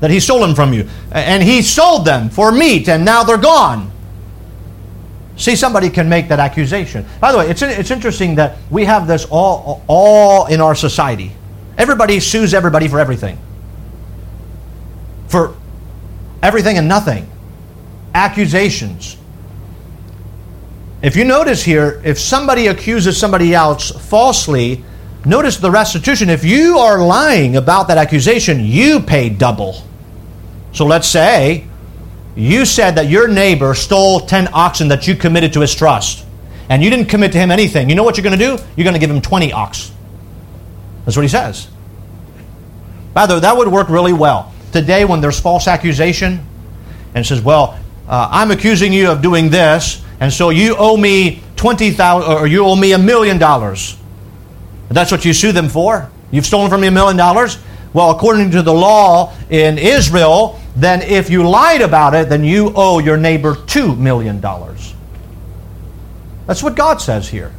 that 0.00 0.10
he 0.10 0.20
stole 0.20 0.40
them 0.40 0.54
from 0.54 0.72
you? 0.72 0.88
And 1.12 1.42
he 1.42 1.62
sold 1.62 2.04
them 2.04 2.30
for 2.30 2.52
meat, 2.52 2.88
and 2.88 3.04
now 3.04 3.24
they're 3.24 3.36
gone. 3.36 3.90
See, 5.36 5.54
somebody 5.54 5.90
can 5.90 6.08
make 6.08 6.28
that 6.28 6.40
accusation. 6.40 7.06
By 7.20 7.32
the 7.32 7.38
way, 7.38 7.50
it's, 7.50 7.62
it's 7.62 7.90
interesting 7.90 8.34
that 8.36 8.58
we 8.70 8.84
have 8.84 9.06
this 9.06 9.24
all, 9.30 9.84
all 9.86 10.46
in 10.46 10.60
our 10.60 10.74
society. 10.74 11.32
Everybody 11.76 12.18
sues 12.18 12.54
everybody 12.54 12.88
for 12.88 12.98
everything. 12.98 13.38
For 15.28 15.54
everything 16.42 16.78
and 16.78 16.88
nothing. 16.88 17.30
Accusations. 18.14 19.16
If 21.00 21.14
you 21.14 21.24
notice 21.24 21.62
here, 21.62 22.02
if 22.04 22.18
somebody 22.18 22.66
accuses 22.66 23.16
somebody 23.16 23.54
else 23.54 23.90
falsely, 24.08 24.84
notice 25.24 25.56
the 25.56 25.70
restitution. 25.70 26.28
If 26.28 26.44
you 26.44 26.78
are 26.78 27.04
lying 27.04 27.56
about 27.56 27.88
that 27.88 27.98
accusation, 27.98 28.64
you 28.64 29.00
pay 29.00 29.28
double. 29.28 29.82
So 30.72 30.84
let's 30.84 31.08
say 31.08 31.66
you 32.34 32.64
said 32.64 32.96
that 32.96 33.08
your 33.08 33.28
neighbor 33.28 33.74
stole 33.74 34.20
10 34.20 34.48
oxen 34.52 34.88
that 34.88 35.06
you 35.06 35.14
committed 35.14 35.52
to 35.52 35.60
his 35.60 35.74
trust, 35.74 36.24
and 36.68 36.82
you 36.82 36.90
didn't 36.90 37.06
commit 37.06 37.32
to 37.32 37.38
him 37.38 37.50
anything. 37.50 37.88
You 37.88 37.94
know 37.94 38.04
what 38.04 38.16
you're 38.16 38.24
going 38.24 38.38
to 38.38 38.44
do? 38.44 38.62
You're 38.76 38.84
going 38.84 38.94
to 38.94 39.00
give 39.00 39.10
him 39.10 39.20
20 39.20 39.52
ox. 39.52 39.92
That's 41.04 41.16
what 41.16 41.22
he 41.22 41.28
says. 41.28 41.68
By 43.14 43.26
the 43.26 43.34
way, 43.34 43.40
that 43.40 43.56
would 43.56 43.68
work 43.68 43.88
really 43.88 44.12
well. 44.12 44.52
Today, 44.72 45.04
when 45.04 45.20
there's 45.20 45.40
false 45.40 45.66
accusation, 45.66 46.46
and 47.14 47.26
says, 47.26 47.40
Well, 47.40 47.78
uh, 48.06 48.28
I'm 48.30 48.50
accusing 48.50 48.92
you 48.92 49.10
of 49.10 49.22
doing 49.22 49.50
this, 49.50 50.04
and 50.20 50.32
so 50.32 50.50
you 50.50 50.76
owe 50.78 50.96
me 50.96 51.42
twenty 51.56 51.90
thousand, 51.90 52.32
or 52.32 52.46
you 52.46 52.64
owe 52.64 52.76
me 52.76 52.92
a 52.92 52.98
million 52.98 53.38
dollars. 53.38 53.96
That's 54.88 55.12
what 55.12 55.24
you 55.24 55.32
sue 55.32 55.52
them 55.52 55.68
for. 55.68 56.10
You've 56.30 56.46
stolen 56.46 56.70
from 56.70 56.80
me 56.80 56.88
a 56.88 56.90
million 56.90 57.16
dollars. 57.16 57.58
Well, 57.92 58.10
according 58.10 58.50
to 58.52 58.62
the 58.62 58.72
law 58.72 59.34
in 59.50 59.78
Israel, 59.78 60.60
then 60.76 61.02
if 61.02 61.30
you 61.30 61.48
lied 61.48 61.80
about 61.80 62.14
it, 62.14 62.28
then 62.28 62.44
you 62.44 62.72
owe 62.74 62.98
your 62.98 63.16
neighbor 63.16 63.56
two 63.66 63.94
million 63.96 64.40
dollars. 64.40 64.94
That's 66.46 66.62
what 66.62 66.76
God 66.76 67.00
says 67.00 67.28
here. 67.28 67.52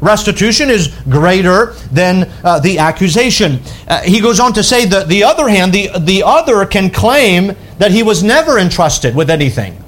Restitution 0.00 0.68
is 0.68 0.88
greater 1.08 1.74
than 1.92 2.30
uh, 2.44 2.58
the 2.58 2.78
accusation. 2.78 3.60
Uh, 3.86 4.02
he 4.02 4.20
goes 4.20 4.40
on 4.40 4.52
to 4.54 4.62
say 4.62 4.84
that 4.86 5.06
the 5.06 5.22
other 5.22 5.48
hand, 5.48 5.72
the, 5.72 5.90
the 5.98 6.24
other 6.24 6.66
can 6.66 6.90
claim 6.90 7.56
that 7.78 7.92
he 7.92 8.02
was 8.02 8.22
never 8.22 8.58
entrusted 8.58 9.14
with 9.14 9.30
anything 9.30 9.81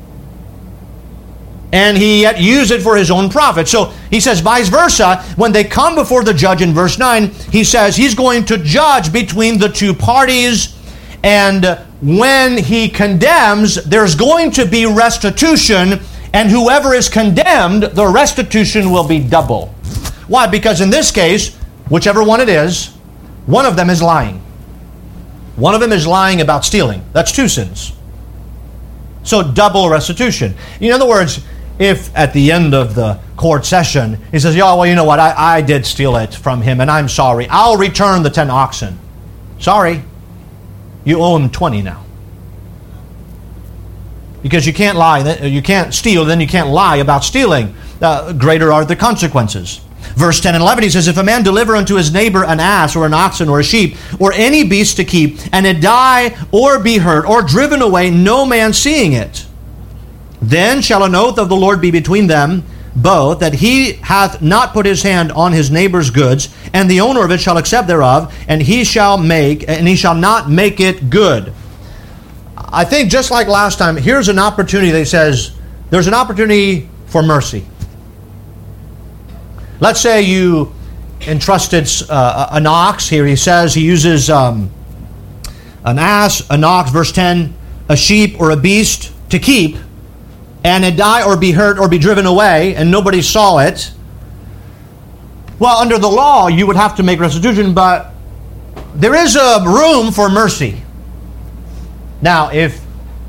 and 1.73 1.97
he 1.97 2.23
yet 2.23 2.41
used 2.41 2.71
it 2.71 2.83
for 2.83 2.97
his 2.97 3.11
own 3.11 3.29
profit. 3.29 3.67
So 3.67 3.93
he 4.11 4.21
says, 4.21 4.41
vice 4.41 4.69
versa, 4.69 5.23
when 5.37 5.53
they 5.53 5.65
come 5.65 5.95
before 5.95 6.23
the 6.23 6.35
judge 6.35 6.62
in 6.62 6.73
verse 6.73 6.99
9, 6.99 7.29
he 7.51 7.65
says 7.65 7.97
he's 7.97 8.15
going 8.15 8.45
to 8.47 8.59
judge 8.59 9.12
between 9.12 9.59
the 9.59 9.69
two 9.69 9.93
parties, 9.95 10.79
and 11.25 11.65
when 12.03 12.59
he 12.59 12.89
condemns, 12.89 13.83
there's 13.85 14.15
going 14.15 14.51
to 14.53 14.67
be 14.67 14.87
restitution, 14.87 16.01
and 16.33 16.51
whoever 16.51 16.95
is 16.95 17.09
condemned, 17.09 17.85
the 17.85 18.07
restitution 18.07 18.91
will 18.91 19.07
be 19.09 19.19
double. 19.19 19.69
Why? 20.29 20.47
Because 20.47 20.81
in 20.81 20.91
this 20.91 21.11
case, 21.11 21.57
whichever 21.89 22.23
one 22.23 22.41
it 22.41 22.49
is, 22.49 22.89
one 23.47 23.67
of 23.67 23.77
them 23.77 23.91
is 23.91 24.03
lying. 24.03 24.43
One 25.57 25.75
of 25.75 25.81
them 25.81 25.93
is 25.93 26.07
lying 26.07 26.41
about 26.41 26.65
stealing. 26.65 27.05
That's 27.12 27.33
two 27.33 27.49
sins. 27.49 27.93
So 29.23 29.43
double 29.43 29.89
restitution. 29.89 30.55
In 30.81 30.93
other 30.93 31.09
words, 31.09 31.41
if 31.79 32.14
at 32.16 32.33
the 32.33 32.53
end 32.53 32.75
of 32.75 32.95
the 32.95 33.18
court 33.37 33.64
session 33.64 34.18
he 34.31 34.39
says, 34.39 34.55
"Yeah, 34.55 34.75
well, 34.75 34.87
you 34.87 34.95
know 34.95 35.05
what? 35.05 35.18
I, 35.18 35.57
I 35.57 35.61
did 35.61 35.87
steal 35.87 36.16
it 36.16 36.35
from 36.35 36.62
him, 36.62 36.81
and 36.81 36.91
I'm 36.91 37.09
sorry. 37.09 37.49
I'll 37.49 37.77
return 37.77 38.22
the 38.22 38.31
ten 38.31 38.51
oxen." 38.51 38.99
Sorry, 39.59 40.03
you 41.05 41.20
owe 41.20 41.37
him 41.37 41.51
twenty 41.51 41.83
now. 41.83 42.05
Because 44.43 44.66
you 44.66 44.75
can't 44.75 44.99
lie, 44.99 45.37
you 45.43 45.62
can't 45.62 45.95
steal, 45.95 46.27
then 46.27 46.39
you 46.39 46.47
can't 46.47 46.68
lie 46.68 46.97
about 46.97 47.25
stealing. 47.25 47.75
Uh, 48.01 48.35
greater 48.35 48.72
are 48.72 48.85
the 48.85 48.95
consequences. 48.95 49.81
Verse 50.16 50.41
10 50.41 50.55
and 50.55 50.62
11, 50.62 50.85
he 50.85 50.91
says, 50.91 51.09
If 51.09 51.16
a 51.16 51.22
man 51.22 51.43
deliver 51.43 51.75
unto 51.75 51.97
his 51.97 52.12
neighbor 52.12 52.45
an 52.45 52.61
ass 52.61 52.95
or 52.95 53.07
an 53.07 53.14
oxen 53.14 53.49
or 53.49 53.61
a 53.61 53.64
sheep 53.64 53.97
or 54.20 54.33
any 54.35 54.62
beast 54.62 54.97
to 54.99 55.05
keep, 55.05 55.39
and 55.53 55.66
it 55.66 55.81
die 55.81 56.37
or 56.53 56.79
be 56.79 56.99
hurt 56.99 57.27
or 57.27 57.43
driven 57.43 57.83
away, 57.83 58.11
no 58.11 58.45
man 58.45 58.72
seeing 58.72 59.14
it, 59.14 59.47
then 60.51 60.82
shall 60.82 61.05
an 61.05 61.14
oath 61.14 61.38
of 61.38 61.49
the 61.49 61.57
Lord 61.57 61.80
be 61.80 61.90
between 61.90 62.26
them 62.26 62.64
both, 62.97 63.40
that 63.40 63.55
he 63.55 63.95
hath 63.95 64.40
not 64.40 64.72
put 64.72 64.86
his 64.86 65.03
hand 65.03 65.32
on 65.32 65.53
his 65.53 65.70
neighbor's 65.70 66.11
goods, 66.11 66.55
and 66.72 66.88
the 66.88 67.01
owner 67.01 67.24
of 67.24 67.30
it 67.30 67.40
shall 67.40 67.57
accept 67.57 67.88
thereof, 67.88 68.32
and 68.47 68.62
he 68.62 68.84
shall 68.84 69.18
make, 69.18 69.68
and 69.68 69.88
he 69.88 69.97
shall 69.97 70.14
not 70.14 70.49
make 70.49 70.78
it 70.78 71.11
good. 71.11 71.53
I 72.57 72.84
think 72.84 73.11
just 73.11 73.30
like 73.30 73.49
last 73.49 73.78
time, 73.78 73.97
here's 73.97 74.28
an 74.28 74.38
opportunity 74.38 74.92
that 74.92 75.07
says 75.07 75.57
there's 75.90 76.07
an 76.07 76.14
opportunity 76.14 76.88
for 77.07 77.22
mercy. 77.22 77.66
Let's 79.80 80.01
say 80.01 80.22
you 80.22 80.72
entrusted 81.26 81.88
uh, 82.09 82.49
an 82.53 82.66
ox. 82.66 83.09
Here 83.09 83.26
he 83.26 83.36
says 83.36 83.74
he 83.74 83.84
uses 83.84 84.30
um, 84.30 84.70
an 85.84 85.99
ass, 85.99 86.49
an 86.51 86.64
ox, 86.64 86.90
verse 86.90 87.12
10, 87.12 87.55
a 87.88 87.97
sheep 87.97 88.40
or 88.40 88.51
a 88.51 88.57
beast 88.57 89.12
to 89.30 89.38
keep, 89.38 89.76
and 90.65 90.85
it 90.85 90.97
die 90.97 91.23
or 91.23 91.37
be 91.37 91.53
hurt 91.53 91.79
or 91.79 91.89
be 91.89 91.99
driven 91.99 92.27
away, 92.27 92.75
and 92.75 92.91
nobody 92.91 93.21
saw 93.21 93.59
it. 93.59 93.93
Well, 95.59 95.77
under 95.77 95.99
the 95.99 96.09
law, 96.09 96.49
you 96.49 96.67
would 96.67 96.77
have 96.77 96.97
to 96.97 97.03
make 97.03 97.21
restitution, 97.21 97.75
but 97.75 98.12
there 98.95 99.15
is 99.15 99.37
a 99.37 99.62
room 99.65 100.11
for 100.11 100.29
mercy. 100.29 100.83
Now, 102.23 102.51
if 102.51 102.83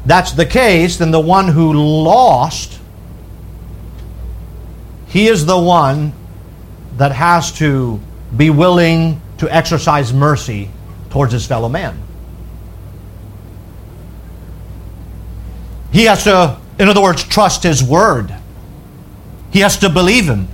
that's 0.06 0.32
the 0.32 0.46
case, 0.46 0.98
then 0.98 1.12
the 1.12 1.20
one 1.20 1.50
who 1.50 1.74
lost, 1.74 2.80
he 5.08 5.28
is 5.28 5.46
the 5.46 5.60
one 5.60 6.14
that 6.98 7.12
has 7.12 7.52
to 7.54 8.00
be 8.36 8.50
willing 8.50 9.22
to 9.40 9.54
exercise 9.54 10.14
mercy 10.14 10.70
towards 11.10 11.34
his 11.34 11.46
fellow 11.46 11.68
man. 11.68 12.02
He 15.92 16.06
has 16.06 16.24
to, 16.26 16.58
in 16.80 16.88
other 16.88 17.02
words, 17.02 17.24
trust 17.24 17.64
his 17.64 17.84
word. 17.84 18.34
He 19.52 19.60
has 19.60 19.78
to 19.78 19.90
believe 19.90 20.26
him. 20.26 20.48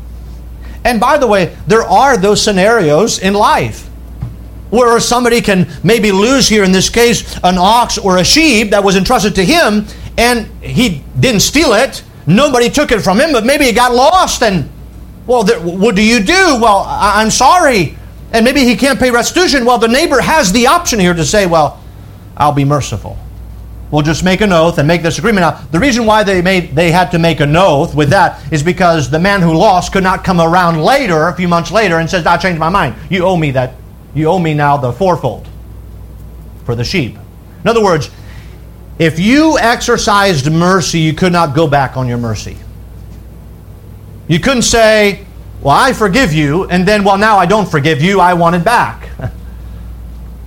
And 0.83 0.99
by 0.99 1.17
the 1.17 1.27
way, 1.27 1.55
there 1.67 1.83
are 1.83 2.17
those 2.17 2.43
scenarios 2.43 3.19
in 3.19 3.33
life 3.33 3.87
where 4.69 4.99
somebody 4.99 5.41
can 5.41 5.67
maybe 5.83 6.11
lose 6.11 6.47
here, 6.47 6.63
in 6.63 6.71
this 6.71 6.89
case, 6.89 7.35
an 7.43 7.57
ox 7.57 7.97
or 7.97 8.17
a 8.17 8.23
sheep 8.23 8.71
that 8.71 8.83
was 8.83 8.95
entrusted 8.95 9.35
to 9.35 9.43
him, 9.43 9.85
and 10.17 10.47
he 10.63 11.03
didn't 11.19 11.41
steal 11.41 11.73
it. 11.73 12.03
Nobody 12.25 12.69
took 12.69 12.91
it 12.91 13.01
from 13.01 13.19
him, 13.19 13.31
but 13.31 13.45
maybe 13.45 13.65
it 13.65 13.75
got 13.75 13.93
lost 13.93 14.43
and 14.43 14.69
well, 15.27 15.45
what 15.45 15.95
do 15.95 16.01
you 16.03 16.19
do? 16.19 16.57
Well, 16.59 16.79
I- 16.79 17.21
I'm 17.21 17.29
sorry. 17.29 17.95
And 18.33 18.43
maybe 18.43 18.63
he 18.63 18.75
can't 18.75 18.99
pay 18.99 19.11
restitution. 19.11 19.65
Well, 19.65 19.77
the 19.77 19.87
neighbor 19.87 20.19
has 20.19 20.51
the 20.51 20.67
option 20.67 20.99
here 20.99 21.13
to 21.13 21.23
say, 21.25 21.45
well, 21.45 21.79
I'll 22.35 22.53
be 22.53 22.65
merciful. 22.65 23.17
We'll 23.91 24.03
just 24.03 24.23
make 24.23 24.39
an 24.39 24.53
oath 24.53 24.77
and 24.77 24.87
make 24.87 25.03
this 25.03 25.19
agreement. 25.19 25.41
Now, 25.41 25.67
the 25.71 25.79
reason 25.79 26.05
why 26.05 26.23
they 26.23 26.41
made 26.41 26.73
they 26.73 26.91
had 26.91 27.11
to 27.11 27.19
make 27.19 27.41
an 27.41 27.55
oath 27.55 27.93
with 27.93 28.09
that 28.09 28.41
is 28.51 28.63
because 28.63 29.09
the 29.09 29.19
man 29.19 29.41
who 29.41 29.53
lost 29.53 29.91
could 29.91 30.03
not 30.03 30.23
come 30.23 30.39
around 30.39 30.81
later, 30.81 31.27
a 31.27 31.35
few 31.35 31.49
months 31.49 31.71
later, 31.71 31.99
and 31.99 32.09
says, 32.09 32.25
"I 32.25 32.37
changed 32.37 32.59
my 32.59 32.69
mind. 32.69 32.95
You 33.09 33.25
owe 33.25 33.35
me 33.35 33.51
that. 33.51 33.73
You 34.13 34.27
owe 34.27 34.39
me 34.39 34.53
now 34.53 34.77
the 34.77 34.93
fourfold 34.93 35.47
for 36.63 36.73
the 36.73 36.85
sheep." 36.85 37.17
In 37.63 37.69
other 37.69 37.83
words, 37.83 38.09
if 38.97 39.19
you 39.19 39.57
exercised 39.59 40.51
mercy, 40.51 40.99
you 40.99 41.13
could 41.13 41.33
not 41.33 41.55
go 41.55 41.67
back 41.67 41.97
on 41.97 42.07
your 42.07 42.17
mercy. 42.17 42.57
You 44.27 44.39
couldn't 44.39 44.61
say, 44.61 45.25
Well, 45.61 45.75
I 45.75 45.93
forgive 45.93 46.33
you, 46.33 46.65
and 46.65 46.87
then, 46.87 47.03
well, 47.03 47.17
now 47.17 47.37
I 47.37 47.45
don't 47.45 47.69
forgive 47.69 48.01
you, 48.01 48.19
I 48.19 48.33
want 48.33 48.55
it 48.55 48.63
back. 48.63 49.09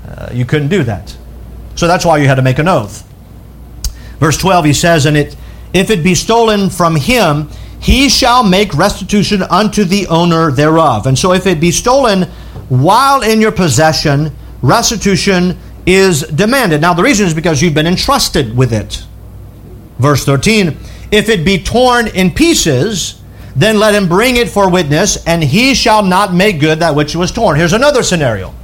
uh, 0.09 0.31
you 0.33 0.45
couldn't 0.45 0.69
do 0.69 0.83
that. 0.85 1.17
So 1.75 1.87
that's 1.87 2.05
why 2.05 2.19
you 2.19 2.27
had 2.27 2.37
to 2.37 2.43
make 2.43 2.59
an 2.59 2.69
oath. 2.69 3.13
Verse 4.25 4.39
12, 4.39 4.65
he 4.65 4.73
says, 4.73 5.05
And 5.05 5.19
it, 5.19 5.37
if 5.75 5.91
it 5.91 6.03
be 6.03 6.15
stolen 6.15 6.71
from 6.71 6.97
him, 6.97 7.51
he 7.79 8.09
shall 8.09 8.43
make 8.43 8.73
restitution 8.73 9.43
unto 9.43 9.85
the 9.85 10.07
owner 10.07 10.51
thereof. 10.51 11.07
And 11.07 11.19
so 11.19 11.35
if 11.35 11.47
it 11.47 11.61
be 11.61 11.71
stolen 11.71 12.23
while 12.71 13.21
in 13.21 13.43
your 13.43 13.53
possession, 13.53 14.35
restitution 14.63 15.59
is 15.85 16.23
demanded. 16.23 16.81
Now, 16.81 16.95
the 16.95 17.03
reason 17.03 17.27
is 17.27 17.35
because 17.35 17.61
you've 17.61 17.75
been 17.75 17.87
entrusted 17.87 18.57
with 18.57 18.73
it. 18.73 19.05
Verse 19.99 20.25
13, 20.25 20.75
if 21.13 21.29
it 21.29 21.45
be 21.45 21.63
torn 21.63 22.07
in 22.07 22.31
pieces, 22.31 23.21
then 23.55 23.79
let 23.79 23.95
him 23.95 24.09
bring 24.09 24.37
it 24.37 24.49
for 24.49 24.71
witness, 24.71 25.23
and 25.27 25.45
he 25.45 25.75
shall 25.75 26.03
not 26.03 26.33
make 26.33 26.61
good 26.61 26.79
that 26.79 26.95
which 26.95 27.15
was 27.15 27.31
torn. 27.31 27.59
Here's 27.59 27.75
another 27.75 28.03
scenario. 28.03 28.55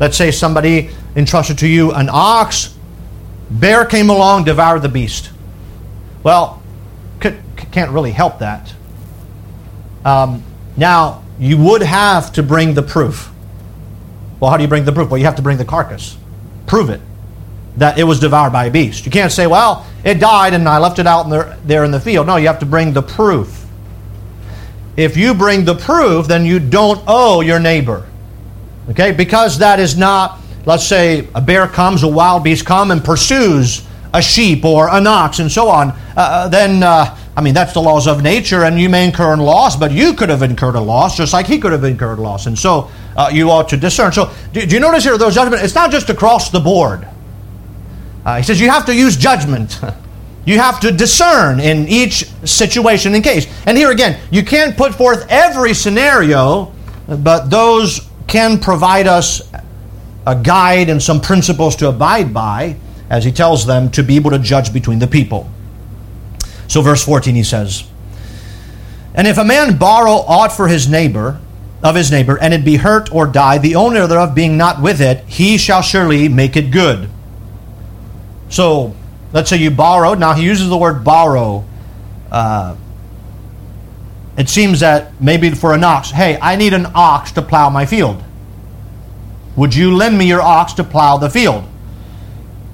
Let's 0.00 0.16
say 0.16 0.30
somebody 0.30 0.88
entrusted 1.14 1.58
to 1.58 1.68
you 1.68 1.92
an 1.92 2.08
ox, 2.10 2.74
bear 3.54 3.84
came 3.84 4.10
along, 4.10 4.44
devoured 4.44 4.80
the 4.80 4.88
beast. 4.88 5.30
Well, 6.22 6.62
can't 7.20 7.90
really 7.90 8.12
help 8.12 8.38
that. 8.38 8.72
Um, 10.04 10.42
now, 10.76 11.24
you 11.38 11.58
would 11.58 11.82
have 11.82 12.32
to 12.34 12.42
bring 12.42 12.74
the 12.74 12.82
proof. 12.82 13.30
Well, 14.38 14.50
how 14.50 14.56
do 14.56 14.62
you 14.62 14.68
bring 14.68 14.84
the 14.84 14.92
proof? 14.92 15.10
Well, 15.10 15.18
you 15.18 15.24
have 15.24 15.36
to 15.36 15.42
bring 15.42 15.56
the 15.56 15.64
carcass. 15.64 16.16
Prove 16.66 16.90
it 16.90 17.00
that 17.76 17.98
it 17.98 18.04
was 18.04 18.20
devoured 18.20 18.52
by 18.52 18.66
a 18.66 18.70
beast. 18.70 19.04
You 19.04 19.10
can't 19.10 19.32
say, 19.32 19.46
well, 19.46 19.86
it 20.04 20.20
died 20.20 20.54
and 20.54 20.68
I 20.68 20.78
left 20.78 20.98
it 20.98 21.06
out 21.06 21.24
in 21.24 21.30
the, 21.30 21.58
there 21.64 21.84
in 21.84 21.90
the 21.90 22.00
field. 22.00 22.26
No, 22.26 22.36
you 22.36 22.46
have 22.46 22.60
to 22.60 22.66
bring 22.66 22.92
the 22.92 23.02
proof. 23.02 23.66
If 24.96 25.16
you 25.16 25.34
bring 25.34 25.64
the 25.64 25.74
proof, 25.74 26.28
then 26.28 26.44
you 26.44 26.60
don't 26.60 27.02
owe 27.08 27.40
your 27.40 27.58
neighbor. 27.58 28.06
Okay? 28.90 29.10
Because 29.10 29.58
that 29.58 29.80
is 29.80 29.96
not, 29.96 30.38
let's 30.66 30.86
say, 30.86 31.28
a 31.34 31.40
bear 31.40 31.66
comes, 31.66 32.02
a 32.02 32.08
wild 32.08 32.44
beast 32.44 32.66
comes 32.66 32.90
and 32.90 33.04
pursues 33.04 33.86
a 34.12 34.22
sheep 34.22 34.64
or 34.64 34.88
an 34.90 35.06
ox 35.06 35.40
and 35.40 35.50
so 35.50 35.68
on, 35.68 35.90
uh, 35.90 35.94
uh, 36.16 36.48
then, 36.48 36.82
uh, 36.82 37.16
I 37.36 37.40
mean, 37.42 37.52
that's 37.52 37.72
the 37.72 37.82
laws 37.82 38.06
of 38.06 38.22
nature 38.22 38.62
and 38.62 38.80
you 38.80 38.88
may 38.88 39.04
incur 39.04 39.34
a 39.34 39.36
loss, 39.36 39.76
but 39.76 39.90
you 39.90 40.14
could 40.14 40.28
have 40.28 40.42
incurred 40.42 40.76
a 40.76 40.80
loss 40.80 41.16
just 41.16 41.32
like 41.32 41.46
he 41.46 41.58
could 41.58 41.72
have 41.72 41.82
incurred 41.82 42.18
a 42.18 42.22
loss. 42.22 42.46
And 42.46 42.56
so 42.56 42.90
uh, 43.16 43.30
you 43.32 43.50
ought 43.50 43.68
to 43.70 43.76
discern. 43.76 44.12
So 44.12 44.32
do, 44.52 44.64
do, 44.64 44.76
you 44.76 44.80
notice 44.80 45.04
here, 45.04 45.18
those 45.18 45.34
judgments, 45.34 45.64
it's 45.64 45.74
not 45.74 45.90
just 45.90 46.10
across 46.10 46.50
the 46.50 46.60
board. 46.60 47.06
Uh, 48.24 48.36
he 48.36 48.42
says 48.44 48.60
you 48.60 48.70
have 48.70 48.86
to 48.86 48.94
use 48.94 49.16
judgment. 49.16 49.80
You 50.46 50.58
have 50.58 50.80
to 50.80 50.92
discern 50.92 51.58
in 51.58 51.88
each 51.88 52.26
situation 52.44 53.14
and 53.14 53.24
case. 53.24 53.46
And 53.66 53.78
here 53.78 53.90
again, 53.90 54.20
you 54.30 54.44
can't 54.44 54.76
put 54.76 54.94
forth 54.94 55.26
every 55.30 55.72
scenario, 55.72 56.72
but 57.08 57.48
those 57.48 58.06
can 58.26 58.58
provide 58.58 59.06
us 59.06 59.40
a 60.26 60.34
guide 60.34 60.88
and 60.88 61.02
some 61.02 61.20
principles 61.20 61.76
to 61.76 61.88
abide 61.88 62.32
by, 62.32 62.76
as 63.10 63.24
he 63.24 63.32
tells 63.32 63.66
them, 63.66 63.90
to 63.92 64.02
be 64.02 64.16
able 64.16 64.30
to 64.30 64.38
judge 64.38 64.72
between 64.72 64.98
the 64.98 65.06
people. 65.06 65.50
So, 66.68 66.80
verse 66.80 67.04
14, 67.04 67.34
he 67.34 67.42
says, 67.42 67.84
And 69.14 69.26
if 69.26 69.38
a 69.38 69.44
man 69.44 69.76
borrow 69.76 70.12
aught 70.12 70.52
for 70.52 70.68
his 70.68 70.88
neighbor, 70.88 71.40
of 71.82 71.94
his 71.94 72.10
neighbor, 72.10 72.38
and 72.40 72.54
it 72.54 72.64
be 72.64 72.76
hurt 72.76 73.12
or 73.14 73.26
die, 73.26 73.58
the 73.58 73.74
owner 73.74 74.06
thereof 74.06 74.34
being 74.34 74.56
not 74.56 74.80
with 74.80 75.00
it, 75.00 75.24
he 75.26 75.58
shall 75.58 75.82
surely 75.82 76.28
make 76.28 76.56
it 76.56 76.70
good. 76.70 77.10
So, 78.48 78.94
Let's 79.34 79.50
say 79.50 79.56
you 79.56 79.72
borrowed. 79.72 80.20
Now, 80.20 80.32
he 80.32 80.44
uses 80.44 80.68
the 80.68 80.76
word 80.76 81.02
borrow. 81.02 81.64
Uh, 82.30 82.76
it 84.38 84.48
seems 84.48 84.78
that 84.78 85.20
maybe 85.20 85.50
for 85.50 85.74
an 85.74 85.82
ox, 85.82 86.12
hey, 86.12 86.38
I 86.40 86.54
need 86.54 86.72
an 86.72 86.86
ox 86.94 87.32
to 87.32 87.42
plow 87.42 87.68
my 87.68 87.84
field. 87.84 88.22
Would 89.56 89.74
you 89.74 89.94
lend 89.94 90.18
me 90.18 90.26
your 90.26 90.42
ox 90.42 90.72
to 90.74 90.84
plow 90.84 91.16
the 91.16 91.30
field? 91.30 91.64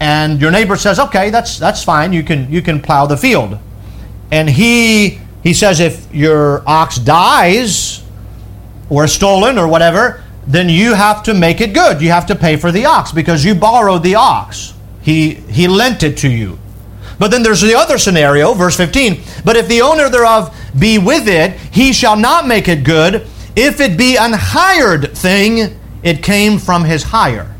And 0.00 0.40
your 0.40 0.50
neighbor 0.50 0.76
says, 0.76 0.98
okay, 0.98 1.28
that's, 1.30 1.58
that's 1.58 1.84
fine. 1.84 2.12
You 2.12 2.22
can, 2.22 2.50
you 2.50 2.62
can 2.62 2.80
plow 2.80 3.06
the 3.06 3.18
field. 3.18 3.58
And 4.32 4.48
he, 4.48 5.20
he 5.42 5.52
says, 5.52 5.78
if 5.80 6.12
your 6.14 6.62
ox 6.66 6.96
dies 6.96 8.02
or 8.88 9.04
is 9.04 9.12
stolen 9.12 9.58
or 9.58 9.68
whatever, 9.68 10.22
then 10.46 10.68
you 10.68 10.94
have 10.94 11.22
to 11.24 11.34
make 11.34 11.60
it 11.60 11.74
good. 11.74 12.00
You 12.00 12.10
have 12.10 12.26
to 12.26 12.34
pay 12.34 12.56
for 12.56 12.72
the 12.72 12.86
ox 12.86 13.12
because 13.12 13.44
you 13.44 13.54
borrowed 13.54 14.02
the 14.02 14.14
ox. 14.14 14.72
He, 15.02 15.34
he 15.34 15.68
lent 15.68 16.02
it 16.02 16.16
to 16.18 16.30
you. 16.30 16.58
But 17.18 17.30
then 17.30 17.42
there's 17.42 17.60
the 17.60 17.74
other 17.74 17.98
scenario, 17.98 18.54
verse 18.54 18.76
15. 18.76 19.20
But 19.44 19.56
if 19.56 19.68
the 19.68 19.82
owner 19.82 20.08
thereof 20.08 20.56
be 20.78 20.96
with 20.96 21.28
it, 21.28 21.52
he 21.70 21.92
shall 21.92 22.16
not 22.16 22.46
make 22.46 22.68
it 22.68 22.84
good. 22.84 23.26
If 23.54 23.80
it 23.80 23.98
be 23.98 24.16
an 24.16 24.32
hired 24.32 25.14
thing, 25.16 25.78
it 26.02 26.22
came 26.22 26.58
from 26.58 26.84
his 26.84 27.02
hire. 27.02 27.54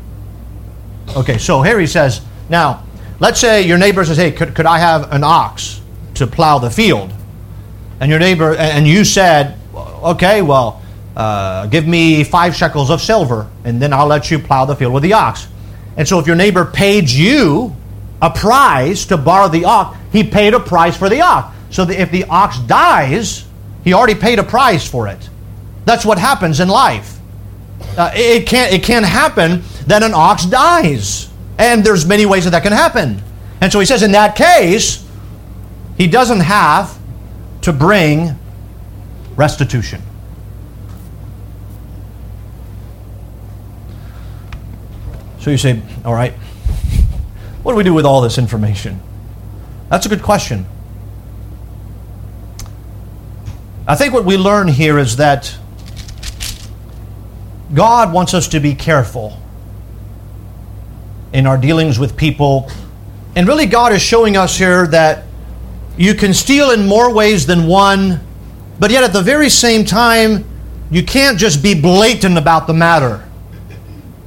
Okay, 1.15 1.37
so 1.37 1.61
here 1.61 1.79
he 1.79 1.87
says, 1.87 2.21
now, 2.49 2.83
let's 3.19 3.39
say 3.39 3.63
your 3.63 3.77
neighbor 3.77 4.03
says, 4.05 4.17
Hey, 4.17 4.31
could, 4.31 4.55
could 4.55 4.65
I 4.65 4.79
have 4.79 5.11
an 5.11 5.23
ox 5.23 5.81
to 6.15 6.27
plow 6.27 6.59
the 6.59 6.69
field? 6.69 7.11
And 7.99 8.09
your 8.09 8.19
neighbor, 8.19 8.55
and 8.55 8.87
you 8.87 9.03
said, 9.03 9.57
Okay, 9.73 10.41
well, 10.41 10.81
uh, 11.15 11.67
give 11.67 11.87
me 11.87 12.23
five 12.23 12.55
shekels 12.55 12.89
of 12.89 13.01
silver, 13.01 13.49
and 13.63 13.81
then 13.81 13.93
I'll 13.93 14.07
let 14.07 14.31
you 14.31 14.39
plow 14.39 14.65
the 14.65 14.75
field 14.75 14.93
with 14.93 15.03
the 15.03 15.13
ox. 15.13 15.47
And 15.97 16.07
so 16.07 16.19
if 16.19 16.27
your 16.27 16.35
neighbor 16.35 16.65
paid 16.65 17.09
you 17.09 17.75
a 18.21 18.29
price 18.29 19.05
to 19.05 19.17
borrow 19.17 19.47
the 19.47 19.65
ox, 19.65 19.97
he 20.11 20.23
paid 20.23 20.53
a 20.53 20.59
price 20.59 20.95
for 20.95 21.09
the 21.09 21.21
ox. 21.21 21.55
So 21.69 21.85
that 21.85 21.99
if 21.99 22.11
the 22.11 22.25
ox 22.25 22.59
dies, 22.59 23.45
he 23.83 23.93
already 23.93 24.15
paid 24.15 24.39
a 24.39 24.43
price 24.43 24.87
for 24.87 25.07
it. 25.07 25.29
That's 25.85 26.05
what 26.05 26.17
happens 26.17 26.59
in 26.59 26.67
life. 26.67 27.17
Uh, 27.97 28.11
it 28.13 28.47
can't 28.47 28.73
it 28.73 28.83
can't 28.83 29.05
happen 29.05 29.63
that 29.87 30.03
an 30.03 30.13
ox 30.13 30.45
dies, 30.45 31.29
and 31.57 31.83
there's 31.83 32.05
many 32.05 32.25
ways 32.25 32.45
that 32.45 32.51
that 32.51 32.63
can 32.63 32.71
happen. 32.71 33.21
And 33.59 33.71
so 33.71 33.79
he 33.79 33.85
says, 33.85 34.01
in 34.01 34.13
that 34.13 34.35
case, 34.35 35.07
he 35.97 36.07
doesn't 36.07 36.39
have 36.39 36.97
to 37.61 37.71
bring 37.71 38.39
restitution. 39.35 40.01
So 45.39 45.51
you 45.51 45.57
say, 45.57 45.81
all 46.05 46.13
right, 46.13 46.33
what 47.63 47.73
do 47.73 47.75
we 47.75 47.83
do 47.83 47.93
with 47.93 48.05
all 48.05 48.21
this 48.21 48.37
information? 48.37 48.99
That's 49.89 50.05
a 50.05 50.09
good 50.09 50.23
question. 50.23 50.65
I 53.87 53.95
think 53.95 54.13
what 54.13 54.23
we 54.23 54.37
learn 54.37 54.67
here 54.67 54.97
is 54.97 55.17
that 55.17 55.57
God 57.73 58.11
wants 58.11 58.33
us 58.33 58.47
to 58.49 58.59
be 58.59 58.75
careful 58.75 59.37
in 61.33 61.47
our 61.47 61.57
dealings 61.57 61.97
with 61.97 62.17
people. 62.17 62.69
And 63.35 63.47
really, 63.47 63.65
God 63.65 63.93
is 63.93 64.01
showing 64.01 64.35
us 64.35 64.57
here 64.57 64.87
that 64.87 65.23
you 65.97 66.13
can 66.13 66.33
steal 66.33 66.71
in 66.71 66.87
more 66.87 67.13
ways 67.13 67.45
than 67.45 67.67
one, 67.67 68.19
but 68.79 68.91
yet 68.91 69.03
at 69.03 69.13
the 69.13 69.21
very 69.21 69.49
same 69.49 69.85
time, 69.85 70.45
you 70.89 71.03
can't 71.03 71.37
just 71.37 71.63
be 71.63 71.79
blatant 71.79 72.37
about 72.37 72.67
the 72.67 72.73
matter. 72.73 73.25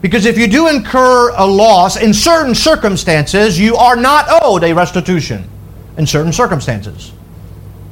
Because 0.01 0.27
if 0.27 0.39
you 0.39 0.47
do 0.47 0.69
incur 0.69 1.31
a 1.31 1.47
loss 1.47 1.97
in 1.97 2.13
certain 2.13 2.55
circumstances, 2.55 3.59
you 3.59 3.77
are 3.77 3.97
not 3.97 4.27
owed 4.43 4.63
a 4.63 4.75
restitution 4.75 5.49
in 5.97 6.07
certain 6.07 6.33
circumstances. 6.33 7.13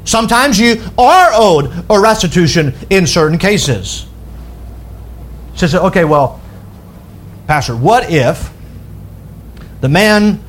Sometimes 0.05 0.59
you 0.59 0.83
are 0.99 1.31
owed 1.33 1.71
a 1.89 1.99
restitution 2.01 2.75
in 2.91 3.07
certain 3.07 3.39
cases. 3.39 4.07
Says, 5.55 5.75
okay, 5.75 6.05
well, 6.05 6.41
Pastor, 7.47 7.77
what 7.77 8.11
if 8.11 8.51
the 9.81 9.89
man 9.89 10.43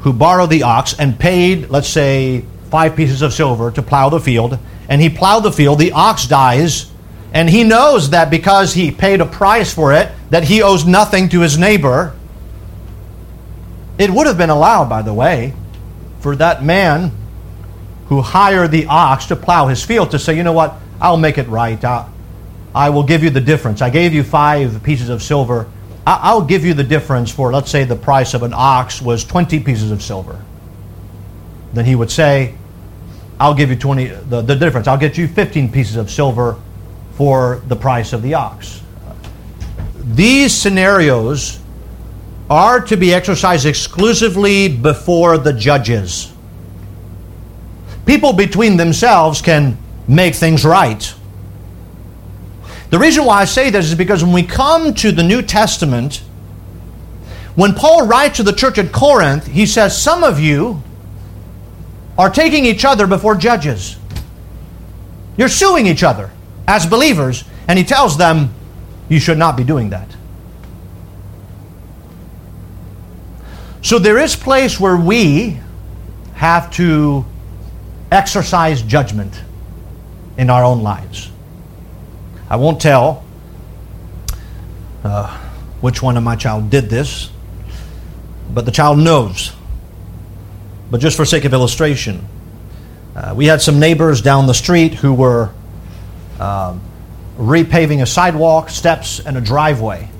who 0.00 0.12
borrowed 0.12 0.50
the 0.50 0.64
ox 0.64 0.98
and 0.98 1.18
paid, 1.18 1.70
let's 1.70 1.88
say, 1.88 2.44
five 2.70 2.96
pieces 2.96 3.22
of 3.22 3.32
silver 3.32 3.70
to 3.70 3.82
plow 3.82 4.08
the 4.08 4.20
field, 4.20 4.58
and 4.88 5.00
he 5.00 5.08
plowed 5.08 5.42
the 5.42 5.52
field, 5.52 5.78
the 5.78 5.92
ox 5.92 6.26
dies, 6.26 6.90
and 7.32 7.48
he 7.48 7.64
knows 7.64 8.10
that 8.10 8.30
because 8.30 8.74
he 8.74 8.90
paid 8.90 9.20
a 9.20 9.26
price 9.26 9.72
for 9.72 9.92
it, 9.92 10.10
that 10.30 10.44
he 10.44 10.62
owes 10.62 10.84
nothing 10.84 11.28
to 11.30 11.40
his 11.40 11.56
neighbor. 11.56 12.14
It 13.98 14.10
would 14.10 14.26
have 14.26 14.36
been 14.36 14.50
allowed, 14.50 14.88
by 14.88 15.02
the 15.02 15.14
way, 15.14 15.54
for 16.20 16.36
that 16.36 16.62
man 16.62 17.12
who 18.06 18.20
hired 18.20 18.70
the 18.70 18.86
ox 18.86 19.26
to 19.26 19.36
plow 19.36 19.68
his 19.68 19.82
field 19.82 20.10
to 20.10 20.18
say, 20.18 20.36
you 20.36 20.42
know 20.42 20.52
what, 20.52 20.74
I'll 21.00 21.16
make 21.16 21.38
it 21.38 21.48
right. 21.48 21.82
I'll, 21.82 22.11
I 22.74 22.90
will 22.90 23.02
give 23.02 23.22
you 23.22 23.30
the 23.30 23.40
difference. 23.40 23.82
I 23.82 23.90
gave 23.90 24.14
you 24.14 24.22
five 24.22 24.82
pieces 24.82 25.08
of 25.08 25.22
silver. 25.22 25.70
I'll 26.06 26.42
give 26.42 26.64
you 26.64 26.74
the 26.74 26.84
difference 26.84 27.30
for, 27.30 27.52
let's 27.52 27.70
say, 27.70 27.84
the 27.84 27.96
price 27.96 28.34
of 28.34 28.42
an 28.42 28.52
ox 28.54 29.00
was 29.00 29.24
20 29.24 29.60
pieces 29.60 29.90
of 29.90 30.02
silver. 30.02 30.42
Then 31.72 31.84
he 31.84 31.94
would 31.94 32.10
say, 32.10 32.54
I'll 33.38 33.54
give 33.54 33.70
you 33.70 33.76
20, 33.76 34.06
the, 34.06 34.42
the 34.42 34.56
difference. 34.56 34.88
I'll 34.88 34.98
get 34.98 35.16
you 35.16 35.28
15 35.28 35.70
pieces 35.70 35.96
of 35.96 36.10
silver 36.10 36.56
for 37.14 37.62
the 37.68 37.76
price 37.76 38.12
of 38.12 38.22
the 38.22 38.34
ox. 38.34 38.82
These 40.04 40.54
scenarios 40.54 41.60
are 42.50 42.80
to 42.80 42.96
be 42.96 43.14
exercised 43.14 43.66
exclusively 43.66 44.68
before 44.68 45.38
the 45.38 45.52
judges. 45.52 46.32
People 48.04 48.32
between 48.32 48.76
themselves 48.76 49.40
can 49.40 49.78
make 50.08 50.34
things 50.34 50.64
right. 50.64 51.14
The 52.92 52.98
reason 52.98 53.24
why 53.24 53.40
I 53.40 53.46
say 53.46 53.70
this 53.70 53.86
is 53.86 53.94
because 53.94 54.22
when 54.22 54.34
we 54.34 54.42
come 54.42 54.92
to 54.96 55.12
the 55.12 55.22
New 55.22 55.40
Testament, 55.40 56.18
when 57.54 57.72
Paul 57.72 58.06
writes 58.06 58.36
to 58.36 58.42
the 58.42 58.52
church 58.52 58.76
at 58.76 58.92
Corinth, 58.92 59.46
he 59.46 59.64
says, 59.64 59.98
Some 59.98 60.22
of 60.22 60.38
you 60.38 60.82
are 62.18 62.28
taking 62.28 62.66
each 62.66 62.84
other 62.84 63.06
before 63.06 63.34
judges. 63.34 63.96
You're 65.38 65.48
suing 65.48 65.86
each 65.86 66.02
other 66.02 66.30
as 66.68 66.84
believers, 66.84 67.44
and 67.66 67.78
he 67.78 67.84
tells 67.86 68.18
them, 68.18 68.52
You 69.08 69.18
should 69.18 69.38
not 69.38 69.56
be 69.56 69.64
doing 69.64 69.88
that. 69.88 70.14
So 73.80 73.98
there 73.98 74.18
is 74.18 74.36
place 74.36 74.78
where 74.78 74.98
we 74.98 75.58
have 76.34 76.70
to 76.72 77.24
exercise 78.10 78.82
judgment 78.82 79.40
in 80.36 80.50
our 80.50 80.62
own 80.62 80.82
lives. 80.82 81.30
I 82.52 82.56
won't 82.56 82.82
tell 82.82 83.24
uh, 85.02 85.38
which 85.80 86.02
one 86.02 86.18
of 86.18 86.22
my 86.22 86.36
child 86.36 86.68
did 86.68 86.90
this, 86.90 87.30
but 88.52 88.66
the 88.66 88.70
child 88.70 88.98
knows. 88.98 89.54
But 90.90 91.00
just 91.00 91.16
for 91.16 91.24
sake 91.24 91.46
of 91.46 91.54
illustration, 91.54 92.28
uh, 93.16 93.32
we 93.34 93.46
had 93.46 93.62
some 93.62 93.80
neighbors 93.80 94.20
down 94.20 94.46
the 94.46 94.52
street 94.52 94.92
who 94.92 95.14
were 95.14 95.50
uh, 96.38 96.76
repaving 97.38 98.02
a 98.02 98.06
sidewalk, 98.06 98.68
steps, 98.68 99.18
and 99.18 99.38
a 99.38 99.40
driveway. 99.40 100.10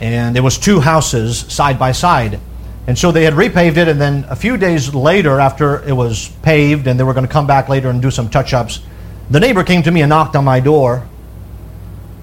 And 0.00 0.34
there 0.34 0.42
was 0.42 0.56
two 0.56 0.80
houses 0.80 1.40
side 1.52 1.78
by 1.78 1.92
side. 1.92 2.40
And 2.86 2.98
so 2.98 3.12
they 3.12 3.24
had 3.24 3.34
repaved 3.34 3.76
it, 3.76 3.88
and 3.88 4.00
then 4.00 4.24
a 4.30 4.36
few 4.36 4.56
days 4.56 4.94
later, 4.94 5.38
after 5.38 5.86
it 5.86 5.92
was 5.92 6.30
paved, 6.40 6.86
and 6.86 6.98
they 6.98 7.04
were 7.04 7.12
going 7.12 7.26
to 7.26 7.32
come 7.32 7.46
back 7.46 7.68
later 7.68 7.90
and 7.90 8.00
do 8.00 8.10
some 8.10 8.30
touch 8.30 8.54
ups, 8.54 8.80
the 9.28 9.38
neighbor 9.38 9.62
came 9.64 9.82
to 9.82 9.90
me 9.90 10.00
and 10.00 10.08
knocked 10.08 10.34
on 10.34 10.46
my 10.46 10.58
door 10.58 11.06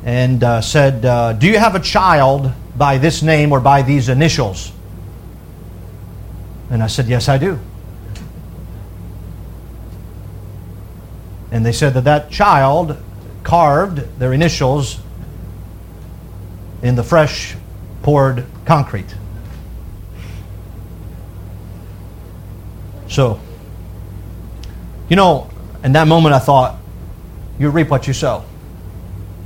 and 0.10 0.44
uh, 0.44 0.60
said, 0.60 1.06
uh, 1.06 1.34
Do 1.34 1.46
you 1.46 1.60
have 1.60 1.76
a 1.76 1.80
child 1.80 2.52
by 2.76 2.98
this 2.98 3.22
name 3.22 3.52
or 3.52 3.60
by 3.60 3.84
these 3.84 4.10
initials? 4.10 4.72
And 6.72 6.82
I 6.82 6.88
said, 6.88 7.06
Yes, 7.06 7.30
I 7.30 7.38
do. 7.38 7.60
And 11.52 11.64
they 11.64 11.72
said 11.72 11.94
that 11.94 12.06
that 12.06 12.32
child 12.32 12.98
carved 13.44 13.98
their 14.18 14.34
initials 14.34 15.00
in 16.82 16.96
the 16.96 17.04
fresh 17.04 17.56
poured 18.02 18.46
concrete. 18.66 19.14
So, 23.10 23.40
you 25.08 25.16
know, 25.16 25.52
in 25.84 25.92
that 25.92 26.08
moment 26.08 26.34
I 26.34 26.40
thought, 26.40 26.80
you 27.60 27.70
reap 27.70 27.90
what 27.90 28.08
you 28.08 28.14
sow. 28.14 28.49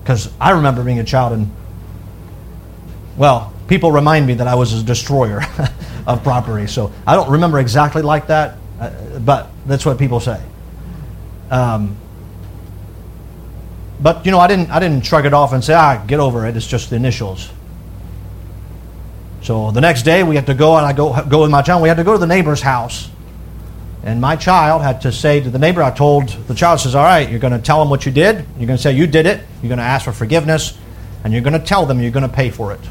Because 0.03 0.31
I 0.39 0.51
remember 0.51 0.83
being 0.83 0.99
a 0.99 1.03
child 1.03 1.33
and, 1.33 1.49
well, 3.17 3.53
people 3.67 3.91
remind 3.91 4.27
me 4.27 4.33
that 4.35 4.47
I 4.47 4.55
was 4.55 4.73
a 4.73 4.83
destroyer 4.83 5.41
of 6.07 6.23
property. 6.23 6.67
So 6.67 6.91
I 7.07 7.15
don't 7.15 7.31
remember 7.31 7.59
exactly 7.59 8.01
like 8.01 8.27
that, 8.27 8.57
uh, 8.79 9.19
but 9.19 9.49
that's 9.65 9.85
what 9.85 9.97
people 9.97 10.19
say. 10.19 10.43
Um, 11.49 11.95
but 14.01 14.25
you 14.25 14.31
know, 14.31 14.39
I 14.39 14.47
didn't 14.47 14.69
I 14.69 14.79
didn't 14.79 15.05
shrug 15.05 15.25
it 15.25 15.33
off 15.33 15.53
and 15.53 15.63
say, 15.63 15.73
ah, 15.73 16.03
get 16.05 16.19
over 16.19 16.45
it. 16.45 16.57
It's 16.57 16.67
just 16.67 16.89
the 16.89 16.97
initials. 16.97 17.49
So 19.41 19.71
the 19.71 19.81
next 19.81 20.03
day 20.03 20.23
we 20.23 20.35
had 20.35 20.45
to 20.47 20.53
go 20.53 20.75
and 20.77 20.85
I 20.85 20.91
go 20.91 21.23
go 21.25 21.41
with 21.41 21.51
my 21.51 21.61
child. 21.61 21.81
We 21.81 21.87
had 21.87 21.97
to 21.97 22.03
go 22.03 22.13
to 22.13 22.17
the 22.17 22.27
neighbor's 22.27 22.61
house 22.61 23.09
and 24.03 24.19
my 24.19 24.35
child 24.35 24.81
had 24.81 25.01
to 25.01 25.11
say 25.13 25.39
to 25.39 25.49
the 25.49 25.57
neighbor, 25.57 25.81
I 25.81 25.89
told 25.89 26.27
the 26.47 26.53
child, 26.53 26.81
says, 26.81 26.93
All 26.93 27.03
right, 27.03 27.29
you're 27.29 27.39
going 27.39 27.53
to 27.53 27.61
tell 27.61 27.79
them 27.79 27.89
what 27.89 28.05
you 28.05 28.11
did. 28.11 28.45
You're 28.57 28.67
going 28.67 28.77
to 28.77 28.77
say 28.77 28.91
you 28.91 29.07
did 29.07 29.25
it. 29.25 29.41
You're 29.61 29.69
going 29.69 29.77
to 29.77 29.83
ask 29.83 30.03
for 30.03 30.11
forgiveness. 30.11 30.77
And 31.23 31.31
you're 31.31 31.41
going 31.41 31.57
to 31.57 31.65
tell 31.65 31.85
them 31.85 32.01
you're 32.01 32.11
going 32.11 32.27
to 32.27 32.33
pay 32.33 32.49
for 32.49 32.73
it. 32.73 32.81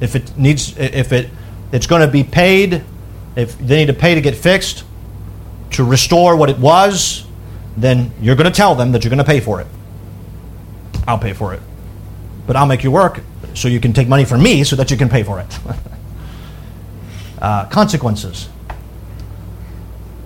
If 0.00 0.16
it 0.16 0.36
needs, 0.36 0.76
if 0.76 1.12
it, 1.12 1.30
it's 1.72 1.86
going 1.86 2.02
to 2.02 2.12
be 2.12 2.22
paid, 2.24 2.84
if 3.36 3.56
they 3.58 3.76
need 3.76 3.86
to 3.86 3.98
pay 3.98 4.14
to 4.14 4.20
get 4.20 4.34
fixed, 4.34 4.84
to 5.72 5.84
restore 5.84 6.36
what 6.36 6.50
it 6.50 6.58
was, 6.58 7.24
then 7.78 8.12
you're 8.20 8.36
going 8.36 8.50
to 8.50 8.56
tell 8.56 8.74
them 8.74 8.92
that 8.92 9.02
you're 9.02 9.10
going 9.10 9.18
to 9.18 9.24
pay 9.24 9.40
for 9.40 9.62
it. 9.62 9.66
I'll 11.06 11.18
pay 11.18 11.32
for 11.32 11.54
it. 11.54 11.60
But 12.46 12.56
I'll 12.56 12.66
make 12.66 12.84
you 12.84 12.90
work 12.90 13.20
so 13.54 13.68
you 13.68 13.80
can 13.80 13.94
take 13.94 14.08
money 14.08 14.26
from 14.26 14.42
me 14.42 14.62
so 14.62 14.76
that 14.76 14.90
you 14.90 14.98
can 14.98 15.08
pay 15.08 15.22
for 15.22 15.40
it. 15.40 15.58
uh, 17.40 17.64
consequences. 17.66 18.50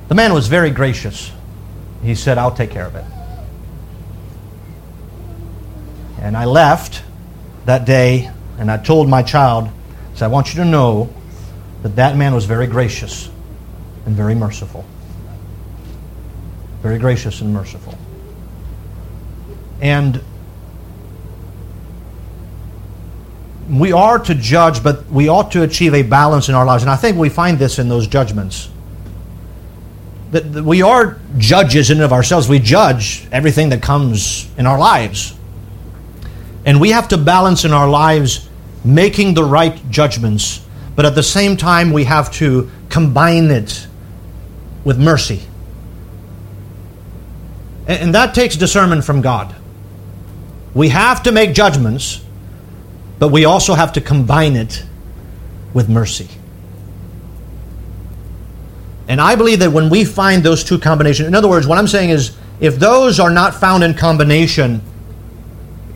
The 0.08 0.14
man 0.14 0.32
was 0.32 0.48
very 0.48 0.70
gracious. 0.70 1.30
He 2.02 2.14
said, 2.14 2.38
I'll 2.38 2.54
take 2.54 2.70
care 2.70 2.86
of 2.86 2.96
it. 2.96 3.04
And 6.20 6.36
I 6.36 6.46
left 6.46 7.02
that 7.66 7.84
day 7.84 8.30
and 8.58 8.70
I 8.70 8.78
told 8.78 9.08
my 9.08 9.22
child, 9.22 9.68
I 9.68 10.16
said, 10.16 10.24
I 10.24 10.28
want 10.28 10.48
you 10.48 10.62
to 10.62 10.64
know 10.64 11.12
that 11.82 11.96
that 11.96 12.16
man 12.16 12.34
was 12.34 12.44
very 12.44 12.66
gracious 12.66 13.30
and 14.06 14.16
very 14.16 14.34
merciful. 14.34 14.84
Very 16.82 16.98
gracious 16.98 17.40
and 17.40 17.52
merciful. 17.52 17.96
And 19.80 20.20
we 23.68 23.92
are 23.92 24.18
to 24.18 24.34
judge, 24.34 24.82
but 24.82 25.06
we 25.06 25.28
ought 25.28 25.52
to 25.52 25.62
achieve 25.62 25.94
a 25.94 26.02
balance 26.02 26.48
in 26.48 26.54
our 26.54 26.64
lives. 26.64 26.82
And 26.82 26.90
I 26.90 26.96
think 26.96 27.18
we 27.18 27.28
find 27.28 27.58
this 27.58 27.78
in 27.78 27.88
those 27.88 28.06
judgments. 28.06 28.70
That, 30.30 30.44
we 30.64 30.82
are 30.82 31.18
judges 31.38 31.90
in 31.90 31.98
and 31.98 32.04
of 32.04 32.12
ourselves. 32.12 32.48
We 32.48 32.58
judge 32.58 33.26
everything 33.32 33.70
that 33.70 33.82
comes 33.82 34.50
in 34.58 34.66
our 34.66 34.78
lives. 34.78 35.34
And 36.64 36.80
we 36.80 36.90
have 36.90 37.08
to 37.08 37.18
balance 37.18 37.64
in 37.64 37.72
our 37.72 37.88
lives 37.88 38.48
making 38.84 39.34
the 39.34 39.44
right 39.44 39.78
judgments, 39.90 40.64
but 40.94 41.06
at 41.06 41.14
the 41.14 41.22
same 41.22 41.56
time, 41.56 41.92
we 41.92 42.04
have 42.04 42.30
to 42.34 42.70
combine 42.90 43.50
it 43.50 43.86
with 44.84 44.98
mercy. 44.98 45.42
And 47.86 48.14
that 48.14 48.34
takes 48.34 48.56
discernment 48.56 49.04
from 49.04 49.22
God. 49.22 49.54
We 50.74 50.90
have 50.90 51.22
to 51.22 51.32
make 51.32 51.54
judgments 51.54 52.20
but 53.18 53.28
we 53.28 53.44
also 53.44 53.74
have 53.74 53.92
to 53.94 54.00
combine 54.00 54.56
it 54.56 54.84
with 55.74 55.88
mercy. 55.88 56.28
And 59.08 59.20
I 59.22 59.34
believe 59.34 59.60
that 59.60 59.72
when 59.72 59.88
we 59.88 60.04
find 60.04 60.42
those 60.42 60.62
two 60.62 60.78
combinations, 60.78 61.26
in 61.26 61.34
other 61.34 61.48
words, 61.48 61.66
what 61.66 61.78
I'm 61.78 61.88
saying 61.88 62.10
is 62.10 62.36
if 62.60 62.76
those 62.76 63.18
are 63.18 63.30
not 63.30 63.54
found 63.54 63.82
in 63.82 63.94
combination, 63.94 64.82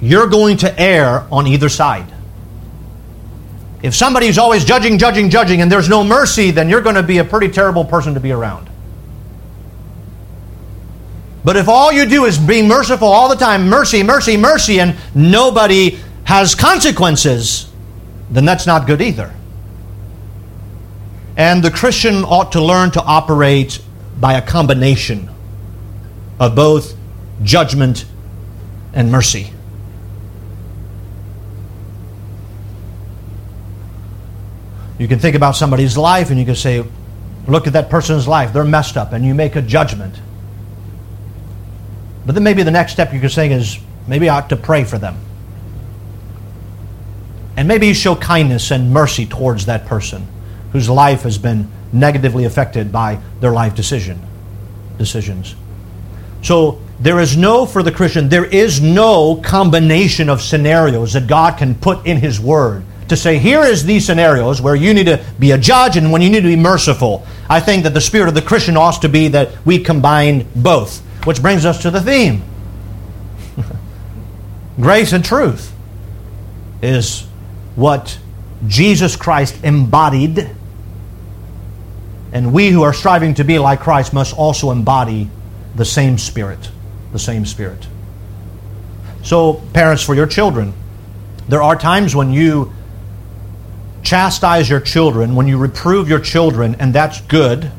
you're 0.00 0.26
going 0.26 0.56
to 0.58 0.80
err 0.80 1.26
on 1.30 1.46
either 1.46 1.68
side. 1.68 2.10
If 3.82 3.94
somebody's 3.94 4.38
always 4.38 4.64
judging, 4.64 4.96
judging, 4.96 5.28
judging, 5.28 5.60
and 5.60 5.70
there's 5.70 5.88
no 5.88 6.02
mercy, 6.02 6.50
then 6.52 6.70
you're 6.70 6.80
going 6.80 6.94
to 6.94 7.02
be 7.02 7.18
a 7.18 7.24
pretty 7.24 7.48
terrible 7.48 7.84
person 7.84 8.14
to 8.14 8.20
be 8.20 8.32
around. 8.32 8.70
But 11.44 11.56
if 11.56 11.68
all 11.68 11.92
you 11.92 12.06
do 12.06 12.24
is 12.24 12.38
be 12.38 12.62
merciful 12.62 13.08
all 13.08 13.28
the 13.28 13.36
time, 13.36 13.68
mercy, 13.68 14.02
mercy, 14.02 14.36
mercy, 14.36 14.80
and 14.80 14.96
nobody 15.14 15.98
has 16.24 16.54
consequences, 16.54 17.70
then 18.30 18.44
that's 18.44 18.66
not 18.66 18.86
good 18.86 19.02
either. 19.02 19.34
And 21.36 21.62
the 21.62 21.70
Christian 21.70 22.24
ought 22.24 22.52
to 22.52 22.62
learn 22.62 22.90
to 22.92 23.02
operate 23.02 23.80
by 24.20 24.34
a 24.34 24.42
combination 24.42 25.30
of 26.38 26.54
both 26.54 26.94
judgment 27.42 28.04
and 28.92 29.10
mercy. 29.10 29.52
You 34.98 35.08
can 35.08 35.18
think 35.18 35.34
about 35.34 35.56
somebody's 35.56 35.96
life 35.96 36.30
and 36.30 36.38
you 36.38 36.44
can 36.44 36.54
say, 36.54 36.84
look 37.48 37.66
at 37.66 37.72
that 37.72 37.90
person's 37.90 38.28
life, 38.28 38.52
they're 38.52 38.62
messed 38.62 38.96
up, 38.96 39.12
and 39.12 39.24
you 39.24 39.34
make 39.34 39.56
a 39.56 39.62
judgment. 39.62 40.14
But 42.24 42.34
then 42.34 42.44
maybe 42.44 42.62
the 42.62 42.70
next 42.70 42.92
step 42.92 43.12
you 43.12 43.18
could 43.18 43.32
say 43.32 43.50
is, 43.50 43.78
maybe 44.06 44.28
I 44.28 44.36
ought 44.36 44.50
to 44.50 44.56
pray 44.56 44.84
for 44.84 44.98
them. 44.98 45.16
And 47.56 47.66
maybe 47.66 47.88
you 47.88 47.94
show 47.94 48.14
kindness 48.14 48.70
and 48.70 48.92
mercy 48.92 49.26
towards 49.26 49.66
that 49.66 49.86
person 49.86 50.26
whose 50.72 50.88
life 50.88 51.22
has 51.22 51.38
been 51.38 51.70
negatively 51.92 52.44
affected 52.44 52.90
by 52.90 53.20
their 53.40 53.52
life 53.52 53.74
decision 53.74 54.20
decisions. 54.98 55.54
So 56.42 56.80
there 57.00 57.20
is 57.20 57.36
no 57.36 57.66
for 57.66 57.82
the 57.82 57.92
Christian, 57.92 58.28
there 58.28 58.44
is 58.44 58.80
no 58.80 59.36
combination 59.36 60.28
of 60.28 60.42
scenarios 60.42 61.12
that 61.12 61.26
God 61.26 61.58
can 61.58 61.74
put 61.74 62.06
in 62.06 62.16
his 62.16 62.40
word 62.40 62.84
to 63.12 63.16
say 63.16 63.38
here 63.38 63.62
is 63.62 63.84
these 63.84 64.06
scenarios 64.06 64.62
where 64.62 64.74
you 64.74 64.94
need 64.94 65.04
to 65.04 65.22
be 65.38 65.50
a 65.50 65.58
judge 65.58 65.98
and 65.98 66.10
when 66.10 66.22
you 66.22 66.30
need 66.30 66.40
to 66.40 66.48
be 66.48 66.56
merciful. 66.56 67.26
I 67.48 67.60
think 67.60 67.82
that 67.84 67.92
the 67.92 68.00
spirit 68.00 68.28
of 68.28 68.34
the 68.34 68.40
Christian 68.40 68.74
ought 68.76 69.02
to 69.02 69.08
be 69.08 69.28
that 69.28 69.50
we 69.66 69.78
combine 69.78 70.46
both, 70.56 71.00
which 71.26 71.42
brings 71.42 71.66
us 71.66 71.82
to 71.82 71.90
the 71.90 72.00
theme. 72.00 72.42
Grace 74.80 75.12
and 75.12 75.22
truth 75.22 75.74
is 76.80 77.26
what 77.76 78.18
Jesus 78.66 79.14
Christ 79.14 79.62
embodied. 79.62 80.48
And 82.32 82.52
we 82.52 82.70
who 82.70 82.82
are 82.82 82.94
striving 82.94 83.34
to 83.34 83.44
be 83.44 83.58
like 83.58 83.80
Christ 83.80 84.12
must 84.12 84.36
also 84.36 84.70
embody 84.70 85.28
the 85.74 85.84
same 85.84 86.18
spirit. 86.18 86.70
The 87.12 87.18
same 87.18 87.44
spirit. 87.44 87.86
So, 89.22 89.62
parents, 89.72 90.02
for 90.02 90.14
your 90.14 90.26
children, 90.26 90.72
there 91.48 91.62
are 91.62 91.76
times 91.76 92.16
when 92.16 92.32
you 92.32 92.72
chastise 94.02 94.68
your 94.68 94.80
children, 94.80 95.34
when 95.34 95.46
you 95.46 95.58
reprove 95.58 96.08
your 96.08 96.20
children, 96.20 96.76
and 96.78 96.94
that's 96.94 97.20
good. 97.22 97.70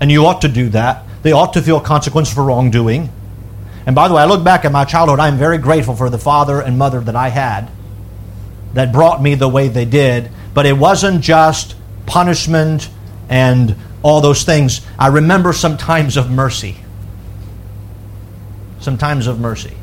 And 0.00 0.10
you 0.10 0.26
ought 0.26 0.42
to 0.42 0.48
do 0.48 0.68
that. 0.70 1.04
They 1.22 1.32
ought 1.32 1.54
to 1.54 1.62
feel 1.62 1.80
consequence 1.80 2.32
for 2.32 2.44
wrongdoing. 2.44 3.10
And 3.86 3.94
by 3.94 4.08
the 4.08 4.14
way, 4.14 4.22
I 4.22 4.26
look 4.26 4.44
back 4.44 4.64
at 4.64 4.72
my 4.72 4.84
childhood, 4.84 5.20
I 5.20 5.28
am 5.28 5.36
very 5.36 5.58
grateful 5.58 5.94
for 5.94 6.08
the 6.08 6.18
father 6.18 6.60
and 6.60 6.78
mother 6.78 7.00
that 7.00 7.16
I 7.16 7.28
had 7.28 7.70
that 8.72 8.92
brought 8.92 9.22
me 9.22 9.34
the 9.34 9.48
way 9.48 9.68
they 9.68 9.84
did, 9.84 10.30
but 10.52 10.66
it 10.66 10.76
wasn't 10.76 11.20
just 11.20 11.76
punishment 12.06 12.88
and 13.28 13.76
all 14.02 14.20
those 14.20 14.44
things. 14.44 14.80
I 14.98 15.08
remember 15.08 15.52
some 15.52 15.76
times 15.76 16.16
of 16.16 16.30
mercy. 16.30 16.76
Some 18.80 18.98
times 18.98 19.26
of 19.26 19.40
mercy. 19.40 19.74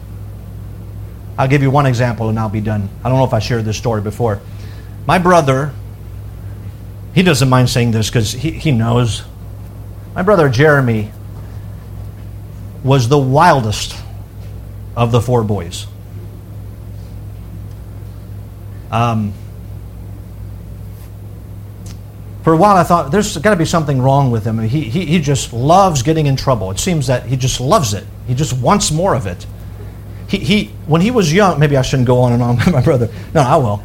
I'll 1.37 1.47
give 1.47 1.61
you 1.63 1.71
one 1.71 1.85
example 1.85 2.29
and 2.29 2.37
I'll 2.37 2.49
be 2.49 2.61
done. 2.61 2.89
I 3.03 3.09
don't 3.09 3.17
know 3.17 3.25
if 3.25 3.33
I 3.33 3.39
shared 3.39 3.65
this 3.65 3.77
story 3.77 4.01
before. 4.01 4.41
My 5.07 5.17
brother, 5.17 5.73
he 7.15 7.23
doesn't 7.23 7.49
mind 7.49 7.69
saying 7.69 7.91
this 7.91 8.09
because 8.09 8.31
he, 8.31 8.51
he 8.51 8.71
knows. 8.71 9.23
My 10.13 10.21
brother 10.21 10.49
Jeremy 10.49 11.11
was 12.83 13.09
the 13.09 13.17
wildest 13.17 13.95
of 14.95 15.11
the 15.11 15.21
four 15.21 15.43
boys. 15.43 15.87
Um, 18.91 19.33
for 22.43 22.53
a 22.53 22.57
while, 22.57 22.75
I 22.75 22.83
thought 22.83 23.11
there's 23.11 23.37
got 23.37 23.51
to 23.51 23.55
be 23.55 23.65
something 23.65 24.01
wrong 24.01 24.31
with 24.31 24.45
him. 24.45 24.59
He, 24.59 24.81
he, 24.89 25.05
he 25.05 25.19
just 25.19 25.53
loves 25.53 26.01
getting 26.01 26.25
in 26.25 26.35
trouble. 26.35 26.71
It 26.71 26.79
seems 26.79 27.07
that 27.07 27.25
he 27.25 27.37
just 27.37 27.61
loves 27.61 27.93
it. 27.93 28.05
He 28.27 28.33
just 28.33 28.53
wants 28.53 28.91
more 28.91 29.13
of 29.13 29.27
it. 29.27 29.45
He, 30.27 30.37
he 30.37 30.65
when 30.87 31.01
he 31.01 31.11
was 31.11 31.31
young, 31.31 31.59
maybe 31.59 31.77
I 31.77 31.81
shouldn't 31.83 32.07
go 32.07 32.19
on 32.19 32.33
and 32.33 32.41
on 32.41 32.55
with 32.65 32.71
my 32.71 32.81
brother. 32.81 33.09
No, 33.33 33.41
I 33.41 33.57
will. 33.57 33.83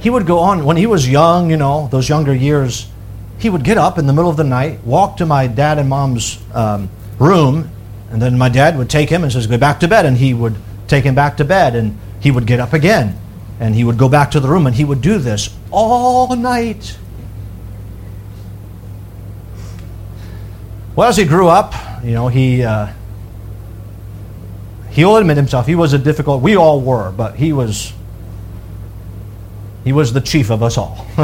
He 0.00 0.10
would 0.10 0.26
go 0.26 0.38
on 0.38 0.64
when 0.64 0.76
he 0.76 0.86
was 0.86 1.08
young. 1.08 1.50
You 1.50 1.56
know, 1.56 1.88
those 1.90 2.08
younger 2.08 2.34
years. 2.34 2.88
He 3.38 3.48
would 3.48 3.64
get 3.64 3.78
up 3.78 3.96
in 3.96 4.06
the 4.06 4.12
middle 4.12 4.28
of 4.28 4.36
the 4.36 4.44
night, 4.44 4.84
walk 4.84 5.16
to 5.16 5.24
my 5.24 5.46
dad 5.46 5.78
and 5.78 5.88
mom's 5.88 6.38
um, 6.52 6.90
room, 7.18 7.70
and 8.10 8.20
then 8.20 8.36
my 8.36 8.50
dad 8.50 8.76
would 8.76 8.90
take 8.90 9.08
him 9.08 9.22
and 9.22 9.32
says, 9.32 9.46
"Go 9.46 9.56
back 9.56 9.80
to 9.80 9.88
bed," 9.88 10.04
and 10.04 10.16
he 10.16 10.34
would 10.34 10.56
take 10.88 11.04
him 11.04 11.14
back 11.14 11.38
to 11.38 11.44
bed, 11.44 11.74
and 11.74 11.98
he 12.20 12.30
would 12.30 12.46
get 12.46 12.60
up 12.60 12.72
again 12.72 13.18
and 13.60 13.74
he 13.74 13.84
would 13.84 13.98
go 13.98 14.08
back 14.08 14.30
to 14.32 14.40
the 14.40 14.48
room 14.48 14.66
and 14.66 14.74
he 14.74 14.84
would 14.84 15.02
do 15.02 15.18
this 15.18 15.54
all 15.70 16.34
night. 16.34 16.98
Well, 20.96 21.08
as 21.08 21.16
he 21.16 21.24
grew 21.24 21.48
up, 21.48 21.74
you 22.04 22.12
know, 22.12 22.28
he 22.28 22.64
uh, 22.64 22.88
he'll 24.90 25.16
admit 25.16 25.36
himself 25.36 25.66
he 25.66 25.74
was 25.74 25.92
a 25.92 25.98
difficult. 25.98 26.42
We 26.42 26.56
all 26.56 26.80
were, 26.80 27.12
but 27.12 27.36
he 27.36 27.52
was 27.52 27.92
he 29.84 29.92
was 29.92 30.12
the 30.12 30.20
chief 30.20 30.50
of 30.50 30.62
us 30.62 30.76
all. 30.76 31.06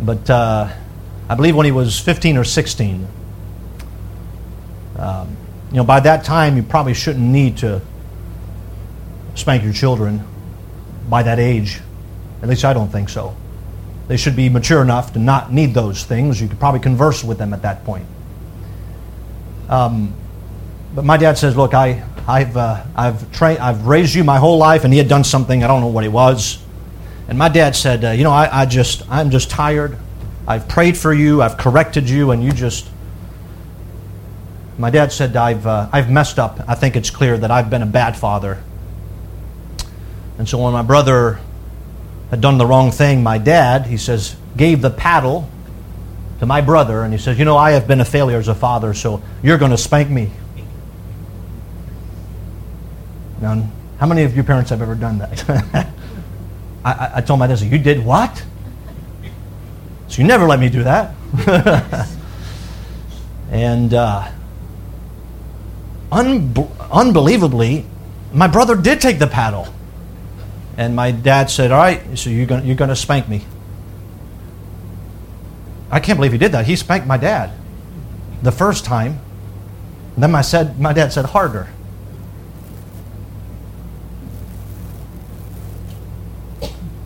but 0.00 0.30
uh, 0.30 0.72
I 1.28 1.34
believe 1.34 1.56
when 1.56 1.66
he 1.66 1.72
was 1.72 1.98
15 1.98 2.38
or 2.38 2.44
16, 2.44 3.08
um, 4.98 5.36
you 5.70 5.76
know, 5.76 5.84
by 5.84 6.00
that 6.00 6.24
time 6.24 6.56
you 6.56 6.62
probably 6.62 6.94
shouldn't 6.94 7.24
need 7.24 7.58
to 7.58 7.82
spank 9.34 9.64
your 9.64 9.72
children 9.72 10.22
by 11.08 11.22
that 11.24 11.38
age. 11.38 11.80
At 12.42 12.48
least 12.48 12.64
I 12.64 12.72
don't 12.72 12.90
think 12.90 13.08
so. 13.08 13.36
They 14.08 14.16
should 14.16 14.36
be 14.36 14.48
mature 14.48 14.82
enough 14.82 15.12
to 15.14 15.18
not 15.18 15.52
need 15.52 15.74
those 15.74 16.04
things. 16.04 16.40
You 16.40 16.48
could 16.48 16.60
probably 16.60 16.80
converse 16.80 17.24
with 17.24 17.38
them 17.38 17.52
at 17.52 17.62
that 17.62 17.84
point. 17.84 18.06
Um, 19.68 20.14
but 20.94 21.04
my 21.04 21.16
dad 21.16 21.36
says, 21.38 21.56
"Look, 21.56 21.74
I, 21.74 22.04
I've, 22.28 22.56
uh, 22.56 22.84
I've 22.94 23.30
trained, 23.32 23.58
I've 23.58 23.86
raised 23.86 24.14
you 24.14 24.22
my 24.22 24.38
whole 24.38 24.58
life," 24.58 24.84
and 24.84 24.92
he 24.92 24.98
had 24.98 25.08
done 25.08 25.24
something. 25.24 25.64
I 25.64 25.66
don't 25.66 25.80
know 25.80 25.88
what 25.88 26.04
it 26.04 26.12
was. 26.12 26.62
And 27.28 27.36
my 27.36 27.48
dad 27.48 27.74
said, 27.74 28.04
uh, 28.04 28.10
"You 28.10 28.22
know, 28.22 28.30
I, 28.30 28.62
I 28.62 28.66
just, 28.66 29.02
I'm 29.10 29.30
just 29.30 29.50
tired. 29.50 29.98
I've 30.46 30.68
prayed 30.68 30.96
for 30.96 31.12
you. 31.12 31.42
I've 31.42 31.56
corrected 31.56 32.08
you, 32.08 32.30
and 32.30 32.44
you 32.44 32.52
just." 32.52 32.88
My 34.78 34.90
dad 34.90 35.10
said, 35.10 35.34
"I've, 35.34 35.66
uh, 35.66 35.88
I've 35.92 36.10
messed 36.10 36.38
up. 36.38 36.60
I 36.68 36.76
think 36.76 36.94
it's 36.94 37.10
clear 37.10 37.36
that 37.38 37.50
I've 37.50 37.70
been 37.70 37.82
a 37.82 37.86
bad 37.86 38.16
father." 38.16 38.62
And 40.38 40.48
so 40.48 40.62
when 40.62 40.72
my 40.72 40.82
brother 40.82 41.40
had 42.30 42.40
done 42.40 42.58
the 42.58 42.66
wrong 42.66 42.90
thing, 42.90 43.22
my 43.22 43.38
dad, 43.38 43.86
he 43.86 43.96
says, 43.96 44.36
gave 44.56 44.82
the 44.82 44.90
paddle 44.90 45.48
to 46.40 46.46
my 46.46 46.60
brother, 46.60 47.02
and 47.02 47.12
he 47.12 47.18
says, 47.18 47.38
You 47.38 47.44
know, 47.44 47.56
I 47.56 47.72
have 47.72 47.86
been 47.86 48.00
a 48.00 48.04
failure 48.04 48.38
as 48.38 48.48
a 48.48 48.54
father, 48.54 48.94
so 48.94 49.22
you're 49.42 49.58
going 49.58 49.70
to 49.70 49.78
spank 49.78 50.10
me. 50.10 50.30
Now, 53.40 53.68
how 53.98 54.06
many 54.06 54.22
of 54.22 54.34
your 54.34 54.44
parents 54.44 54.70
have 54.70 54.82
ever 54.82 54.94
done 54.94 55.18
that? 55.18 55.48
I, 56.84 57.10
I, 57.16 57.20
told 57.20 57.38
my 57.38 57.46
dad, 57.46 57.60
You 57.60 57.78
did 57.78 58.04
what? 58.04 58.44
So 60.08 60.22
you 60.22 60.28
never 60.28 60.46
let 60.46 60.60
me 60.60 60.68
do 60.68 60.84
that. 60.84 61.14
and 63.50 63.92
uh, 63.92 64.30
un- 66.12 66.68
unbelievably, 66.92 67.86
my 68.32 68.46
brother 68.46 68.76
did 68.76 69.00
take 69.00 69.18
the 69.18 69.26
paddle. 69.26 69.66
And 70.76 70.94
my 70.94 71.10
dad 71.10 71.50
said, 71.50 71.72
All 71.72 71.78
right, 71.78 72.18
so 72.18 72.30
you're 72.30 72.46
going 72.46 72.66
you're 72.66 72.76
to 72.76 72.96
spank 72.96 73.28
me. 73.28 73.44
I 75.90 76.00
can't 76.00 76.18
believe 76.18 76.32
he 76.32 76.38
did 76.38 76.52
that. 76.52 76.66
He 76.66 76.76
spanked 76.76 77.06
my 77.06 77.16
dad 77.16 77.52
the 78.42 78.52
first 78.52 78.84
time. 78.84 79.20
And 80.14 80.22
then 80.22 80.30
my, 80.30 80.42
said, 80.42 80.80
my 80.80 80.92
dad 80.92 81.12
said, 81.12 81.26
Harder. 81.26 81.68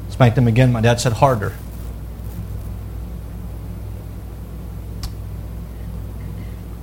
Spanked 0.08 0.38
him 0.38 0.48
again. 0.48 0.72
My 0.72 0.80
dad 0.80 1.00
said, 1.00 1.14
Harder. 1.14 1.54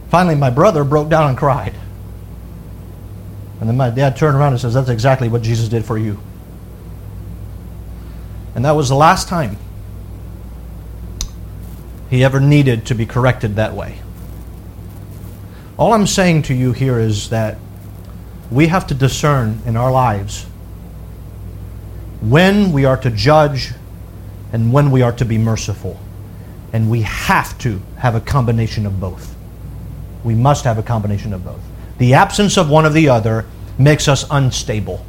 Finally, 0.10 0.36
my 0.36 0.50
brother 0.50 0.84
broke 0.84 1.10
down 1.10 1.30
and 1.30 1.38
cried. 1.38 1.76
And 3.60 3.68
then 3.68 3.76
my 3.76 3.90
dad 3.90 4.16
turned 4.16 4.38
around 4.38 4.54
and 4.54 4.62
says, 4.62 4.74
That's 4.74 4.90
exactly 4.90 5.30
what 5.30 5.42
Jesus 5.42 5.68
did 5.68 5.86
for 5.86 5.98
you. 5.98 6.20
And 8.58 8.66
that 8.66 8.72
was 8.72 8.90
the 8.90 8.96
last 8.96 9.28
time 9.28 9.56
he 12.10 12.24
ever 12.24 12.40
needed 12.40 12.88
to 12.88 12.96
be 12.96 13.06
corrected 13.06 13.58
that 13.58 13.76
way. 13.76 14.00
All 15.78 15.94
I'm 15.94 16.08
saying 16.08 16.42
to 16.44 16.56
you 16.56 16.72
here 16.72 16.98
is 16.98 17.30
that 17.30 17.60
we 18.50 18.66
have 18.66 18.88
to 18.88 18.96
discern 18.96 19.62
in 19.68 19.78
our 19.78 19.92
lives 19.92 20.48
when 22.20 22.72
we 22.72 22.84
are 22.86 22.98
to 22.98 23.12
judge 23.12 23.74
and 24.52 24.74
when 24.74 24.90
we 24.90 25.04
are 25.04 25.12
to 25.12 25.24
be 25.24 25.38
merciful. 25.38 26.00
And 26.74 26.90
we 26.90 27.04
have 27.04 27.56
to 27.60 27.80
have 27.98 28.16
a 28.16 28.22
combination 28.22 28.88
of 28.88 29.00
both. 29.00 29.36
We 30.24 30.34
must 30.34 30.64
have 30.64 30.80
a 30.80 30.84
combination 30.84 31.32
of 31.32 31.46
both. 31.46 31.62
The 32.00 32.16
absence 32.16 32.58
of 32.58 32.72
one 32.72 32.88
or 32.88 32.90
the 32.90 33.10
other 33.10 33.46
makes 33.78 34.08
us 34.08 34.26
unstable. 34.32 35.06